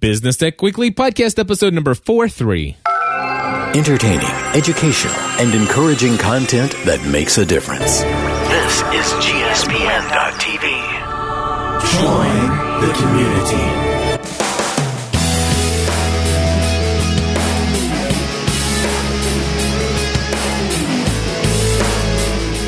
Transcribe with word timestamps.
Business 0.00 0.38
Tech 0.38 0.62
Weekly 0.62 0.90
podcast 0.90 1.38
episode 1.38 1.74
number 1.74 1.94
43. 1.94 2.78
Entertaining, 3.74 4.30
educational, 4.54 5.14
and 5.38 5.54
encouraging 5.54 6.16
content 6.16 6.72
that 6.86 7.06
makes 7.12 7.36
a 7.36 7.44
difference. 7.44 8.00
This 8.00 8.80
is 8.96 9.12
GSPN.TV. 9.20 10.64
Join 12.00 12.80
the 12.80 12.92
community. 12.96 13.90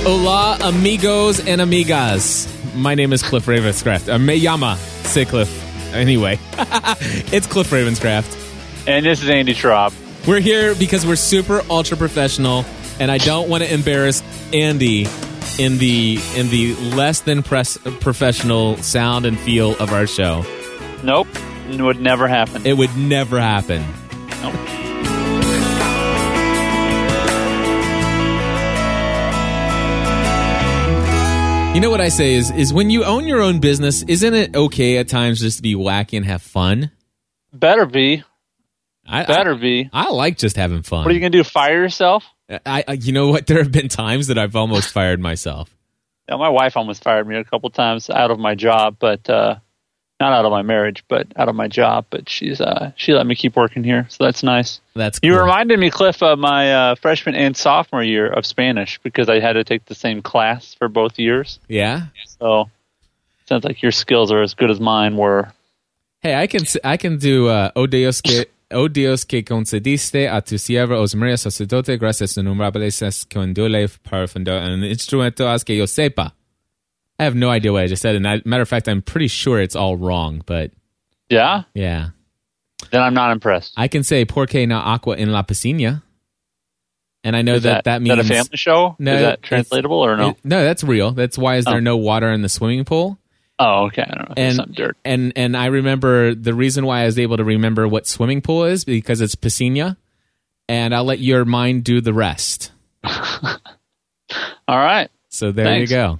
Hola, 0.05 0.59
amigos 0.61 1.41
and 1.41 1.63
amigas. 1.63 2.47
My 2.75 2.95
name 2.95 3.15
is 3.15 3.23
Cliff 3.23 3.47
Ravenscraft. 3.47 4.13
Uh, 4.13 4.19
me 4.19 4.37
llama, 4.37 4.77
say 5.05 5.25
Cliff. 5.25 5.62
Anyway, 5.93 6.39
it's 7.33 7.47
Cliff 7.47 7.71
Ravenscraft. 7.71 8.87
And 8.87 9.07
this 9.07 9.23
is 9.23 9.31
Andy 9.31 9.55
Traub. 9.55 9.95
We're 10.27 10.41
here 10.41 10.75
because 10.75 11.07
we're 11.07 11.17
super 11.17 11.63
ultra 11.69 11.97
professional, 11.97 12.65
and 13.01 13.11
I 13.11 13.19
don't 13.19 13.49
want 13.49 13.63
to 13.63 13.73
embarrass 13.73 14.23
Andy 14.53 15.07
in 15.59 15.79
the 15.79 16.19
in 16.37 16.49
the 16.49 16.75
less 16.95 17.21
than 17.21 17.43
press, 17.43 17.77
professional 18.01 18.77
sound 18.79 19.27
and 19.27 19.39
feel 19.39 19.73
of 19.79 19.93
our 19.93 20.07
show. 20.07 20.45
Nope, 21.03 21.29
it 21.69 21.81
would 21.81 22.01
never 22.01 22.29
happen. 22.29 22.67
It 22.67 22.77
would 22.77 22.97
never 22.97 23.41
happen. 23.41 23.85
Nope. 24.43 24.62
You 31.75 31.81
know 31.81 31.89
what 31.89 32.03
I 32.03 32.11
say 32.11 32.35
is 32.35 32.51
is 32.51 32.71
when 32.71 32.91
you 32.91 33.03
own 33.03 33.27
your 33.27 33.41
own 33.41 33.59
business, 33.59 34.03
isn't 34.03 34.35
it 34.35 34.55
okay 34.55 34.99
at 34.99 35.09
times 35.09 35.41
just 35.41 35.57
to 35.57 35.63
be 35.63 35.75
wacky 35.75 36.19
and 36.19 36.27
have 36.27 36.43
fun? 36.43 36.91
Better 37.51 37.87
be. 37.87 38.23
I, 39.07 39.25
Better 39.25 39.55
be. 39.55 39.89
I, 39.91 40.09
I 40.09 40.11
like 40.11 40.37
just 40.37 40.57
having 40.57 40.83
fun. 40.83 41.01
What 41.01 41.11
are 41.11 41.15
you 41.15 41.21
going 41.21 41.33
to 41.33 41.39
do? 41.39 41.45
Fire 41.45 41.83
yourself? 41.83 42.25
I, 42.67 42.85
I 42.87 42.93
you 42.93 43.13
know 43.13 43.29
what? 43.29 43.47
There 43.53 43.57
have 43.57 43.73
been 43.73 43.89
times 43.89 44.27
that 44.27 44.37
I've 44.37 44.55
almost 44.55 44.91
fired 44.91 45.19
myself. 45.19 45.75
Yeah, 46.29 46.37
my 46.37 46.51
wife 46.51 46.77
almost 46.77 47.03
fired 47.03 47.27
me 47.27 47.37
a 47.37 47.45
couple 47.45 47.71
times 47.71 48.11
out 48.11 48.31
of 48.31 48.39
my 48.39 48.55
job, 48.55 48.97
but 48.99 49.29
uh, 49.31 49.57
not 50.23 50.33
out 50.33 50.45
of 50.45 50.53
my 50.53 50.63
marriage, 50.63 51.03
but 51.09 51.27
out 51.37 51.49
of 51.49 51.55
my 51.55 51.67
job. 51.69 52.07
But 52.11 52.29
she's 52.29 52.61
uh, 52.61 52.93
she 52.97 53.13
let 53.13 53.27
me 53.27 53.35
keep 53.35 53.57
working 53.57 53.83
here, 53.85 54.07
so 54.09 54.25
that's 54.25 54.43
nice. 54.43 54.81
That's 54.95 55.19
You 55.23 55.33
cool. 55.33 55.41
reminded 55.43 55.79
me, 55.79 55.91
Cliff, 55.91 56.23
of 56.23 56.39
my 56.39 56.73
uh, 56.73 56.95
freshman 56.95 57.35
and 57.35 57.57
sophomore 57.57 58.05
year 58.05 58.27
of 58.29 58.47
Spanish 58.47 58.99
because 59.03 59.29
I 59.29 59.41
had 59.41 59.55
to 59.55 59.65
take 59.65 59.85
the 59.87 59.95
same 59.95 60.23
class 60.23 60.75
for 60.79 60.89
both 60.89 61.19
years. 61.19 61.59
Yeah. 61.69 62.07
So 62.41 62.71
sounds 63.47 63.65
like 63.65 63.83
your 63.83 63.93
skills 63.93 64.31
are 64.31 64.43
as 64.43 64.55
good 64.55 64.71
as 64.71 64.79
mine 64.81 65.17
were. 65.17 65.53
Hey, 66.21 66.35
I 66.37 66.47
can 66.47 66.63
I 66.85 66.97
can 66.97 67.19
do 67.19 67.49
uh, 67.49 67.71
O 67.75 67.87
Dios 67.87 68.21
que 68.23 68.47
O 68.71 68.89
Dios 68.89 69.25
que 69.25 69.43
concediste 69.43 70.29
a 70.29 70.41
tu 70.41 70.57
siervo 70.57 70.97
Josemaría 70.97 71.37
sacerdote 71.37 71.99
gracias 71.99 72.37
innumerables 72.39 73.03
es 73.03 73.27
condole 73.27 73.89
para 74.09 74.27
fundar 74.29 74.63
un 74.71 74.85
instrumento 74.85 75.49
haz 75.49 75.65
que 75.65 75.77
yo 75.77 75.87
sepa. 75.87 76.33
I 77.23 77.25
have 77.25 77.35
no 77.37 77.51
idea 77.51 77.73
what 77.73 77.83
I 77.83 77.87
just 77.87 78.03
said, 78.03 78.17
and 78.17 78.27
I, 78.27 78.43
matter 78.45 78.63
of 78.63 78.69
fact, 78.69 78.89
I'm 78.89 79.01
pretty 79.03 79.29
sure 79.29 79.61
it's 79.61 79.77
all 79.77 79.97
wrong. 79.97 80.43
But 80.45 80.73
Yeah? 81.31 81.63
yeah, 81.75 82.09
Then 82.91 83.01
I'm 83.01 83.15
not 83.15 83.31
impressed. 83.33 83.75
I 83.77 83.89
can 83.89 84.03
say 84.03 84.25
porque 84.25 84.67
na 84.67 84.81
agua 84.81 85.17
en 85.17 85.31
la 85.33 85.43
piscina, 85.43 86.03
and 87.25 87.37
I 87.37 87.43
know 87.43 87.59
that, 87.59 87.85
that 87.85 88.03
is 88.03 88.09
means 88.09 88.17
that 88.17 88.25
a 88.25 88.29
family 88.29 88.57
show? 88.57 88.97
No, 88.99 89.15
is 89.15 89.21
that 89.23 89.43
translatable 89.43 89.99
or 89.99 90.17
no? 90.17 90.31
It- 90.31 90.37
no, 90.45 90.65
that's 90.65 90.83
real. 90.83 91.13
That's 91.13 91.39
why 91.39 91.57
is 91.57 91.65
there 91.65 91.77
Oh. 91.77 91.81
no 91.81 91.97
water 91.97 92.31
in 92.33 92.43
the 92.43 92.49
swimming 92.49 92.85
pool? 92.85 93.19
oh, 93.59 93.85
okay. 93.87 94.03
I 94.03 94.15
don't 94.17 94.29
know. 94.29 94.35
and 94.37 94.75
dirt. 94.75 94.97
and 95.05 95.33
and 95.37 95.57
I 95.57 95.67
remember 95.67 96.35
the 96.35 96.53
reason 96.55 96.85
why 96.85 97.03
I 97.03 97.05
was 97.07 97.19
able 97.19 97.37
to 97.37 97.45
remember 97.45 97.87
what 97.87 98.09
swimming 98.09 98.41
pool 98.43 98.65
is 98.65 98.85
because 98.85 99.21
it's 99.21 99.37
piscina, 99.37 99.97
and 100.69 100.93
I'll 100.93 101.05
let 101.05 101.21
your 101.21 101.45
mind 101.45 101.85
do 101.85 102.01
the 102.01 102.13
rest. 102.13 102.73
All 103.05 104.79
right. 104.79 105.09
So 105.29 105.53
there 105.53 105.65
Thanks. 105.67 105.91
you 105.91 105.97
go. 105.97 106.19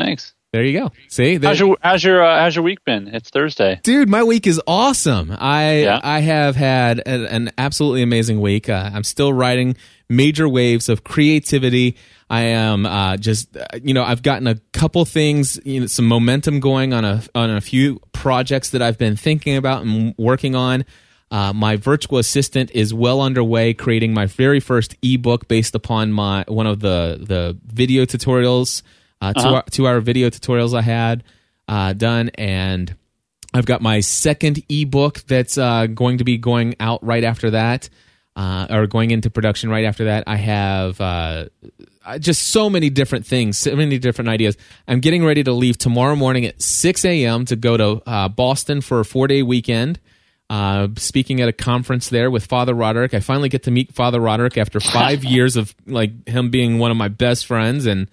Thanks. 0.00 0.32
There 0.52 0.64
you 0.64 0.80
go. 0.80 0.90
See, 1.08 1.36
there, 1.36 1.50
How's 1.50 1.60
your 1.60 1.76
how's 1.80 2.02
your 2.02 2.24
uh, 2.24 2.40
how's 2.40 2.56
your 2.56 2.64
week 2.64 2.84
been? 2.84 3.06
It's 3.08 3.30
Thursday. 3.30 3.78
dude, 3.84 4.08
my 4.08 4.24
week 4.24 4.48
is 4.48 4.60
awesome. 4.66 5.36
I 5.38 5.82
Yeah? 5.82 6.00
I 6.02 6.20
have 6.20 6.56
had 6.56 7.00
an, 7.06 7.24
an 7.26 7.50
absolutely 7.56 8.02
amazing 8.02 8.40
week. 8.40 8.68
Uh, 8.68 8.90
I'm 8.92 9.04
still 9.04 9.32
riding 9.32 9.76
major 10.08 10.48
waves 10.48 10.88
of 10.88 11.04
creativity. 11.04 11.96
I 12.28 12.40
am 12.40 12.84
uh, 12.84 13.16
just 13.16 13.56
uh, 13.56 13.66
you 13.80 13.94
know 13.94 14.02
I've 14.02 14.22
gotten 14.22 14.48
a 14.48 14.56
couple 14.72 15.04
things, 15.04 15.60
you 15.64 15.80
know, 15.80 15.86
some 15.86 16.06
momentum 16.06 16.58
going 16.58 16.92
on 16.94 17.04
a 17.04 17.22
on 17.34 17.50
a 17.50 17.60
few 17.60 18.00
projects 18.12 18.70
that 18.70 18.82
I've 18.82 18.98
been 18.98 19.16
thinking 19.16 19.56
about 19.56 19.84
and 19.84 20.14
working 20.18 20.56
on. 20.56 20.84
Uh, 21.30 21.52
my 21.52 21.76
virtual 21.76 22.18
assistant 22.18 22.72
is 22.72 22.92
well 22.92 23.20
underway, 23.20 23.72
creating 23.72 24.12
my 24.12 24.26
very 24.26 24.58
first 24.58 24.96
ebook 25.00 25.46
based 25.46 25.76
upon 25.76 26.10
my 26.10 26.44
one 26.48 26.66
of 26.66 26.80
the 26.80 27.18
the 27.22 27.56
video 27.66 28.04
tutorials, 28.04 28.82
uh, 29.20 29.32
two 29.32 29.48
hour, 29.48 29.64
two 29.70 29.86
hour 29.86 30.00
video 30.00 30.30
tutorials 30.30 30.76
I 30.76 30.82
had 30.82 31.24
uh, 31.68 31.92
done, 31.92 32.30
and 32.34 32.94
I've 33.52 33.66
got 33.66 33.82
my 33.82 34.00
second 34.00 34.62
ebook 34.68 35.20
that's 35.26 35.58
uh, 35.58 35.86
going 35.86 36.18
to 36.18 36.24
be 36.24 36.38
going 36.38 36.76
out 36.80 37.04
right 37.04 37.24
after 37.24 37.50
that, 37.50 37.88
uh, 38.36 38.66
or 38.70 38.86
going 38.86 39.10
into 39.10 39.30
production 39.30 39.70
right 39.70 39.84
after 39.84 40.04
that. 40.04 40.24
I 40.26 40.36
have 40.36 41.00
uh, 41.00 41.46
uh, 42.04 42.18
just 42.18 42.48
so 42.48 42.70
many 42.70 42.90
different 42.90 43.26
things, 43.26 43.58
so 43.58 43.76
many 43.76 43.98
different 43.98 44.28
ideas. 44.28 44.56
I'm 44.88 45.00
getting 45.00 45.24
ready 45.24 45.42
to 45.44 45.52
leave 45.52 45.78
tomorrow 45.78 46.16
morning 46.16 46.46
at 46.46 46.62
6 46.62 47.04
a.m. 47.04 47.44
to 47.46 47.56
go 47.56 47.76
to 47.76 48.02
uh, 48.08 48.28
Boston 48.28 48.80
for 48.80 49.00
a 49.00 49.04
four 49.04 49.26
day 49.26 49.42
weekend. 49.42 50.00
Uh, 50.48 50.88
speaking 50.96 51.40
at 51.40 51.48
a 51.48 51.52
conference 51.52 52.08
there 52.08 52.28
with 52.28 52.44
Father 52.44 52.74
Roderick. 52.74 53.14
I 53.14 53.20
finally 53.20 53.48
get 53.48 53.62
to 53.64 53.70
meet 53.70 53.94
Father 53.94 54.18
Roderick 54.18 54.58
after 54.58 54.80
five 54.80 55.22
years 55.36 55.54
of 55.54 55.76
like 55.86 56.26
him 56.26 56.50
being 56.50 56.80
one 56.80 56.90
of 56.90 56.96
my 56.96 57.06
best 57.06 57.46
friends, 57.46 57.86
and 57.86 58.10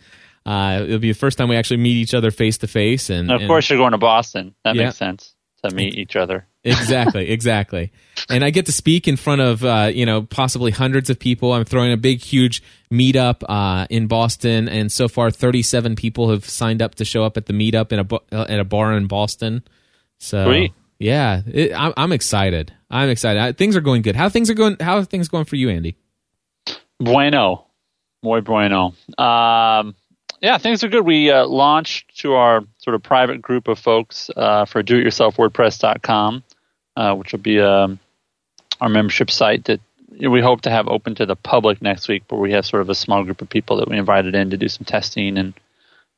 uh, 0.48 0.82
it'll 0.84 1.00
be 1.00 1.12
the 1.12 1.18
first 1.20 1.38
time 1.38 1.50
we 1.50 1.56
actually 1.58 1.78
meet 1.78 1.98
each 1.98 2.14
other 2.14 2.32
face 2.32 2.58
to 2.60 2.68
face. 2.68 3.10
And 3.10 3.30
And 3.30 3.32
of 3.32 3.42
and- 3.42 3.48
course, 3.50 3.70
you're 3.70 3.78
going 3.78 3.92
to 3.92 3.98
Boston. 3.98 4.56
That 4.64 4.76
Yeah. 4.76 4.86
makes 4.86 4.98
sense 4.98 5.34
to 5.64 5.76
meet 5.76 5.96
each 5.96 6.16
other. 6.16 6.48
exactly 6.64 7.30
exactly 7.38 7.92
and 8.30 8.44
i 8.44 8.50
get 8.50 8.66
to 8.66 8.72
speak 8.74 9.08
in 9.08 9.16
front 9.16 9.40
of 9.42 9.64
uh, 9.64 9.90
you 9.94 10.06
know 10.06 10.22
possibly 10.24 10.70
hundreds 10.72 11.10
of 11.10 11.18
people 11.18 11.54
i'm 11.54 11.64
throwing 11.64 11.94
a 11.94 11.98
big 11.98 12.20
huge 12.20 12.62
meetup 12.92 13.42
uh, 13.48 13.86
in 13.90 14.08
boston 14.08 14.68
and 14.68 14.92
so 14.92 15.08
far 15.08 15.32
37 15.32 15.96
people 15.96 16.30
have 16.30 16.44
signed 16.44 16.82
up 16.82 16.96
to 16.96 17.06
show 17.06 17.24
up 17.24 17.38
at 17.38 17.46
the 17.46 17.54
meetup 17.54 17.92
in 17.94 18.00
a 18.00 18.36
uh, 18.36 18.46
at 18.50 18.60
a 18.60 18.66
bar 18.66 18.94
in 18.98 19.08
boston 19.08 19.64
so 20.20 20.44
Sweet. 20.46 20.74
yeah 21.00 21.42
it, 21.48 21.72
I'm, 21.74 21.94
I'm 21.96 22.12
excited 22.12 22.74
i'm 22.92 23.10
excited 23.10 23.42
I, 23.42 23.52
things 23.54 23.76
are 23.78 23.82
going 23.82 24.02
good 24.02 24.16
how 24.18 24.28
things 24.30 24.50
are 24.50 24.56
going 24.56 24.76
how 24.82 24.98
are 24.98 25.06
things 25.06 25.28
going 25.30 25.46
for 25.46 25.56
you 25.56 25.70
andy 25.70 25.96
Bueno, 27.00 27.68
muy 28.24 28.42
bueno. 28.42 28.94
Um, 29.18 29.96
yeah, 30.42 30.58
things 30.58 30.84
are 30.84 30.88
good. 30.88 31.06
We 31.06 31.32
uh, 31.32 31.46
launched 31.46 32.20
to 32.20 32.34
our 32.34 32.64
sort 32.78 32.96
of 32.96 33.04
private 33.04 33.42
group 33.42 33.68
of 33.68 33.80
folks 33.80 34.30
uh, 34.36 34.66
for 34.66 34.84
doityourselfwordpress.com, 34.84 36.44
uh, 36.96 37.16
which 37.16 37.32
will 37.32 37.40
be 37.40 37.60
um, 37.60 38.00
our 38.80 38.90
membership 38.90 39.32
site 39.32 39.66
that 39.66 39.82
we 40.20 40.42
hope 40.42 40.62
to 40.62 40.70
have 40.70 40.88
open 40.88 41.16
to 41.16 41.26
the 41.26 41.36
public 41.36 41.82
next 41.82 42.08
week. 42.08 42.24
But 42.28 42.38
we 42.38 42.52
have 42.52 42.66
sort 42.66 42.82
of 42.82 42.90
a 42.90 42.96
small 42.96 43.24
group 43.24 43.42
of 43.42 43.50
people 43.50 43.78
that 43.78 43.90
we 43.90 43.98
invited 43.98 44.36
in 44.36 44.52
to 44.52 44.58
do 44.58 44.68
some 44.68 44.86
testing, 44.86 45.38
and 45.38 45.54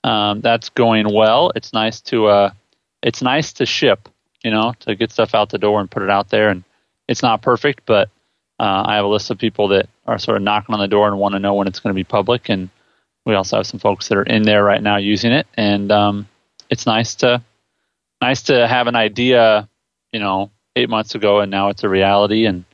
um, 0.03 0.41
that's 0.41 0.69
going 0.69 1.13
well. 1.13 1.51
It's 1.55 1.73
nice 1.73 2.01
to 2.01 2.27
uh, 2.27 2.51
it's 3.01 3.21
nice 3.21 3.53
to 3.53 3.65
ship, 3.65 4.09
you 4.43 4.51
know, 4.51 4.73
to 4.81 4.95
get 4.95 5.11
stuff 5.11 5.33
out 5.33 5.49
the 5.49 5.57
door 5.57 5.79
and 5.79 5.89
put 5.89 6.03
it 6.03 6.09
out 6.09 6.29
there. 6.29 6.49
And 6.49 6.63
it's 7.07 7.23
not 7.23 7.41
perfect, 7.41 7.85
but 7.85 8.09
uh, 8.59 8.83
I 8.85 8.95
have 8.95 9.05
a 9.05 9.09
list 9.09 9.31
of 9.31 9.37
people 9.37 9.69
that 9.69 9.87
are 10.05 10.19
sort 10.19 10.35
of 10.35 10.43
knocking 10.43 10.75
on 10.75 10.81
the 10.81 10.87
door 10.87 11.07
and 11.07 11.17
want 11.17 11.33
to 11.33 11.39
know 11.39 11.53
when 11.53 11.67
it's 11.67 11.79
going 11.79 11.93
to 11.93 11.97
be 11.97 12.03
public, 12.03 12.49
and 12.49 12.69
we 13.29 13.35
also 13.35 13.57
have 13.57 13.67
some 13.67 13.79
folks 13.79 14.07
that 14.09 14.17
are 14.17 14.23
in 14.23 14.43
there 14.43 14.63
right 14.63 14.81
now 14.81 14.97
using 14.97 15.31
it, 15.31 15.47
and 15.55 15.91
um, 15.91 16.27
it's 16.69 16.85
nice 16.85 17.15
to 17.15 17.41
nice 18.21 18.43
to 18.43 18.67
have 18.67 18.87
an 18.87 18.95
idea, 18.95 19.69
you 20.11 20.19
know, 20.19 20.51
eight 20.75 20.89
months 20.89 21.15
ago, 21.15 21.39
and 21.39 21.49
now 21.51 21.69
it's 21.69 21.83
a 21.83 21.89
reality, 21.89 22.45
and 22.45 22.65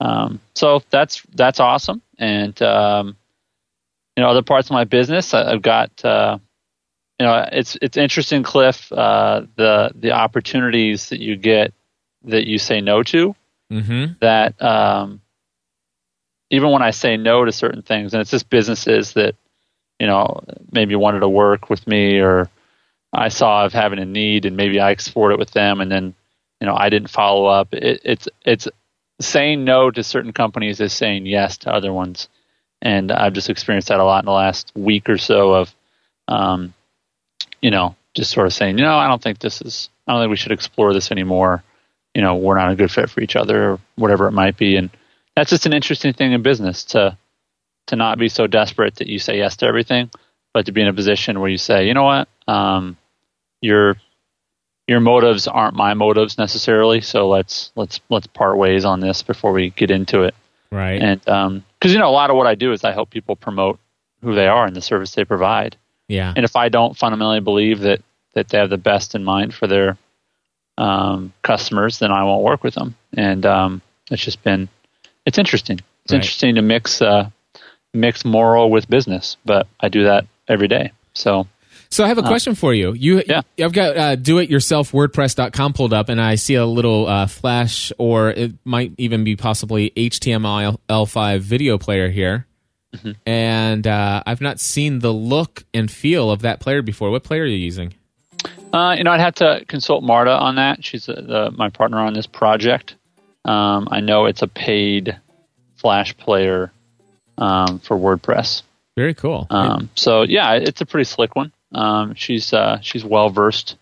um, 0.00 0.40
so 0.54 0.82
that's 0.90 1.22
that's 1.34 1.60
awesome. 1.60 2.00
And 2.18 2.60
um, 2.62 3.16
you 4.16 4.22
know, 4.22 4.30
other 4.30 4.42
parts 4.42 4.68
of 4.68 4.72
my 4.72 4.84
business, 4.84 5.34
I- 5.34 5.52
I've 5.52 5.62
got 5.62 6.04
uh, 6.04 6.38
you 7.18 7.26
know, 7.26 7.48
it's 7.52 7.76
it's 7.82 7.96
interesting, 7.96 8.42
Cliff, 8.42 8.90
uh, 8.92 9.42
the 9.56 9.90
the 9.94 10.12
opportunities 10.12 11.08
that 11.10 11.20
you 11.20 11.36
get 11.36 11.72
that 12.24 12.46
you 12.46 12.58
say 12.58 12.80
no 12.80 13.02
to 13.02 13.34
mm-hmm 13.70 14.12
that 14.20 14.60
um, 14.62 15.20
even 16.50 16.70
when 16.70 16.82
I 16.82 16.90
say 16.92 17.16
no 17.16 17.44
to 17.44 17.52
certain 17.52 17.82
things, 17.82 18.14
and 18.14 18.20
it's 18.20 18.30
just 18.30 18.48
businesses 18.48 19.12
that 19.14 19.34
you 19.98 20.06
know 20.06 20.44
maybe 20.72 20.94
wanted 20.94 21.20
to 21.20 21.28
work 21.28 21.70
with 21.70 21.86
me, 21.86 22.20
or 22.20 22.50
I 23.12 23.28
saw 23.28 23.64
of 23.64 23.72
having 23.72 23.98
a 23.98 24.04
need, 24.04 24.46
and 24.46 24.56
maybe 24.56 24.80
I 24.80 24.90
explored 24.90 25.32
it 25.32 25.38
with 25.38 25.50
them, 25.50 25.80
and 25.80 25.90
then 25.90 26.14
you 26.60 26.66
know 26.66 26.74
I 26.76 26.88
didn't 26.88 27.10
follow 27.10 27.46
up. 27.46 27.72
It, 27.72 28.00
it's 28.04 28.28
it's 28.44 28.68
saying 29.20 29.64
no 29.64 29.90
to 29.90 30.02
certain 30.02 30.32
companies 30.32 30.80
is 30.80 30.92
saying 30.92 31.26
yes 31.26 31.58
to 31.58 31.72
other 31.72 31.92
ones, 31.92 32.28
and 32.82 33.10
I've 33.10 33.32
just 33.32 33.50
experienced 33.50 33.88
that 33.88 34.00
a 34.00 34.04
lot 34.04 34.22
in 34.22 34.26
the 34.26 34.32
last 34.32 34.72
week 34.74 35.08
or 35.08 35.18
so 35.18 35.54
of, 35.54 35.74
um, 36.28 36.74
you 37.62 37.70
know, 37.70 37.96
just 38.14 38.32
sort 38.32 38.46
of 38.46 38.52
saying, 38.52 38.78
you 38.78 38.84
know, 38.84 38.96
I 38.96 39.08
don't 39.08 39.22
think 39.22 39.38
this 39.38 39.62
is, 39.62 39.88
I 40.06 40.12
don't 40.12 40.22
think 40.22 40.30
we 40.30 40.36
should 40.36 40.52
explore 40.52 40.92
this 40.92 41.10
anymore 41.10 41.64
you 42.16 42.22
know 42.22 42.34
we're 42.34 42.56
not 42.56 42.72
a 42.72 42.74
good 42.74 42.90
fit 42.90 43.10
for 43.10 43.20
each 43.20 43.36
other 43.36 43.72
or 43.72 43.80
whatever 43.96 44.26
it 44.26 44.32
might 44.32 44.56
be. 44.56 44.76
And 44.76 44.88
that's 45.36 45.50
just 45.50 45.66
an 45.66 45.74
interesting 45.74 46.14
thing 46.14 46.32
in 46.32 46.40
business 46.40 46.82
to 46.86 47.18
to 47.86 47.96
not 47.96 48.18
be 48.18 48.28
so 48.28 48.46
desperate 48.46 48.96
that 48.96 49.06
you 49.08 49.18
say 49.18 49.38
yes 49.38 49.56
to 49.58 49.66
everything, 49.66 50.10
but 50.52 50.66
to 50.66 50.72
be 50.72 50.80
in 50.82 50.88
a 50.88 50.92
position 50.92 51.40
where 51.40 51.50
you 51.50 51.58
say, 51.58 51.86
you 51.86 51.94
know 51.94 52.04
what, 52.04 52.28
um, 52.48 52.96
your 53.60 53.96
your 54.86 55.00
motives 55.00 55.48
aren't 55.48 55.74
my 55.74 55.94
motives 55.94 56.38
necessarily, 56.38 57.00
so 57.00 57.28
let's 57.28 57.72
let's 57.76 58.00
let's 58.08 58.26
part 58.28 58.56
ways 58.56 58.84
on 58.84 59.00
this 59.00 59.22
before 59.22 59.52
we 59.52 59.70
get 59.70 59.90
into 59.90 60.22
it. 60.22 60.34
Right. 60.70 61.00
And 61.02 61.20
because 61.20 61.92
you 61.92 61.98
know 61.98 62.08
a 62.08 62.10
lot 62.10 62.30
of 62.30 62.36
what 62.36 62.46
I 62.46 62.54
do 62.54 62.72
is 62.72 62.84
I 62.84 62.92
help 62.92 63.10
people 63.10 63.36
promote 63.36 63.78
who 64.22 64.34
they 64.34 64.46
are 64.46 64.66
and 64.66 64.74
the 64.74 64.80
service 64.82 65.14
they 65.14 65.24
provide. 65.24 65.76
yeah. 66.08 66.32
And 66.34 66.44
if 66.44 66.56
I 66.56 66.68
don't 66.68 66.96
fundamentally 66.96 67.40
believe 67.40 67.80
that 67.80 68.00
that 68.34 68.48
they 68.48 68.58
have 68.58 68.70
the 68.70 68.78
best 68.78 69.14
in 69.14 69.24
mind 69.24 69.54
for 69.54 69.66
their 69.66 69.96
um, 70.78 71.32
customers, 71.42 71.98
then 71.98 72.10
I 72.12 72.24
won't 72.24 72.42
work 72.44 72.62
with 72.62 72.74
them. 72.74 72.94
And 73.16 73.46
um, 73.46 73.82
it's 74.10 74.22
just 74.24 74.42
been 74.42 74.68
it's 75.24 75.38
interesting. 75.38 75.80
It's 76.04 76.12
Right. 76.12 76.16
interesting 76.18 76.54
to 76.56 76.62
mix 76.62 77.02
uh, 77.02 77.30
mix 77.96 78.24
moral 78.24 78.70
with 78.70 78.88
business, 78.88 79.36
but 79.44 79.66
I 79.80 79.88
do 79.88 80.04
that 80.04 80.26
every 80.48 80.68
day. 80.68 80.92
So 81.14 81.46
So 81.88 82.04
I 82.04 82.08
have 82.08 82.18
a 82.18 82.22
question 82.22 82.54
for 82.54 82.74
you. 82.74 82.92
You, 82.92 83.22
yeah. 83.26 83.42
I've 83.58 83.72
got 83.72 83.96
uh, 83.96 84.16
do 84.16 84.38
it 84.38 84.50
yourself 84.50 84.92
WordPress.com 84.92 85.72
pulled 85.72 85.92
up, 85.92 86.08
and 86.08 86.20
I 86.20 86.34
see 86.34 86.54
a 86.54 86.66
little 86.66 87.06
uh, 87.06 87.26
Flash, 87.26 87.92
or 87.98 88.30
it 88.30 88.52
might 88.64 88.92
even 88.98 89.24
be 89.24 89.36
possibly 89.36 89.90
HTML5 89.90 91.40
video 91.40 91.78
player 91.78 92.10
here. 92.10 92.46
Mm-hmm. 92.94 93.12
And 93.26 93.86
uh, 93.86 94.22
I've 94.26 94.40
not 94.40 94.60
seen 94.60 95.00
the 95.00 95.12
look 95.12 95.64
and 95.74 95.90
feel 95.90 96.30
of 96.30 96.42
that 96.42 96.60
player 96.60 96.82
before. 96.82 97.10
What 97.10 97.24
player 97.24 97.42
are 97.42 97.46
you 97.46 97.56
using? 97.56 97.94
Uh, 98.72 98.94
you 98.96 99.04
know, 99.04 99.10
I'd 99.10 99.20
have 99.20 99.34
to 99.36 99.64
consult 99.68 100.02
Marta 100.02 100.32
on 100.32 100.56
that. 100.56 100.84
She's 100.84 101.08
uh 101.08 101.14
the, 101.14 101.50
my 101.50 101.68
partner 101.70 101.98
on 101.98 102.14
this 102.14 102.26
project. 102.26 102.94
Um, 103.44 103.88
I 103.90 104.00
know 104.00 104.26
it's 104.26 104.42
a 104.42 104.48
paid 104.48 105.18
Flash 105.76 106.16
player 106.16 106.72
um, 107.38 107.78
for 107.80 107.96
WordPress. 107.96 108.62
Very 108.96 109.14
cool. 109.14 109.46
Um, 109.50 109.90
so 109.94 110.22
yeah, 110.22 110.54
it's 110.54 110.80
a 110.80 110.86
pretty 110.86 111.04
slick 111.04 111.36
one. 111.36 111.52
Um, 111.72 112.14
she's 112.14 112.52
uh, 112.52 112.80
she's 112.80 113.04
well 113.04 113.30
versed 113.30 113.76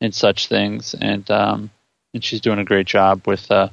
in 0.00 0.12
such 0.12 0.48
things, 0.48 0.94
and 0.94 1.28
um, 1.30 1.70
and 2.12 2.22
she's 2.22 2.40
doing 2.40 2.58
a 2.58 2.64
great 2.64 2.86
job 2.86 3.26
with 3.26 3.50
uh, 3.50 3.70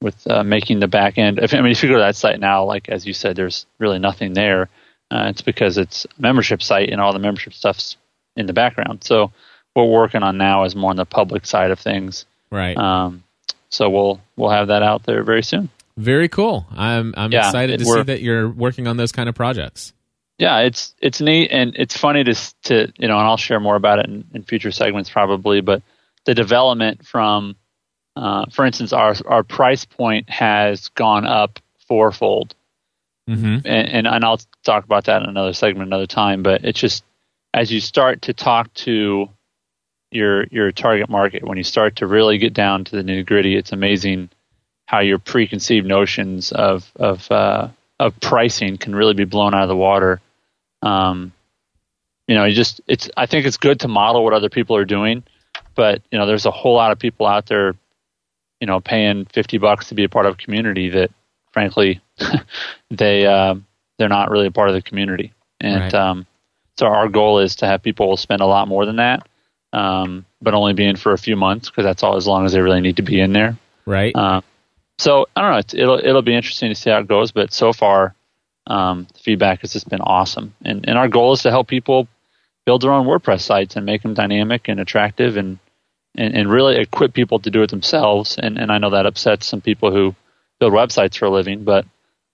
with 0.00 0.26
uh, 0.28 0.42
making 0.42 0.80
the 0.80 0.88
back 0.88 1.18
end. 1.18 1.38
If, 1.38 1.54
I 1.54 1.60
mean, 1.60 1.72
if 1.72 1.82
you 1.82 1.88
go 1.88 1.96
to 1.96 2.00
that 2.00 2.16
site 2.16 2.40
now, 2.40 2.64
like 2.64 2.88
as 2.88 3.06
you 3.06 3.12
said, 3.12 3.36
there's 3.36 3.66
really 3.78 3.98
nothing 3.98 4.32
there. 4.32 4.68
Uh, 5.10 5.26
it's 5.30 5.42
because 5.42 5.78
it's 5.78 6.04
a 6.04 6.08
membership 6.20 6.62
site, 6.62 6.90
and 6.90 7.00
all 7.00 7.12
the 7.12 7.18
membership 7.18 7.54
stuff's 7.54 7.96
in 8.36 8.46
the 8.46 8.52
background. 8.52 9.04
So 9.04 9.32
what 9.74 9.84
we're 9.84 10.00
working 10.00 10.22
on 10.22 10.36
now 10.36 10.64
is 10.64 10.74
more 10.74 10.90
on 10.90 10.96
the 10.96 11.04
public 11.04 11.46
side 11.46 11.70
of 11.70 11.78
things. 11.78 12.26
right. 12.50 12.76
Um, 12.76 13.22
so 13.70 13.90
we'll 13.90 14.20
we'll 14.36 14.50
have 14.50 14.68
that 14.68 14.82
out 14.82 15.04
there 15.04 15.22
very 15.22 15.42
soon. 15.42 15.68
Very 15.98 16.28
cool. 16.28 16.64
I'm 16.76 17.12
I'm 17.16 17.32
Yeah, 17.32 17.46
excited 17.46 17.74
it- 17.74 17.84
to 17.84 17.84
see 17.84 18.02
that 18.02 18.22
you're 18.22 18.48
working 18.48 18.86
on 18.86 18.96
those 18.96 19.10
kind 19.12 19.28
of 19.28 19.34
projects. 19.34 19.92
yeah, 20.38 20.60
it's 20.60 20.94
it's 21.02 21.20
neat 21.20 21.50
and 21.50 21.74
it's 21.76 21.96
funny 21.96 22.22
to 22.24 22.34
to 22.64 22.92
you 22.98 23.08
know, 23.08 23.18
and 23.18 23.26
I'll 23.26 23.36
share 23.36 23.58
more 23.60 23.74
about 23.76 23.98
it 23.98 24.06
in, 24.06 24.24
in 24.32 24.42
future 24.44 24.70
segments 24.70 25.10
probably. 25.10 25.60
But 25.60 25.82
the 26.24 26.34
development 26.34 27.04
from, 27.04 27.56
uh, 28.14 28.46
for 28.52 28.64
instance, 28.64 28.92
our 28.92 29.16
our 29.26 29.42
price 29.42 29.84
point 29.84 30.30
has 30.30 30.88
gone 30.90 31.26
up 31.26 31.58
fourfold, 31.88 32.54
Mm-hmm. 33.28 33.66
and, 33.66 33.88
and 33.88 34.06
and 34.06 34.24
I'll 34.24 34.40
talk 34.64 34.84
about 34.84 35.04
that 35.06 35.22
in 35.22 35.28
another 35.28 35.52
segment 35.52 35.88
another 35.88 36.06
time. 36.06 36.42
But 36.44 36.64
it's 36.64 36.78
just 36.80 37.02
as 37.52 37.72
you 37.72 37.80
start 37.80 38.22
to 38.22 38.32
talk 38.34 38.72
to 38.86 39.28
your 40.12 40.44
your 40.52 40.70
target 40.70 41.10
market, 41.10 41.42
when 41.44 41.58
you 41.58 41.64
start 41.64 41.96
to 41.96 42.06
really 42.06 42.38
get 42.38 42.54
down 42.54 42.84
to 42.84 42.96
the 42.96 43.02
nitty 43.02 43.26
gritty, 43.26 43.56
it's 43.56 43.72
amazing 43.72 44.30
how 44.88 45.00
your 45.00 45.18
preconceived 45.18 45.86
notions 45.86 46.50
of 46.50 46.90
of 46.96 47.30
uh, 47.30 47.68
of 48.00 48.18
pricing 48.20 48.78
can 48.78 48.94
really 48.94 49.12
be 49.12 49.24
blown 49.24 49.52
out 49.54 49.62
of 49.62 49.68
the 49.68 49.76
water. 49.76 50.18
Um, 50.80 51.32
you 52.26 52.34
know, 52.34 52.44
you 52.46 52.54
just 52.54 52.80
it's. 52.86 53.10
I 53.14 53.26
think 53.26 53.44
it's 53.44 53.58
good 53.58 53.80
to 53.80 53.88
model 53.88 54.24
what 54.24 54.32
other 54.32 54.48
people 54.48 54.76
are 54.76 54.86
doing, 54.86 55.24
but 55.74 56.00
you 56.10 56.18
know, 56.18 56.24
there's 56.24 56.46
a 56.46 56.50
whole 56.50 56.74
lot 56.74 56.90
of 56.90 56.98
people 56.98 57.26
out 57.26 57.44
there, 57.44 57.74
you 58.62 58.66
know, 58.66 58.80
paying 58.80 59.26
fifty 59.26 59.58
bucks 59.58 59.90
to 59.90 59.94
be 59.94 60.04
a 60.04 60.08
part 60.08 60.24
of 60.24 60.34
a 60.34 60.36
community 60.38 60.88
that, 60.88 61.10
frankly, 61.52 62.00
they 62.90 63.26
uh, 63.26 63.56
they're 63.98 64.08
not 64.08 64.30
really 64.30 64.46
a 64.46 64.50
part 64.52 64.70
of 64.70 64.74
the 64.74 64.80
community, 64.82 65.34
and 65.60 65.82
Right. 65.82 65.94
um, 65.94 66.26
so 66.78 66.86
our 66.86 67.08
goal 67.08 67.40
is 67.40 67.56
to 67.56 67.66
have 67.66 67.82
people 67.82 68.16
spend 68.16 68.40
a 68.40 68.46
lot 68.46 68.68
more 68.68 68.86
than 68.86 68.96
that, 68.96 69.28
um, 69.74 70.24
but 70.40 70.54
only 70.54 70.72
be 70.72 70.86
in 70.86 70.96
for 70.96 71.12
a 71.12 71.18
few 71.18 71.36
months 71.36 71.68
because 71.68 71.84
that's 71.84 72.02
all 72.02 72.16
as 72.16 72.26
long 72.26 72.46
as 72.46 72.52
they 72.52 72.60
really 72.62 72.80
need 72.80 72.96
to 72.96 73.02
be 73.02 73.20
in 73.20 73.34
there. 73.34 73.58
Right. 73.84 74.16
Uh, 74.16 74.40
so 74.98 75.26
I 75.34 75.40
don't 75.40 75.52
know. 75.52 75.58
It's, 75.58 75.74
it'll 75.74 75.98
it'll 75.98 76.22
be 76.22 76.34
interesting 76.34 76.70
to 76.70 76.74
see 76.74 76.90
how 76.90 76.98
it 76.98 77.08
goes. 77.08 77.32
But 77.32 77.52
so 77.52 77.72
far, 77.72 78.14
um, 78.66 79.06
the 79.12 79.18
feedback 79.20 79.60
has 79.60 79.72
just 79.72 79.88
been 79.88 80.00
awesome. 80.00 80.54
And 80.64 80.86
and 80.88 80.98
our 80.98 81.08
goal 81.08 81.32
is 81.32 81.42
to 81.42 81.50
help 81.50 81.68
people 81.68 82.08
build 82.66 82.82
their 82.82 82.92
own 82.92 83.06
WordPress 83.06 83.40
sites 83.40 83.76
and 83.76 83.86
make 83.86 84.02
them 84.02 84.14
dynamic 84.14 84.68
and 84.68 84.80
attractive 84.80 85.36
and 85.36 85.58
and, 86.16 86.34
and 86.34 86.50
really 86.50 86.76
equip 86.76 87.14
people 87.14 87.38
to 87.40 87.50
do 87.50 87.62
it 87.62 87.70
themselves. 87.70 88.36
And 88.38 88.58
and 88.58 88.72
I 88.72 88.78
know 88.78 88.90
that 88.90 89.06
upsets 89.06 89.46
some 89.46 89.60
people 89.60 89.92
who 89.92 90.14
build 90.58 90.72
websites 90.72 91.16
for 91.16 91.26
a 91.26 91.30
living, 91.30 91.64
but 91.64 91.86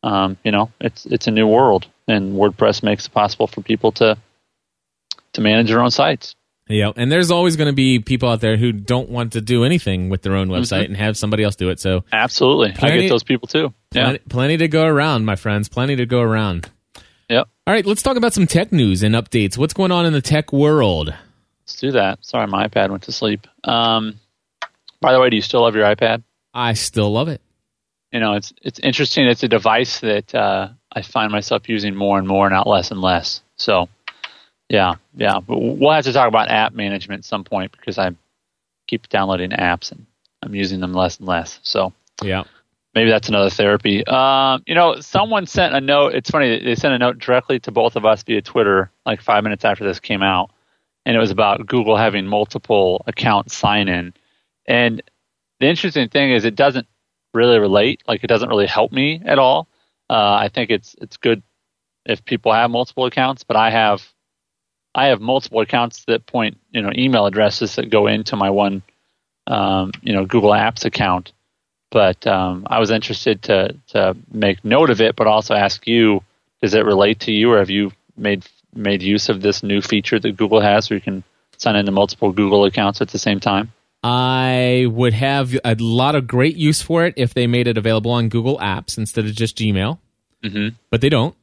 um, 0.03 0.39
you 0.43 0.51
know 0.51 0.71
it's 0.81 1.07
it's 1.07 1.27
a 1.27 1.33
new 1.33 1.47
world, 1.47 1.87
and 2.09 2.35
WordPress 2.35 2.83
makes 2.83 3.07
it 3.07 3.13
possible 3.13 3.47
for 3.47 3.61
people 3.61 3.93
to 3.93 4.17
to 5.35 5.41
manage 5.41 5.69
their 5.69 5.81
own 5.81 5.91
sites. 5.91 6.35
Yeah, 6.69 6.93
and 6.97 7.13
there's 7.13 7.31
always 7.31 7.57
going 7.57 7.67
to 7.67 7.75
be 7.75 7.99
people 7.99 8.29
out 8.31 8.41
there 8.41 8.57
who 8.57 8.73
don't 8.73 9.11
want 9.11 9.35
to 9.35 9.43
do 9.43 9.65
anything 9.65 10.09
with 10.09 10.23
their 10.23 10.35
own 10.35 10.49
website 10.49 10.87
and 10.87 10.97
have 10.97 11.17
somebody 11.17 11.45
else 11.45 11.57
do 11.57 11.69
it. 11.69 11.79
So 11.79 12.05
Absolutely, 12.11 12.75
I 12.81 12.99
get 12.99 13.09
those 13.11 13.23
people 13.23 13.49
too. 13.49 13.75
Yeah. 13.93 14.05
plenty, 14.05 14.19
plenty 14.29 14.57
to 14.59 14.69
go 14.69 14.87
around, 14.87 15.27
my 15.27 15.37
friends. 15.37 15.69
Plenty 15.69 15.97
to 15.97 16.07
go 16.07 16.21
around. 16.21 16.71
Yep. 17.29 17.49
All 17.67 17.75
right, 17.75 17.85
let's 17.85 18.03
talk 18.03 18.17
about 18.17 18.33
some 18.33 18.47
tech 18.47 18.73
news 18.73 19.03
and 19.03 19.15
updates. 19.15 19.59
What's 19.59 19.75
going 19.75 19.93
on 19.93 20.07
in 20.07 20.13
the 20.13 20.23
tech 20.23 20.53
world? 20.53 21.15
Let's 21.63 21.77
do 21.77 21.93
that. 21.93 22.25
Sorry, 22.25 22.47
my 22.47 22.69
iPad 22.69 22.91
went 22.91 23.05
to 23.05 23.13
sleep. 23.13 23.47
Um, 23.65 24.21
by 25.01 25.13
the 25.13 25.21
way, 25.21 25.31
do 25.31 25.37
you 25.37 25.43
still 25.43 25.63
love 25.63 25.75
your 25.75 25.85
iPad? 25.85 26.23
I 26.53 26.75
still 26.75 27.11
love 27.13 27.29
it. 27.29 27.41
You 28.13 28.21
know, 28.21 28.35
it's 28.35 28.53
it's 28.63 28.79
interesting. 28.79 29.27
It's 29.27 29.43
a 29.43 29.49
device 29.49 30.01
that 30.01 30.35
uh, 30.35 30.69
I 30.93 31.03
find 31.03 31.33
myself 31.33 31.69
using 31.69 31.95
more 31.95 32.19
and 32.19 32.29
more, 32.29 32.49
not 32.49 32.67
less 32.67 32.91
and 32.91 33.01
less. 33.01 33.43
So, 33.57 33.89
yeah, 34.69 34.95
yeah. 35.17 35.41
But 35.41 35.59
we'll 35.59 35.93
have 35.93 36.05
to 36.05 36.13
talk 36.13 36.29
about 36.29 36.49
app 36.49 36.73
management 36.75 37.21
at 37.21 37.25
some 37.25 37.45
point 37.45 37.73
because 37.73 37.99
I 37.99 38.11
keep 38.87 39.09
downloading 39.09 39.51
apps 39.51 39.93
and 39.93 40.07
I'm 40.43 40.55
using 40.55 40.81
them 40.81 40.93
less 40.93 41.19
and 41.19 41.27
less. 41.29 41.61
So 41.63 41.93
Yeah. 42.23 42.45
maybe 42.95 43.11
that's 43.11 43.29
another 43.29 43.51
therapy. 43.51 44.07
Um, 44.07 44.63
you 44.67 44.75
know, 44.75 45.01
someone 45.01 45.47
sent 45.47 45.75
a 45.75 45.81
note. 45.81 46.15
It's 46.15 46.31
funny 46.31 46.63
they 46.63 46.75
sent 46.75 46.95
a 46.95 46.99
note 46.99 47.19
directly 47.19 47.59
to 47.61 47.71
both 47.71 47.97
of 47.97 48.05
us 48.05 48.23
via 48.23 48.43
Twitter, 48.43 48.91
like 49.07 49.21
five 49.21 49.43
minutes 49.45 49.65
after 49.65 49.85
this 49.85 50.01
came 50.01 50.23
out, 50.23 50.51
and 51.07 51.17
it 51.17 51.19
was 51.19 51.31
about 51.31 51.67
Google 51.67 51.97
having 51.97 52.27
multiple 52.27 53.03
account 53.07 53.51
sign 53.51 53.89
in. 53.89 54.13
And 54.67 55.03
the 55.61 55.67
interesting 55.67 56.09
thing 56.09 56.33
is, 56.33 56.45
it 56.45 56.57
doesn't 56.57 56.87
really 57.33 57.59
relate. 57.59 58.03
Like, 58.07 58.25
it 58.25 58.29
doesn't 58.29 58.49
really 58.49 58.67
help 58.67 58.93
me 58.93 59.21
at 59.25 59.39
all. 59.39 59.69
Uh, 60.11 60.35
I 60.35 60.49
think 60.49 60.71
it's 60.71 60.95
it's 61.01 61.17
good 61.17 61.43
if 62.07 62.25
people 62.25 62.53
have 62.53 62.71
multiple 62.71 63.07
accounts, 63.07 63.45
but 63.45 63.57
I 63.57 63.71
have 63.71 64.07
I 64.95 65.07
have 65.07 65.21
multiple 65.21 65.61
accounts 65.61 66.05
that 66.07 66.27
point, 66.27 66.59
you 66.71 66.81
know, 66.83 66.91
email 66.95 67.27
addresses 67.27 67.77
that 67.77 67.91
go 67.91 68.07
into 68.07 68.37
my 68.37 68.51
one, 68.51 68.83
um, 69.47 69.93
you 70.03 70.13
know, 70.13 70.25
Google 70.25 70.51
Apps 70.51 70.85
account 70.85 71.33
but 71.95 72.27
um, 72.27 72.67
I 72.67 72.81
was 72.81 72.91
interested 72.91 73.45
to 73.45 73.77
to 73.91 74.17
make 74.33 74.65
note 74.65 74.91
of 74.91 75.01
it, 75.01 75.15
but 75.15 75.29
also 75.29 75.55
ask 75.55 75.87
you: 75.87 76.25
Does 76.61 76.75
it 76.75 76.85
relate 76.85 77.21
to 77.21 77.33
you, 77.33 77.53
or 77.53 77.59
have 77.59 77.71
you 77.71 77.93
made 78.17 78.45
made 78.75 79.01
use 79.01 79.29
of 79.29 79.41
this 79.41 79.63
new 79.63 79.81
feature 79.81 80.19
that 80.19 80.37
Google 80.37 80.61
has, 80.61 80.91
where 80.91 80.97
you 80.97 81.01
can 81.01 81.23
sign 81.57 81.77
into 81.77 81.93
multiple 81.93 82.33
Google 82.33 82.65
accounts 82.65 83.01
at 83.01 83.11
the 83.11 83.19
same 83.19 83.39
time? 83.39 83.73
I 84.03 84.87
would 84.91 85.15
have 85.15 85.57
a 85.65 85.77
lot 85.77 86.17
of 86.17 86.27
great 86.27 86.57
use 86.57 86.83
for 86.83 87.07
it 87.07 87.15
if 87.17 87.33
they 87.33 87.47
made 87.47 87.69
it 87.69 87.79
available 87.79 88.11
on 88.11 88.29
Google 88.29 88.59
Apps 88.59 88.99
instead 88.99 89.25
of 89.25 89.33
just 89.33 89.57
Gmail, 89.57 89.99
Mm-hmm. 90.43 90.75
but 90.91 91.01
they 91.01 91.09
don't. 91.09 91.37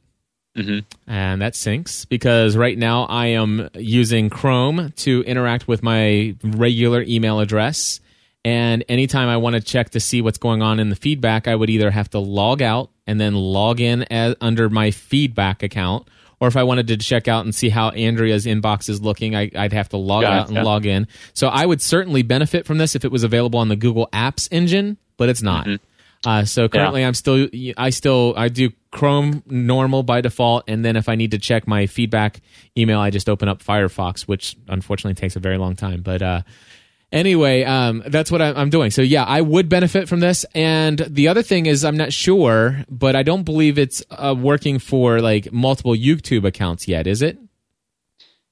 Mhm. 0.56 0.84
And 1.06 1.40
that 1.40 1.56
sinks 1.56 2.04
because 2.04 2.56
right 2.56 2.76
now 2.76 3.04
I 3.04 3.28
am 3.28 3.68
using 3.74 4.28
Chrome 4.28 4.92
to 4.96 5.22
interact 5.22 5.66
with 5.66 5.82
my 5.82 6.34
regular 6.42 7.02
email 7.08 7.40
address. 7.40 8.00
And 8.44 8.84
anytime 8.88 9.28
I 9.28 9.36
want 9.36 9.54
to 9.54 9.60
check 9.62 9.90
to 9.90 10.00
see 10.00 10.20
what's 10.20 10.38
going 10.38 10.62
on 10.62 10.80
in 10.80 10.88
the 10.90 10.96
feedback, 10.96 11.46
I 11.48 11.54
would 11.54 11.70
either 11.70 11.90
have 11.90 12.10
to 12.10 12.18
log 12.18 12.60
out 12.60 12.90
and 13.06 13.20
then 13.20 13.34
log 13.34 13.80
in 13.80 14.02
as, 14.12 14.34
under 14.40 14.68
my 14.68 14.90
feedback 14.90 15.62
account. 15.62 16.06
Or 16.40 16.48
if 16.48 16.56
I 16.56 16.64
wanted 16.64 16.88
to 16.88 16.96
check 16.96 17.28
out 17.28 17.44
and 17.44 17.54
see 17.54 17.68
how 17.68 17.90
Andrea's 17.90 18.44
inbox 18.46 18.88
is 18.88 19.00
looking, 19.00 19.36
I, 19.36 19.48
I'd 19.54 19.72
have 19.72 19.90
to 19.90 19.96
log 19.96 20.24
out 20.24 20.48
and 20.48 20.56
Gotcha. 20.56 20.66
log 20.66 20.86
in. 20.86 21.06
So 21.34 21.46
I 21.46 21.64
would 21.64 21.80
certainly 21.80 22.22
benefit 22.22 22.66
from 22.66 22.78
this 22.78 22.96
if 22.96 23.04
it 23.04 23.12
was 23.12 23.22
available 23.22 23.60
on 23.60 23.68
the 23.68 23.76
Google 23.76 24.08
Apps 24.12 24.48
engine, 24.50 24.96
but 25.16 25.28
it's 25.28 25.40
not. 25.42 25.68
Uh, 26.24 26.44
so 26.44 26.68
currently, 26.68 27.04
I'm 27.04 27.14
still, 27.14 27.48
I 27.76 27.90
still, 27.90 28.34
I 28.36 28.48
do 28.48 28.70
Chrome 28.90 29.42
normal 29.46 30.02
by 30.02 30.20
default, 30.20 30.64
and 30.68 30.84
then 30.84 30.96
if 30.96 31.08
I 31.08 31.14
need 31.16 31.32
to 31.32 31.38
check 31.38 31.66
my 31.66 31.86
feedback 31.86 32.40
email, 32.76 33.00
I 33.00 33.10
just 33.10 33.28
open 33.28 33.48
up 33.48 33.62
Firefox, 33.62 34.22
which 34.22 34.56
unfortunately 34.68 35.14
takes 35.14 35.34
a 35.34 35.40
very 35.40 35.58
long 35.58 35.74
time. 35.74 36.02
But 36.02 36.22
uh, 36.22 36.42
anyway, 37.10 37.64
um, 37.64 38.02
that's 38.06 38.30
what 38.30 38.40
I, 38.40 38.52
I'm 38.52 38.70
doing. 38.70 38.90
So 38.90 39.02
yeah, 39.02 39.24
I 39.24 39.40
would 39.40 39.68
benefit 39.68 40.08
from 40.08 40.20
this. 40.20 40.44
And 40.54 40.98
the 40.98 41.28
other 41.28 41.42
thing 41.42 41.66
is, 41.66 41.84
I'm 41.84 41.96
not 41.96 42.12
sure, 42.12 42.84
but 42.88 43.16
I 43.16 43.22
don't 43.22 43.44
believe 43.44 43.78
it's 43.78 44.02
uh, 44.10 44.34
working 44.38 44.78
for 44.78 45.20
like 45.20 45.52
multiple 45.52 45.94
YouTube 45.94 46.44
accounts 46.44 46.86
yet. 46.86 47.06
Is 47.06 47.22
it? 47.22 47.38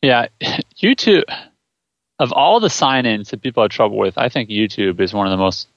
Yeah, 0.02 0.26
YouTube. 0.82 1.24
Of 2.18 2.32
all 2.32 2.60
the 2.60 2.68
sign-ins 2.68 3.30
that 3.30 3.40
people 3.40 3.62
have 3.62 3.70
trouble 3.70 3.96
with, 3.96 4.18
I 4.18 4.28
think 4.28 4.50
YouTube 4.50 5.00
is 5.00 5.14
one 5.14 5.26
of 5.26 5.30
the 5.30 5.38
most 5.38 5.68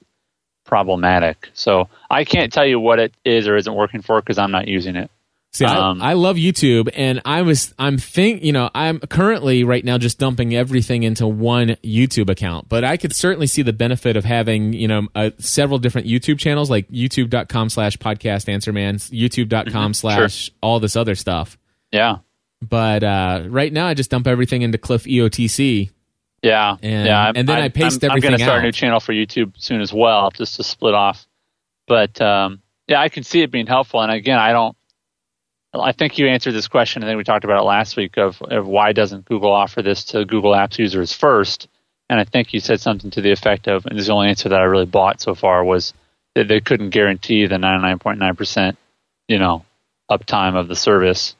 problematic. 0.64 1.50
So 1.54 1.88
I 2.10 2.24
can't 2.24 2.52
tell 2.52 2.66
you 2.66 2.80
what 2.80 2.98
it 2.98 3.12
is 3.24 3.46
or 3.48 3.56
isn't 3.56 3.74
working 3.74 4.02
for 4.02 4.20
because 4.20 4.38
I'm 4.38 4.50
not 4.50 4.68
using 4.68 4.96
it. 4.96 5.10
See, 5.52 5.64
Um, 5.64 6.02
I, 6.02 6.10
I 6.10 6.12
love 6.14 6.34
YouTube, 6.34 6.88
and 6.94 7.22
I 7.24 7.42
was 7.42 7.72
I'm 7.78 7.96
think 7.96 8.42
you 8.42 8.52
know 8.52 8.70
I'm 8.74 8.98
currently 8.98 9.62
right 9.62 9.84
now 9.84 9.98
just 9.98 10.18
dumping 10.18 10.52
everything 10.52 11.04
into 11.04 11.28
one 11.28 11.76
YouTube 11.84 12.28
account, 12.28 12.68
but 12.68 12.82
I 12.82 12.96
could 12.96 13.14
certainly 13.14 13.46
see 13.46 13.62
the 13.62 13.72
benefit 13.72 14.16
of 14.16 14.24
having 14.24 14.72
you 14.72 14.88
know 14.88 15.06
uh, 15.14 15.30
several 15.38 15.78
different 15.78 16.08
YouTube 16.08 16.40
channels 16.40 16.70
like 16.70 16.88
YouTube.com 16.88 17.68
slash 17.68 17.96
Podcast 17.98 18.48
Answer 18.48 18.72
Man, 18.72 18.96
YouTube.com 18.96 19.94
slash 19.94 20.50
all 20.60 20.80
this 20.80 20.96
other 20.96 21.14
stuff. 21.14 21.56
Yeah, 21.92 22.16
But 22.60 23.04
uh, 23.04 23.44
right 23.46 23.72
now, 23.72 23.86
I 23.86 23.94
just 23.94 24.10
dump 24.10 24.26
everything 24.26 24.62
into 24.62 24.78
Cliff 24.78 25.04
EOTC. 25.04 25.90
Yeah, 26.44 26.76
And- 26.82 27.06
yeah. 27.06 27.24
I'm- 27.24 27.32
and 27.36 27.48
then 27.48 27.56
I 27.56 27.62
I'm- 27.62 27.72
paste 27.72 28.04
I'm, 28.04 28.10
I'm 28.12 28.20
going 28.20 28.36
to 28.36 28.42
start 28.44 28.60
a 28.60 28.62
new 28.62 28.72
channel 28.72 29.00
for 29.00 29.12
YouTube 29.12 29.54
soon 29.58 29.80
as 29.80 29.92
well, 29.92 30.30
just 30.30 30.56
to 30.56 30.62
split 30.62 30.94
off. 30.94 31.26
But 31.88 32.20
um, 32.20 32.60
yeah, 32.86 33.00
I 33.00 33.08
can 33.08 33.24
see 33.24 33.42
it 33.42 33.50
being 33.50 33.66
helpful. 33.66 34.00
And 34.00 34.12
again, 34.12 34.38
I 34.38 34.52
don't. 34.52 34.76
I 35.74 35.90
think 35.92 36.18
you 36.18 36.28
answered 36.28 36.52
this 36.52 36.68
question. 36.68 37.02
I 37.02 37.06
think 37.08 37.16
we 37.18 37.24
talked 37.24 37.44
about 37.44 37.60
it 37.60 37.64
last 37.66 37.96
week 37.96 38.16
of, 38.16 38.40
of 38.42 38.64
why 38.66 38.92
doesn't 38.92 39.24
Google 39.24 39.50
offer 39.50 39.82
this 39.82 40.04
to 40.06 40.24
Google 40.24 40.52
Apps 40.52 40.78
users 40.78 41.12
first? 41.12 41.66
And 42.08 42.20
I 42.20 42.24
think 42.24 42.52
you 42.54 42.60
said 42.60 42.80
something 42.80 43.10
to 43.12 43.20
the 43.20 43.32
effect 43.32 43.66
of, 43.66 43.84
and 43.86 43.96
this 43.96 44.02
is 44.02 44.06
the 44.06 44.12
only 44.12 44.28
answer 44.28 44.50
that 44.50 44.60
I 44.60 44.64
really 44.64 44.86
bought 44.86 45.20
so 45.20 45.34
far 45.34 45.64
was 45.64 45.92
that 46.36 46.46
they 46.46 46.60
couldn't 46.60 46.90
guarantee 46.90 47.46
the 47.46 47.56
99.9%, 47.56 48.76
you 49.26 49.38
know, 49.38 49.64
uptime 50.08 50.54
of 50.54 50.68
the 50.68 50.76
service. 50.76 51.34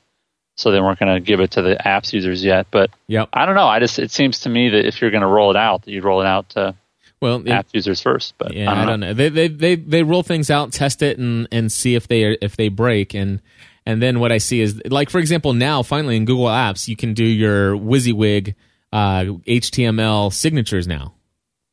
So 0.56 0.70
they 0.70 0.80
weren't 0.80 0.98
going 1.00 1.12
to 1.12 1.20
give 1.20 1.40
it 1.40 1.50
to 1.52 1.62
the 1.62 1.76
apps 1.84 2.12
users 2.12 2.44
yet. 2.44 2.66
But 2.70 2.90
Yep. 3.08 3.30
I 3.32 3.44
don't 3.44 3.56
know. 3.56 3.66
I 3.66 3.80
just 3.80 3.98
it 3.98 4.10
seems 4.12 4.40
to 4.40 4.48
me 4.48 4.68
that 4.70 4.86
if 4.86 5.00
you're 5.00 5.10
going 5.10 5.22
to 5.22 5.26
roll 5.26 5.50
it 5.50 5.56
out, 5.56 5.82
that 5.82 5.90
you'd 5.90 6.04
roll 6.04 6.20
it 6.20 6.26
out 6.26 6.50
to 6.50 6.74
Well, 7.20 7.40
it- 7.44 7.48
app 7.50 7.66
users 7.72 8.00
first. 8.00 8.34
But 8.38 8.54
Yeah, 8.54 8.72
I 8.72 8.84
don't 8.86 9.00
know. 9.00 9.14
They, 9.14 9.28
they 9.30 9.48
they 9.48 9.74
they 9.74 10.02
roll 10.04 10.22
things 10.22 10.50
out, 10.50 10.72
test 10.72 11.02
it, 11.02 11.18
and 11.18 11.48
and 11.50 11.72
see 11.72 11.94
if 11.96 12.06
they 12.06 12.22
if 12.40 12.56
they 12.56 12.68
break, 12.68 13.14
and 13.14 13.40
and 13.84 14.00
then 14.00 14.20
what 14.20 14.30
I 14.30 14.38
see 14.38 14.60
is 14.60 14.80
like 14.86 15.10
for 15.10 15.18
example, 15.18 15.52
now 15.54 15.82
finally 15.82 16.16
in 16.16 16.24
Google 16.24 16.46
Apps 16.46 16.86
you 16.88 16.94
can 16.96 17.14
do 17.14 17.24
your 17.24 17.76
WYSIWYG 17.76 18.54
uh, 18.92 19.24
HTML 19.46 20.32
signatures 20.32 20.86
now. 20.86 21.14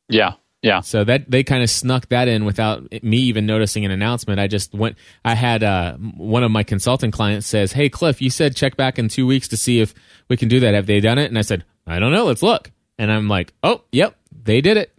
Yeah, 0.08 0.32
yeah, 0.62 0.80
So 0.80 1.02
that 1.04 1.30
they 1.30 1.42
kind 1.42 1.62
of 1.62 1.68
snuck 1.70 2.08
that 2.10 2.28
in 2.28 2.44
without 2.44 2.90
me 3.02 3.16
even 3.18 3.46
noticing 3.46 3.84
an 3.84 3.90
announcement. 3.90 4.38
I 4.40 4.46
just 4.46 4.72
went. 4.72 4.96
I 5.24 5.34
had 5.34 5.62
uh, 5.64 5.96
one 5.96 6.44
of 6.44 6.50
my 6.52 6.62
consulting 6.62 7.10
clients 7.10 7.46
says, 7.48 7.72
"Hey 7.72 7.88
Cliff, 7.88 8.22
you 8.22 8.30
said 8.30 8.54
check 8.54 8.76
back 8.76 8.98
in 8.98 9.08
two 9.08 9.26
weeks 9.26 9.48
to 9.48 9.56
see 9.56 9.80
if 9.80 9.92
we 10.28 10.36
can 10.36 10.48
do 10.48 10.60
that. 10.60 10.74
Have 10.74 10.86
they 10.86 11.00
done 11.00 11.18
it?" 11.18 11.26
And 11.26 11.36
I 11.38 11.42
said, 11.42 11.64
"I 11.86 11.98
don't 11.98 12.12
know. 12.12 12.24
Let's 12.26 12.42
look." 12.42 12.70
And 12.98 13.10
I'm 13.10 13.28
like, 13.28 13.52
"Oh, 13.64 13.82
yep, 13.90 14.16
they 14.44 14.60
did 14.60 14.76
it." 14.76 14.92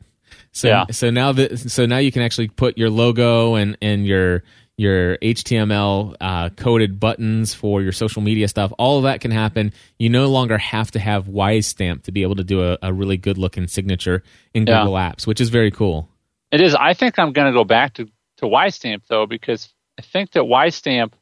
So 0.52 0.68
Yeah. 0.68 0.86
so 0.92 1.10
now 1.10 1.32
that 1.32 1.58
so 1.58 1.86
now 1.86 1.98
you 1.98 2.12
can 2.12 2.22
actually 2.22 2.50
put 2.50 2.78
your 2.78 2.90
logo 2.90 3.56
and 3.56 3.78
and 3.82 4.06
your 4.06 4.44
your 4.78 5.18
HTML 5.20 6.16
uh, 6.20 6.50
coded 6.50 7.00
buttons 7.00 7.54
for 7.54 7.82
your 7.82 7.92
social 7.92 8.22
media 8.22 8.48
stuff. 8.48 8.74
All 8.80 8.98
of 8.98 9.04
that 9.04 9.22
can 9.22 9.30
happen. 9.32 9.72
You 10.00 10.10
no 10.10 10.28
longer 10.30 10.58
have 10.58 10.90
to 10.92 11.00
have 11.00 11.26
WiseStamp 11.26 12.04
to 12.04 12.12
be 12.12 12.24
able 12.24 12.36
to 12.38 12.44
do 12.44 12.64
a, 12.64 12.78
a 12.82 12.92
really 12.94 13.18
good 13.18 13.38
looking 13.38 13.68
signature 13.68 14.24
in 14.54 14.66
Yeah. 14.66 14.80
Google 14.82 14.96
Apps, 14.96 15.28
which 15.28 15.40
is 15.42 15.50
very 15.50 15.70
cool. 15.72 16.10
it 16.52 16.60
is. 16.62 16.76
I 16.76 16.94
think 16.94 17.20
I'm 17.20 17.34
going 17.34 17.52
to 17.52 17.58
go 17.58 17.64
back 17.64 17.94
to 17.96 18.06
to 18.38 18.46
WiseStamp 18.46 19.04
though 19.08 19.26
because 19.28 19.70
I 20.00 20.02
think 20.02 20.32
that 20.32 20.42
WiseStamp 20.44 21.14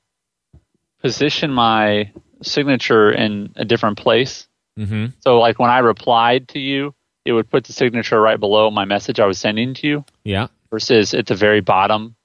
position 1.01 1.51
my 1.51 2.11
signature 2.41 3.11
in 3.11 3.51
a 3.55 3.65
different 3.65 3.97
place. 3.97 4.47
hmm 4.77 5.07
So 5.19 5.39
like 5.39 5.59
when 5.59 5.69
I 5.69 5.79
replied 5.79 6.47
to 6.49 6.59
you, 6.59 6.93
it 7.25 7.33
would 7.33 7.49
put 7.49 7.65
the 7.65 7.73
signature 7.73 8.19
right 8.19 8.39
below 8.39 8.71
my 8.71 8.85
message 8.85 9.19
I 9.19 9.25
was 9.25 9.37
sending 9.39 9.73
to 9.75 9.87
you 9.87 10.05
Yeah. 10.23 10.47
versus 10.71 11.13
at 11.13 11.27
the 11.27 11.35
very 11.35 11.61
bottom 11.61 12.15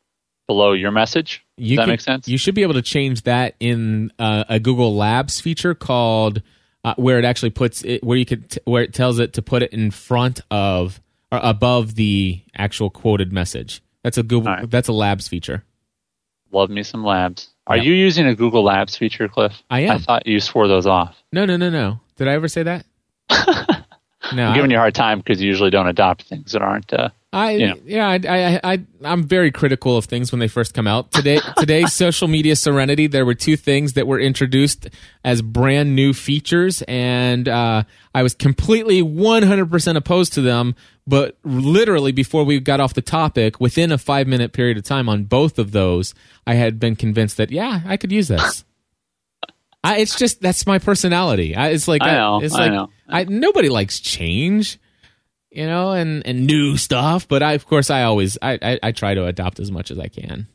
below 0.47 0.73
your 0.73 0.91
message. 0.91 1.45
You 1.57 1.77
that 1.77 1.83
can- 1.83 1.91
make 1.91 2.01
sense? 2.01 2.29
You 2.29 2.39
should 2.39 2.55
be 2.55 2.63
able 2.63 2.75
to 2.75 2.83
change 2.83 3.23
that 3.23 3.55
in 3.61 4.13
uh, 4.19 4.45
a 4.49 4.61
Google 4.61 4.95
Labs 4.97 5.41
feature 5.41 5.75
called 5.75 6.43
uh, 6.85 6.95
where 6.97 7.19
it 7.19 7.25
actually 7.25 7.51
puts 7.51 7.83
it 7.83 8.05
where 8.05 8.17
you 8.17 8.25
could 8.27 8.51
t- 8.51 8.61
where 8.65 8.83
it 8.83 8.95
tells 8.95 9.19
it 9.19 9.33
to 9.35 9.43
put 9.43 9.63
it 9.63 9.73
in 9.73 9.91
front 9.91 10.41
of 10.51 11.01
or 11.33 11.41
above 11.43 11.95
the 11.97 12.41
actual 12.57 12.91
quoted 12.91 13.33
message. 13.33 13.83
That's 14.05 14.19
a 14.19 14.23
Google. 14.23 14.53
Right. 14.53 14.71
That's 14.71 14.87
a 14.89 14.93
Labs 14.93 15.27
feature. 15.27 15.65
Love 16.53 16.71
me 16.71 16.85
some 16.85 17.03
labs. 17.05 17.49
Are 17.67 17.77
Yeah. 17.77 17.83
you 17.83 17.95
using 17.95 18.27
a 18.27 18.35
Google 18.37 18.63
Labs 18.63 18.97
feature, 18.97 19.27
Cliff? 19.29 19.61
I 19.69 19.81
am. 19.81 19.91
I 19.91 19.99
thought 19.99 20.27
you 20.29 20.39
swore 20.39 20.69
those 20.69 20.87
off. 20.87 21.17
No, 21.33 21.45
no, 21.45 21.57
no, 21.57 21.69
no. 21.71 21.99
Did 22.15 22.29
I 22.29 22.33
ever 22.35 22.47
say 22.47 22.63
that? 22.63 22.87
no, 23.31 23.37
I'm 24.45 24.53
I- 24.53 24.55
giving 24.55 24.71
you 24.71 24.77
a 24.77 24.81
hard 24.81 24.95
time 24.95 25.19
because 25.19 25.41
you 25.43 25.49
usually 25.49 25.71
don't 25.71 25.89
adopt 25.89 26.23
things 26.23 26.53
that 26.53 26.63
aren't. 26.63 26.93
Uh, 26.93 27.09
I 27.37 27.57
know. 27.59 27.75
yeah, 27.85 28.09
I, 28.09 28.21
I 28.27 28.61
I 28.73 28.85
I'm 29.05 29.25
very 29.25 29.51
critical 29.51 29.99
of 29.99 30.07
things 30.07 30.33
when 30.33 30.39
they 30.39 30.49
first 30.49 30.73
come 30.73 30.87
out. 30.87 31.13
Today 31.13 31.39
today's 31.59 31.93
social 31.93 32.29
media 32.29 32.57
serenity, 32.57 33.07
there 33.09 33.27
were 33.27 33.35
two 33.35 33.57
things 33.57 33.93
that 33.93 34.07
were 34.07 34.19
introduced 34.19 34.89
as 35.23 35.43
brand 35.43 35.95
new 35.95 36.15
features, 36.15 36.83
and 36.89 37.47
uh, 37.47 37.83
I 38.15 38.23
was 38.23 38.35
completely 38.35 39.03
100 39.03 39.71
percent 39.71 39.99
opposed 39.99 40.33
to 40.35 40.41
them. 40.41 40.75
But 41.07 41.37
literally 41.45 42.11
before 42.11 42.43
we 42.43 42.59
got 42.59 42.81
off 42.81 42.95
the 42.95 43.03
topic, 43.03 43.61
within 43.61 43.93
a 43.93 43.99
five 43.99 44.27
minute 44.27 44.53
period 44.53 44.79
of 44.79 44.85
time 44.85 45.09
on 45.09 45.25
both 45.25 45.59
of 45.59 45.73
those, 45.73 46.15
I 46.47 46.55
had 46.55 46.81
been 46.81 46.97
convinced 46.97 47.37
that 47.37 47.51
yeah, 47.51 47.83
I 47.85 47.99
could 47.99 48.13
use 48.13 48.29
this. 48.29 48.65
I, 49.85 49.99
it's 49.99 50.17
just 50.17 50.41
that's 50.41 50.67
my 50.67 50.79
personality. 50.79 51.55
I, 51.55 51.69
it's 51.69 51.87
like 51.87 52.03
I 52.03 52.13
know, 52.13 52.41
it's 52.43 52.55
I 52.55 52.59
like 52.61 52.73
know. 52.73 52.89
I 53.09 53.25
nobody 53.25 53.69
likes 53.69 54.01
change 54.01 54.81
you 55.57 55.67
know, 55.67 55.93
and 55.93 56.25
and 56.27 56.47
new 56.47 56.77
stuff. 56.77 57.27
But 57.27 57.43
I, 57.43 57.53
of 57.55 57.67
course, 57.67 57.91
I 57.91 58.03
always 58.03 58.37
I, 58.43 58.59
I, 58.63 58.79
I 58.83 58.93
try 58.93 59.15
to 59.15 59.25
adopt 59.27 59.59
as 59.61 59.71
much 59.71 59.91
as 59.91 59.99
I 59.99 60.09
can. 60.09 60.47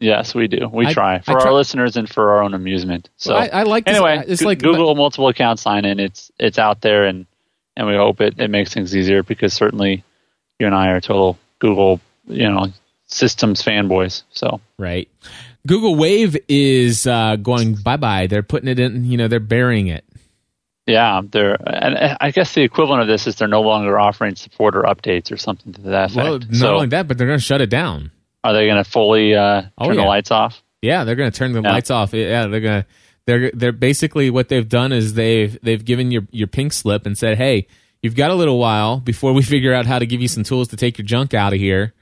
yes, 0.00 0.34
we 0.34 0.48
do. 0.48 0.68
We 0.72 0.86
I- 0.86 0.92
try 0.92 1.18
for 1.20 1.32
try- 1.32 1.44
our 1.46 1.52
listeners 1.52 1.96
and 1.96 2.08
for 2.08 2.30
our 2.32 2.42
own 2.42 2.54
amusement. 2.54 3.08
So 3.16 3.34
I, 3.34 3.46
I 3.46 3.62
like 3.62 3.84
this, 3.86 3.96
anyway, 3.96 4.24
It's 4.26 4.42
Go- 4.42 4.48
like 4.48 4.58
Google 4.60 4.94
multiple 4.94 5.28
account 5.28 5.58
sign 5.60 5.84
in. 5.84 5.98
It's 6.00 6.30
it's 6.38 6.58
out 6.58 6.80
there, 6.80 7.04
and 7.04 7.26
and 7.76 7.86
we 7.86 7.94
hope 7.94 8.20
it 8.20 8.34
it 8.38 8.48
makes 8.50 8.74
things 8.74 8.94
easier 8.96 9.22
because 9.22 9.52
certainly 9.54 10.04
you 10.58 10.66
and 10.66 10.74
I 10.74 10.88
are 10.88 11.00
total 11.00 11.38
Google 11.60 12.00
you 12.26 12.48
know 12.50 12.66
systems 13.06 13.62
fanboys. 13.62 14.22
So 14.32 14.60
right. 14.78 15.08
Google 15.66 15.96
Wave 15.96 16.36
is 16.48 17.06
uh, 17.06 17.36
going 17.36 17.74
bye 17.74 17.96
bye. 17.96 18.26
They're 18.26 18.42
putting 18.42 18.68
it 18.68 18.78
in. 18.78 19.04
You 19.04 19.18
know, 19.18 19.28
they're 19.28 19.40
burying 19.40 19.88
it. 19.88 20.04
Yeah, 20.88 21.20
they're 21.24 21.56
and 21.66 22.16
I 22.20 22.30
guess 22.32 22.54
the 22.54 22.62
equivalent 22.62 23.02
of 23.02 23.08
this 23.08 23.26
is 23.28 23.36
they're 23.36 23.46
no 23.46 23.60
longer 23.60 23.98
offering 23.98 24.34
support 24.34 24.74
or 24.74 24.82
updates 24.82 25.30
or 25.30 25.36
something 25.36 25.72
to 25.74 25.80
that 25.82 26.10
effect. 26.10 26.16
Well, 26.16 26.38
not 26.40 26.54
so 26.54 26.74
only 26.74 26.86
that, 26.88 27.06
but 27.06 27.18
they're 27.18 27.26
going 27.28 27.38
to 27.38 27.44
shut 27.44 27.60
it 27.60 27.70
down. 27.70 28.10
are 28.42 28.52
they 28.52 28.66
going 28.66 28.82
to 28.82 28.90
fully 28.90 29.34
uh, 29.34 29.62
turn 29.62 29.70
Oh, 29.78 29.94
the 29.94 30.02
lights 30.02 30.30
off? 30.30 30.62
Yeah, 30.82 31.04
they're 31.04 31.14
going 31.16 31.30
to 31.30 31.36
turn 31.38 31.52
the 31.52 31.60
Yeah. 31.62 31.70
lights 31.72 31.90
off. 31.90 32.12
Yeah, 32.14 32.46
they're 32.46 32.60
going 32.60 32.82
to. 32.82 32.88
They're 33.26 33.50
they're 33.52 33.72
basically 33.72 34.30
what 34.30 34.48
they've 34.48 34.66
done 34.68 34.90
is 34.90 35.12
they've 35.14 35.58
they've 35.62 35.84
given 35.84 36.10
your 36.10 36.22
your 36.30 36.46
pink 36.48 36.72
slip 36.72 37.04
and 37.04 37.16
said, 37.18 37.36
hey, 37.36 37.66
you've 38.02 38.16
got 38.16 38.30
a 38.30 38.34
little 38.34 38.58
while 38.58 39.00
before 39.00 39.34
we 39.34 39.42
figure 39.54 39.74
out 39.74 39.84
how 39.84 39.98
to 39.98 40.06
give 40.06 40.22
you 40.22 40.28
some 40.28 40.44
tools 40.44 40.68
to 40.68 40.76
take 40.76 40.96
your 40.96 41.04
junk 41.04 41.34
out 41.34 41.52
of 41.52 41.58
here. 41.58 41.92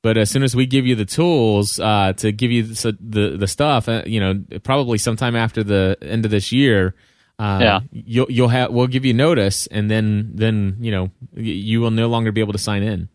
But 0.00 0.16
as 0.16 0.30
soon 0.30 0.44
as 0.44 0.54
we 0.54 0.66
give 0.66 0.86
you 0.86 0.94
the 0.94 1.04
tools 1.04 1.80
uh, 1.80 2.12
to 2.18 2.30
give 2.30 2.52
you 2.52 2.62
the 2.62 2.96
the, 3.00 3.36
the 3.38 3.46
stuff, 3.48 3.88
uh, 3.88 4.04
you 4.06 4.20
know, 4.20 4.40
probably 4.62 4.98
sometime 4.98 5.34
after 5.34 5.64
the 5.64 5.96
end 6.00 6.24
of 6.24 6.30
this 6.30 6.52
year, 6.52 6.94
uh, 7.38 7.58
Yeah. 7.62 7.80
you'll 7.92 8.30
you'll 8.30 8.48
have 8.48 8.72
we'll 8.72 8.86
give 8.86 9.04
you 9.04 9.14
notice, 9.14 9.66
and 9.68 9.90
then 9.90 10.32
then 10.34 10.76
you 10.80 10.90
know 10.90 11.10
you 11.34 11.80
will 11.80 11.90
no 11.90 12.08
longer 12.08 12.32
be 12.32 12.40
able 12.40 12.52
to 12.52 12.58
sign 12.58 12.82
in. 12.82 13.08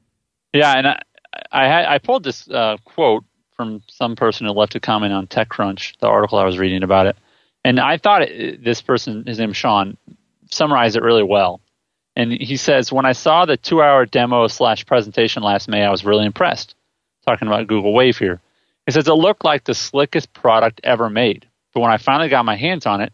Yeah, 0.53 0.73
and 0.77 0.87
I 0.87 1.01
I, 1.51 1.67
had, 1.67 1.85
I 1.85 1.97
pulled 1.97 2.23
this 2.23 2.47
uh, 2.49 2.77
quote 2.85 3.25
from 3.55 3.81
some 3.87 4.15
person 4.15 4.45
who 4.47 4.53
left 4.53 4.75
a 4.75 4.79
comment 4.79 5.13
on 5.13 5.27
TechCrunch, 5.27 5.97
the 5.99 6.07
article 6.07 6.37
I 6.37 6.45
was 6.45 6.57
reading 6.57 6.83
about 6.83 7.07
it, 7.07 7.17
and 7.63 7.79
I 7.79 7.97
thought 7.97 8.21
it, 8.23 8.63
this 8.63 8.81
person, 8.81 9.23
his 9.25 9.39
name 9.39 9.51
is 9.51 9.57
Sean, 9.57 9.97
summarized 10.51 10.95
it 10.95 11.03
really 11.03 11.23
well. 11.23 11.59
And 12.15 12.31
he 12.31 12.57
says, 12.57 12.91
when 12.91 13.05
I 13.05 13.13
saw 13.13 13.45
the 13.45 13.57
two-hour 13.57 14.05
demo 14.05 14.47
slash 14.47 14.85
presentation 14.85 15.41
last 15.41 15.67
May, 15.67 15.83
I 15.83 15.89
was 15.89 16.05
really 16.05 16.25
impressed. 16.25 16.75
Talking 17.25 17.47
about 17.47 17.65
Google 17.67 17.93
Wave 17.93 18.17
here, 18.17 18.39
he 18.85 18.91
says 18.91 19.07
it 19.07 19.13
looked 19.13 19.43
like 19.43 19.63
the 19.63 19.73
slickest 19.73 20.31
product 20.33 20.81
ever 20.83 21.09
made. 21.09 21.47
But 21.73 21.79
when 21.79 21.91
I 21.91 21.97
finally 21.97 22.29
got 22.29 22.45
my 22.45 22.55
hands 22.55 22.85
on 22.85 23.01
it, 23.01 23.13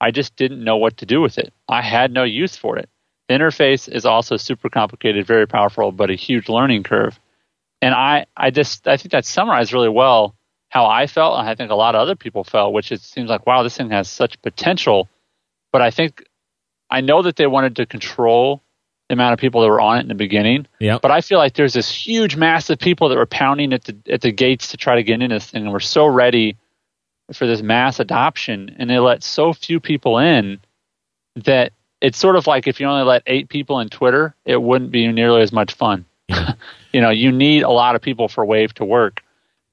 I 0.00 0.10
just 0.10 0.36
didn't 0.36 0.62
know 0.62 0.76
what 0.76 0.98
to 0.98 1.06
do 1.06 1.20
with 1.20 1.38
it. 1.38 1.52
I 1.68 1.82
had 1.82 2.12
no 2.12 2.24
use 2.24 2.56
for 2.56 2.78
it. 2.78 2.88
The 3.28 3.34
interface 3.34 3.88
is 3.88 4.06
also 4.06 4.36
super 4.36 4.68
complicated, 4.70 5.26
very 5.26 5.46
powerful, 5.46 5.92
but 5.92 6.10
a 6.10 6.14
huge 6.14 6.48
learning 6.48 6.84
curve. 6.84 7.18
And 7.82 7.94
I, 7.94 8.26
I 8.36 8.50
just, 8.50 8.88
I 8.88 8.96
think 8.96 9.12
that 9.12 9.24
summarized 9.24 9.72
really 9.72 9.88
well 9.88 10.34
how 10.70 10.86
I 10.86 11.06
felt, 11.06 11.38
and 11.38 11.48
I 11.48 11.54
think 11.54 11.70
a 11.70 11.74
lot 11.74 11.94
of 11.94 12.00
other 12.00 12.16
people 12.16 12.44
felt, 12.44 12.72
which 12.72 12.92
it 12.92 13.00
seems 13.00 13.30
like, 13.30 13.46
wow, 13.46 13.62
this 13.62 13.76
thing 13.76 13.90
has 13.90 14.08
such 14.08 14.40
potential. 14.42 15.08
But 15.72 15.82
I 15.82 15.90
think, 15.90 16.24
I 16.90 17.00
know 17.00 17.22
that 17.22 17.36
they 17.36 17.46
wanted 17.46 17.76
to 17.76 17.86
control 17.86 18.62
the 19.08 19.14
amount 19.14 19.32
of 19.32 19.38
people 19.38 19.62
that 19.62 19.68
were 19.68 19.80
on 19.80 19.98
it 19.98 20.02
in 20.02 20.08
the 20.08 20.14
beginning. 20.14 20.66
Yep. 20.80 21.02
But 21.02 21.10
I 21.10 21.20
feel 21.20 21.38
like 21.38 21.54
there's 21.54 21.72
this 21.72 21.90
huge 21.90 22.36
mass 22.36 22.70
of 22.70 22.78
people 22.78 23.08
that 23.08 23.16
were 23.16 23.26
pounding 23.26 23.72
at 23.72 23.84
the 23.84 23.96
at 24.10 24.20
the 24.20 24.30
gates 24.30 24.68
to 24.68 24.76
try 24.76 24.96
to 24.96 25.02
get 25.02 25.14
into 25.14 25.34
this 25.34 25.50
thing, 25.50 25.64
and 25.64 25.72
we're 25.72 25.80
so 25.80 26.06
ready 26.06 26.56
for 27.32 27.46
this 27.46 27.62
mass 27.62 28.00
adoption, 28.00 28.74
and 28.78 28.88
they 28.88 28.98
let 28.98 29.22
so 29.22 29.52
few 29.52 29.80
people 29.80 30.18
in 30.18 30.60
that 31.36 31.72
it's 32.00 32.18
sort 32.18 32.36
of 32.36 32.46
like 32.46 32.66
if 32.66 32.80
you 32.80 32.86
only 32.86 33.04
let 33.04 33.22
eight 33.26 33.48
people 33.48 33.80
in 33.80 33.88
Twitter, 33.88 34.34
it 34.44 34.60
wouldn't 34.60 34.90
be 34.90 35.10
nearly 35.12 35.42
as 35.42 35.52
much 35.52 35.74
fun. 35.74 36.04
you 36.92 37.00
know, 37.00 37.10
you 37.10 37.32
need 37.32 37.62
a 37.62 37.70
lot 37.70 37.96
of 37.96 38.02
people 38.02 38.28
for 38.28 38.44
Wave 38.44 38.74
to 38.74 38.84
work. 38.84 39.22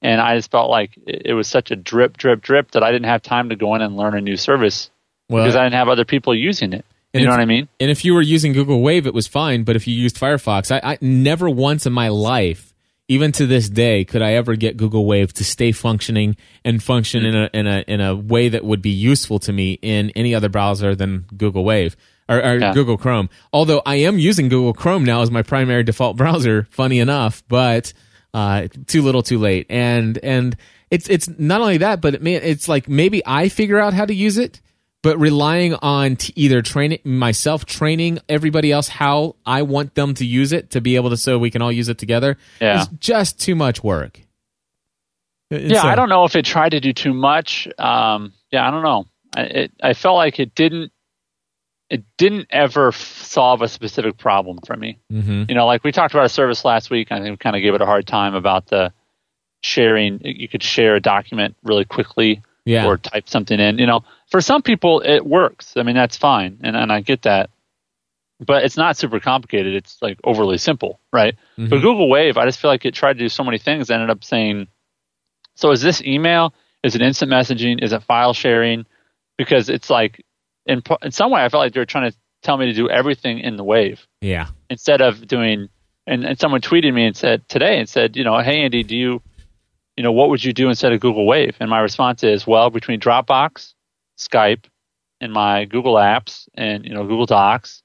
And 0.02 0.20
I 0.20 0.36
just 0.36 0.50
felt 0.50 0.70
like 0.70 0.90
it 1.06 1.32
was 1.32 1.48
such 1.48 1.70
a 1.70 1.76
drip, 1.76 2.16
drip, 2.16 2.42
drip 2.42 2.72
that 2.72 2.82
I 2.82 2.92
didn't 2.92 3.08
have 3.08 3.22
time 3.22 3.48
to 3.48 3.56
go 3.56 3.74
in 3.74 3.82
and 3.82 3.96
learn 3.96 4.14
a 4.14 4.20
new 4.20 4.36
service 4.36 4.90
Well, 5.28 5.42
because 5.42 5.56
I 5.56 5.64
didn't 5.64 5.74
have 5.74 5.88
other 5.88 6.04
people 6.04 6.34
using 6.34 6.72
it. 6.72 6.84
You 7.14 7.24
know 7.24 7.28
if- 7.28 7.32
what 7.32 7.40
I 7.40 7.46
mean? 7.46 7.68
And 7.80 7.90
if 7.90 8.04
you 8.04 8.14
were 8.14 8.22
using 8.22 8.52
Google 8.52 8.82
Wave, 8.82 9.06
it 9.06 9.14
was 9.14 9.26
fine. 9.26 9.64
But 9.64 9.74
if 9.74 9.86
you 9.86 9.94
used 9.94 10.16
Firefox, 10.16 10.70
I, 10.70 10.92
I 10.92 10.98
never 11.00 11.48
once 11.48 11.86
in 11.86 11.92
my 11.92 12.08
life, 12.08 12.74
even 13.08 13.30
to 13.32 13.46
this 13.46 13.68
day, 13.68 14.04
could 14.04 14.22
I 14.22 14.32
ever 14.34 14.56
get 14.56 14.76
Google 14.76 15.06
Wave 15.06 15.32
to 15.34 15.44
stay 15.44 15.72
functioning 15.72 16.36
and 16.64 16.82
function 16.82 17.24
in 17.24 17.36
a 17.36 17.50
in 17.52 17.66
a 17.66 17.84
in 17.86 18.00
a 18.00 18.14
way 18.16 18.48
that 18.48 18.64
would 18.64 18.82
be 18.82 18.90
useful 18.90 19.38
to 19.40 19.52
me 19.52 19.78
in 19.82 20.10
any 20.16 20.34
other 20.34 20.48
browser 20.48 20.94
than 20.94 21.24
Google 21.36 21.64
Wave 21.64 21.96
or, 22.28 22.38
or 22.42 22.58
Yeah. 22.58 22.74
Google 22.74 22.96
Chrome. 22.96 23.28
Although 23.52 23.82
I 23.86 23.96
am 23.96 24.18
using 24.18 24.48
Google 24.48 24.72
Chrome 24.74 25.04
now 25.04 25.22
as 25.22 25.30
my 25.30 25.42
primary 25.42 25.84
default 25.84 26.16
browser, 26.22 26.66
funny 26.70 26.98
enough, 26.98 27.42
but 27.48 27.92
uh, 28.34 28.68
too 28.86 29.02
little, 29.02 29.22
too 29.22 29.38
late. 29.38 29.66
And 29.70 30.18
and 30.22 30.56
it's 30.90 31.08
it's 31.08 31.28
not 31.38 31.60
only 31.60 31.78
that, 31.78 32.00
but 32.00 32.14
it 32.14 32.22
may, 32.22 32.34
it's 32.34 32.68
like 32.68 32.88
maybe 32.88 33.22
I 33.24 33.48
figure 33.48 33.78
out 33.78 33.94
how 33.94 34.04
to 34.04 34.14
use 34.14 34.36
it 34.36 34.60
but 35.02 35.18
relying 35.20 35.74
on 35.74 36.16
t- 36.16 36.32
either 36.36 36.62
training 36.62 36.98
myself 37.04 37.64
training 37.64 38.18
everybody 38.28 38.72
else 38.72 38.88
how 38.88 39.36
i 39.46 39.62
want 39.62 39.94
them 39.94 40.14
to 40.14 40.24
use 40.26 40.52
it 40.52 40.70
to 40.70 40.80
be 40.80 40.96
able 40.96 41.10
to 41.10 41.16
so 41.16 41.38
we 41.38 41.50
can 41.50 41.62
all 41.62 41.70
use 41.72 41.88
it 41.88 41.98
together 41.98 42.36
Yeah. 42.60 42.80
is 42.82 42.88
just 43.00 43.38
too 43.40 43.54
much 43.54 43.82
work 43.84 44.20
And 45.50 45.70
Yeah, 45.70 45.82
so- 45.82 45.88
I 45.88 45.94
don't 45.94 46.08
know 46.08 46.24
if 46.24 46.34
it 46.34 46.44
tried 46.44 46.70
to 46.70 46.80
do 46.80 46.92
too 46.92 47.14
much. 47.14 47.68
Um, 47.78 48.32
yeah, 48.50 48.66
I 48.66 48.70
don't 48.72 48.82
know. 48.82 49.06
I, 49.36 49.42
it, 49.42 49.72
I 49.80 49.92
felt 49.94 50.16
like 50.16 50.40
it 50.40 50.54
didn't. 50.56 50.90
It 51.88 52.02
didn't 52.18 52.48
ever 52.50 52.88
f- 52.88 52.96
solve 53.22 53.62
a 53.62 53.68
specific 53.68 54.16
problem 54.18 54.58
for 54.66 54.74
me. 54.74 54.98
Mhm. 55.12 55.48
You 55.48 55.54
know, 55.54 55.66
like 55.66 55.84
we 55.84 55.92
talked 55.92 56.12
about 56.14 56.26
a 56.26 56.28
service 56.30 56.64
last 56.64 56.90
week. 56.90 57.12
I 57.12 57.20
think 57.20 57.30
we 57.30 57.36
kind 57.36 57.54
of 57.54 57.62
gave 57.62 57.74
it 57.74 57.80
a 57.80 57.86
hard 57.86 58.08
time 58.08 58.34
about 58.34 58.66
the 58.66 58.92
sharing. 59.62 60.20
You 60.24 60.48
could 60.48 60.64
share 60.64 60.96
a 60.96 61.00
document 61.00 61.54
really 61.62 61.84
quickly 61.84 62.42
Yeah. 62.66 62.86
or 62.86 62.98
type 62.98 63.28
something 63.28 63.58
in. 63.58 63.78
You 63.78 63.86
know, 63.86 64.04
for 64.30 64.42
some 64.42 64.60
people 64.60 65.00
it 65.00 65.24
works. 65.24 65.72
I 65.76 65.82
mean, 65.82 65.96
that's 65.96 66.16
fine, 66.16 66.58
and 66.62 66.76
and 66.76 66.92
I 66.92 67.00
get 67.00 67.22
that. 67.22 67.50
But 68.38 68.64
it's 68.64 68.76
not 68.76 68.98
super 68.98 69.18
complicated. 69.18 69.74
It's 69.74 69.96
like 70.02 70.18
overly 70.22 70.58
simple, 70.58 71.00
right? 71.10 71.36
Mm-hmm. 71.56 71.70
But 71.70 71.80
Google 71.80 72.10
Wave, 72.10 72.36
I 72.36 72.44
just 72.44 72.60
feel 72.60 72.70
like 72.70 72.84
it 72.84 72.92
tried 72.92 73.14
to 73.14 73.18
do 73.20 73.30
so 73.30 73.42
many 73.42 73.56
things. 73.56 73.90
Ended 73.90 74.10
up 74.10 74.22
saying, 74.22 74.66
"So 75.54 75.70
is 75.70 75.80
this 75.80 76.02
email? 76.02 76.52
Is 76.82 76.94
it 76.94 77.00
instant 77.00 77.32
messaging? 77.32 77.82
Is 77.82 77.94
it 77.94 78.02
file 78.02 78.34
sharing?" 78.34 78.84
Because 79.38 79.70
it's 79.70 79.88
like, 79.88 80.22
in 80.66 80.82
in 81.02 81.12
some 81.12 81.30
way, 81.30 81.42
I 81.42 81.48
felt 81.48 81.62
like 81.62 81.72
they 81.72 81.80
were 81.80 81.86
trying 81.86 82.10
to 82.10 82.16
tell 82.42 82.56
me 82.56 82.66
to 82.66 82.72
do 82.72 82.88
everything 82.88 83.40
in 83.40 83.56
the 83.56 83.64
Wave 83.64 84.06
yeah 84.20 84.46
instead 84.70 85.00
of 85.00 85.26
doing 85.26 85.68
and, 86.06 86.24
and 86.24 86.38
someone 86.38 86.60
tweeted 86.60 86.94
me 86.94 87.04
and 87.04 87.16
said 87.16 87.46
today 87.48 87.78
and 87.78 87.88
said 87.88 88.16
you 88.16 88.24
know 88.24 88.38
hey 88.38 88.62
andy 88.62 88.82
do 88.82 88.96
you 88.96 89.22
you 89.96 90.02
know 90.02 90.12
what 90.12 90.28
would 90.30 90.44
you 90.44 90.52
do 90.52 90.68
instead 90.68 90.92
of 90.92 91.00
google 91.00 91.26
wave? 91.26 91.56
And 91.60 91.70
my 91.70 91.80
response 91.80 92.22
is 92.22 92.46
well 92.46 92.70
between 92.70 93.00
dropbox 93.00 93.74
skype 94.18 94.64
and 95.20 95.32
my 95.32 95.64
google 95.64 95.94
apps 95.94 96.48
and 96.54 96.84
you 96.84 96.94
know 96.94 97.02
google 97.02 97.26
docs 97.26 97.82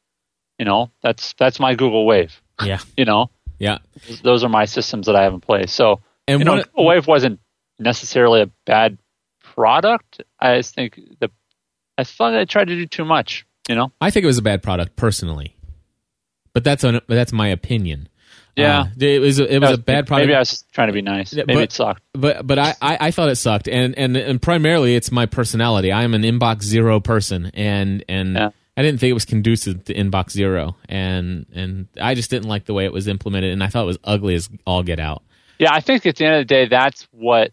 you 0.58 0.65
know 0.65 0.91
that's 1.01 1.34
that's 1.34 1.60
my 1.60 1.75
google 1.75 2.06
wave. 2.06 2.41
Yeah. 2.63 2.80
You 2.98 3.06
know? 3.06 3.30
Yeah. 3.58 3.77
Those 4.24 4.44
are 4.44 4.50
my 4.50 4.65
systems 4.65 5.06
that 5.06 5.15
i 5.15 5.24
have 5.24 5.34
in 5.34 5.41
place. 5.41 5.72
So 5.72 6.01
and 6.27 6.39
you 6.39 6.46
know 6.46 6.63
google 6.63 6.86
wave 6.86 7.08
wasn't 7.08 7.39
necessarily 7.80 8.41
a 8.41 8.50
bad 8.65 8.98
product. 9.44 10.22
I 10.40 10.57
just 10.57 10.75
think 10.75 11.00
the 11.20 11.29
i 11.98 12.03
thought 12.03 12.36
i 12.36 12.46
tried 12.46 12.68
to 12.68 12.75
do 12.75 12.88
too 12.88 13.05
much 13.05 13.46
you 13.70 13.75
know? 13.75 13.92
I 14.01 14.09
think 14.09 14.24
it 14.24 14.27
was 14.27 14.38
a 14.38 14.42
bad 14.44 14.64
product 14.64 14.96
personally. 14.96 15.55
But 16.53 16.64
that's 16.64 16.83
an, 16.83 17.00
that's 17.07 17.31
my 17.31 17.48
opinion 17.48 18.09
Yeah. 18.62 18.80
Uh, 18.82 18.86
it 19.00 19.20
was 19.20 19.40
a, 19.40 19.56
it 19.56 19.60
was 19.60 19.72
a 19.72 19.78
bad 19.78 20.08
product 20.08 20.28
maybe 20.28 20.36
i 20.36 20.40
was 20.40 20.50
just 20.50 20.72
trying 20.74 20.88
to 20.88 20.94
be 20.94 21.02
nice 21.02 21.34
maybe 21.34 21.54
but- 21.54 21.64
it 21.64 21.72
sucked 21.72 22.02
but 22.14 22.46
but 22.48 22.58
I, 22.60 22.76
I, 22.82 22.98
I 23.08 23.12
thought 23.12 23.30
it 23.30 23.36
sucked 23.36 23.68
and, 23.68 23.98
and 23.98 24.16
and 24.16 24.42
primarily 24.42 24.96
it's 24.96 25.12
my 25.12 25.26
personality 25.26 25.92
i'm 25.92 26.14
an 26.14 26.24
inbox 26.24 26.64
zero 26.64 27.00
person 27.00 27.52
and 27.54 28.04
and 28.08 28.36
Yeah. 28.36 28.50
i 28.78 28.82
didn't 28.82 29.00
think 29.00 29.10
it 29.12 29.14
was 29.14 29.26
conducive 29.26 29.84
to 29.86 29.94
inbox 29.94 30.32
zero 30.32 30.76
and 30.90 31.46
and 31.54 31.88
i 32.02 32.14
just 32.16 32.30
didn't 32.30 32.48
like 32.48 32.66
the 32.66 32.74
way 32.74 32.86
it 32.86 32.94
was 32.94 33.08
implemented 33.08 33.52
and 33.54 33.64
i 33.64 33.68
thought 33.68 33.84
it 33.84 33.88
was 33.88 34.00
ugly 34.04 34.36
as 34.36 34.50
all 34.66 34.84
get 34.84 35.00
out 35.00 35.24
Yeah, 35.60 35.74
I 35.74 35.80
think 35.82 36.06
at 36.08 36.16
the 36.16 36.26
end 36.26 36.36
of 36.36 36.42
the 36.42 36.46
day, 36.46 36.68
that's 36.68 37.08
what 37.12 37.52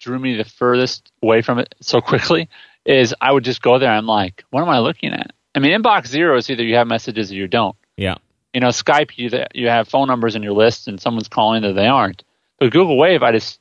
drew 0.00 0.18
me 0.18 0.36
the 0.36 0.44
furthest 0.44 1.10
away 1.22 1.40
from 1.42 1.58
it 1.58 1.74
so 1.80 2.00
quickly. 2.00 2.48
Is 2.84 3.14
I 3.20 3.32
would 3.32 3.42
just 3.44 3.62
go 3.62 3.78
there. 3.78 3.90
I'm 3.90 4.06
like, 4.06 4.44
what 4.50 4.62
am 4.62 4.68
I 4.68 4.78
looking 4.80 5.12
at? 5.14 5.32
I 5.54 5.58
mean, 5.60 5.72
inbox 5.72 6.06
zero 6.08 6.36
is 6.36 6.48
either 6.50 6.62
you 6.62 6.76
have 6.76 6.86
messages 6.86 7.32
or 7.32 7.36
you 7.36 7.48
don't. 7.48 7.74
yeah 7.96 8.16
You 8.58 8.60
know, 8.60 8.70
Skype, 8.70 9.12
you 9.14 9.30
you 9.54 9.68
have 9.68 9.86
phone 9.86 10.08
numbers 10.08 10.34
in 10.34 10.42
your 10.42 10.52
list, 10.52 10.88
and 10.88 11.00
someone's 11.00 11.28
calling 11.28 11.62
that 11.62 11.74
they 11.74 11.86
aren't. 11.86 12.24
But 12.58 12.72
Google 12.72 12.98
Wave, 12.98 13.22
I 13.22 13.30
just, 13.30 13.60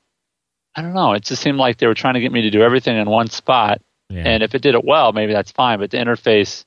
I 0.73 0.81
don't 0.81 0.95
know. 0.95 1.13
It 1.13 1.21
just 1.21 1.39
seemed 1.39 1.59
like 1.59 1.77
they 1.77 1.85
were 1.85 1.93
trying 1.93 2.15
to 2.15 2.19
get 2.19 2.31
me 2.31 2.41
to 2.41 2.49
do 2.49 2.63
everything 2.63 2.97
in 2.97 3.07
one 3.07 3.29
spot. 3.29 3.79
yeah 4.09 4.23
And 4.25 4.41
if 4.41 4.55
it 4.55 4.63
did 4.63 4.73
it 4.73 4.83
well, 4.83 5.13
maybe 5.13 5.33
that's 5.33 5.51
fine. 5.51 5.77
But 5.77 5.91
the 5.91 5.97
interface, 5.97 6.65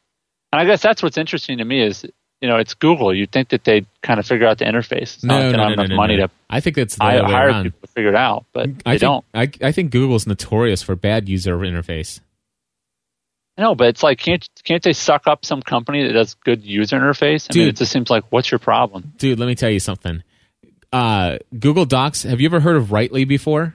and 0.52 0.60
I 0.60 0.64
guess 0.64 0.80
that's 0.80 1.02
what's 1.02 1.18
interesting 1.18 1.58
to 1.58 1.64
me 1.64 1.82
is, 1.82 2.06
you 2.40 2.46
know, 2.46 2.58
it's 2.58 2.74
Google. 2.74 3.12
You'd 3.12 3.32
think 3.32 3.48
that 3.48 3.64
they'd 3.64 3.86
kind 4.00 4.20
of 4.20 4.26
figure 4.28 4.46
out 4.46 4.58
the 4.58 4.64
interface. 4.64 5.16
It's 5.16 5.24
not 5.24 5.40
no 5.40 5.50
they 5.50 5.56
no 5.56 5.62
no, 5.64 5.66
no, 5.66 5.72
enough 5.72 5.88
no, 5.88 5.96
money 5.96 6.16
to 6.18 6.30
i 6.50 6.60
think 6.60 6.76
that's 6.76 6.94
the 6.94 7.02
I 7.02 7.18
hire 7.18 7.48
around 7.48 7.64
people 7.64 7.80
to 7.80 7.88
figure 7.88 8.10
it 8.10 8.14
out, 8.14 8.46
but 8.52 8.66
they 8.66 8.82
I 8.86 8.92
think, 8.92 9.00
don't. 9.00 9.24
I, 9.34 9.50
I 9.60 9.72
think 9.72 9.90
Google's 9.90 10.28
notorious 10.28 10.84
for 10.84 10.94
bad 10.94 11.28
user 11.28 11.58
interface. 11.58 12.20
No, 13.60 13.74
but 13.74 13.88
it's 13.88 14.02
like 14.02 14.18
can't 14.18 14.48
can't 14.64 14.82
they 14.82 14.92
suck 14.94 15.26
up 15.26 15.44
some 15.44 15.60
company 15.62 16.04
that 16.06 16.12
does 16.14 16.34
good 16.34 16.64
user 16.64 16.98
interface? 16.98 17.46
I 17.50 17.54
mean, 17.54 17.66
Dude. 17.66 17.74
it 17.74 17.76
just 17.78 17.92
seems 17.92 18.08
like 18.10 18.24
what's 18.30 18.50
your 18.50 18.58
problem? 18.58 19.12
Dude, 19.18 19.38
let 19.38 19.46
me 19.46 19.54
tell 19.54 19.70
you 19.70 19.78
something. 19.80 20.22
Uh, 20.92 21.38
Google 21.56 21.84
Docs, 21.84 22.22
have 22.24 22.40
you 22.40 22.48
ever 22.48 22.58
heard 22.60 22.76
of 22.76 22.88
Writely 22.88 23.28
before? 23.28 23.74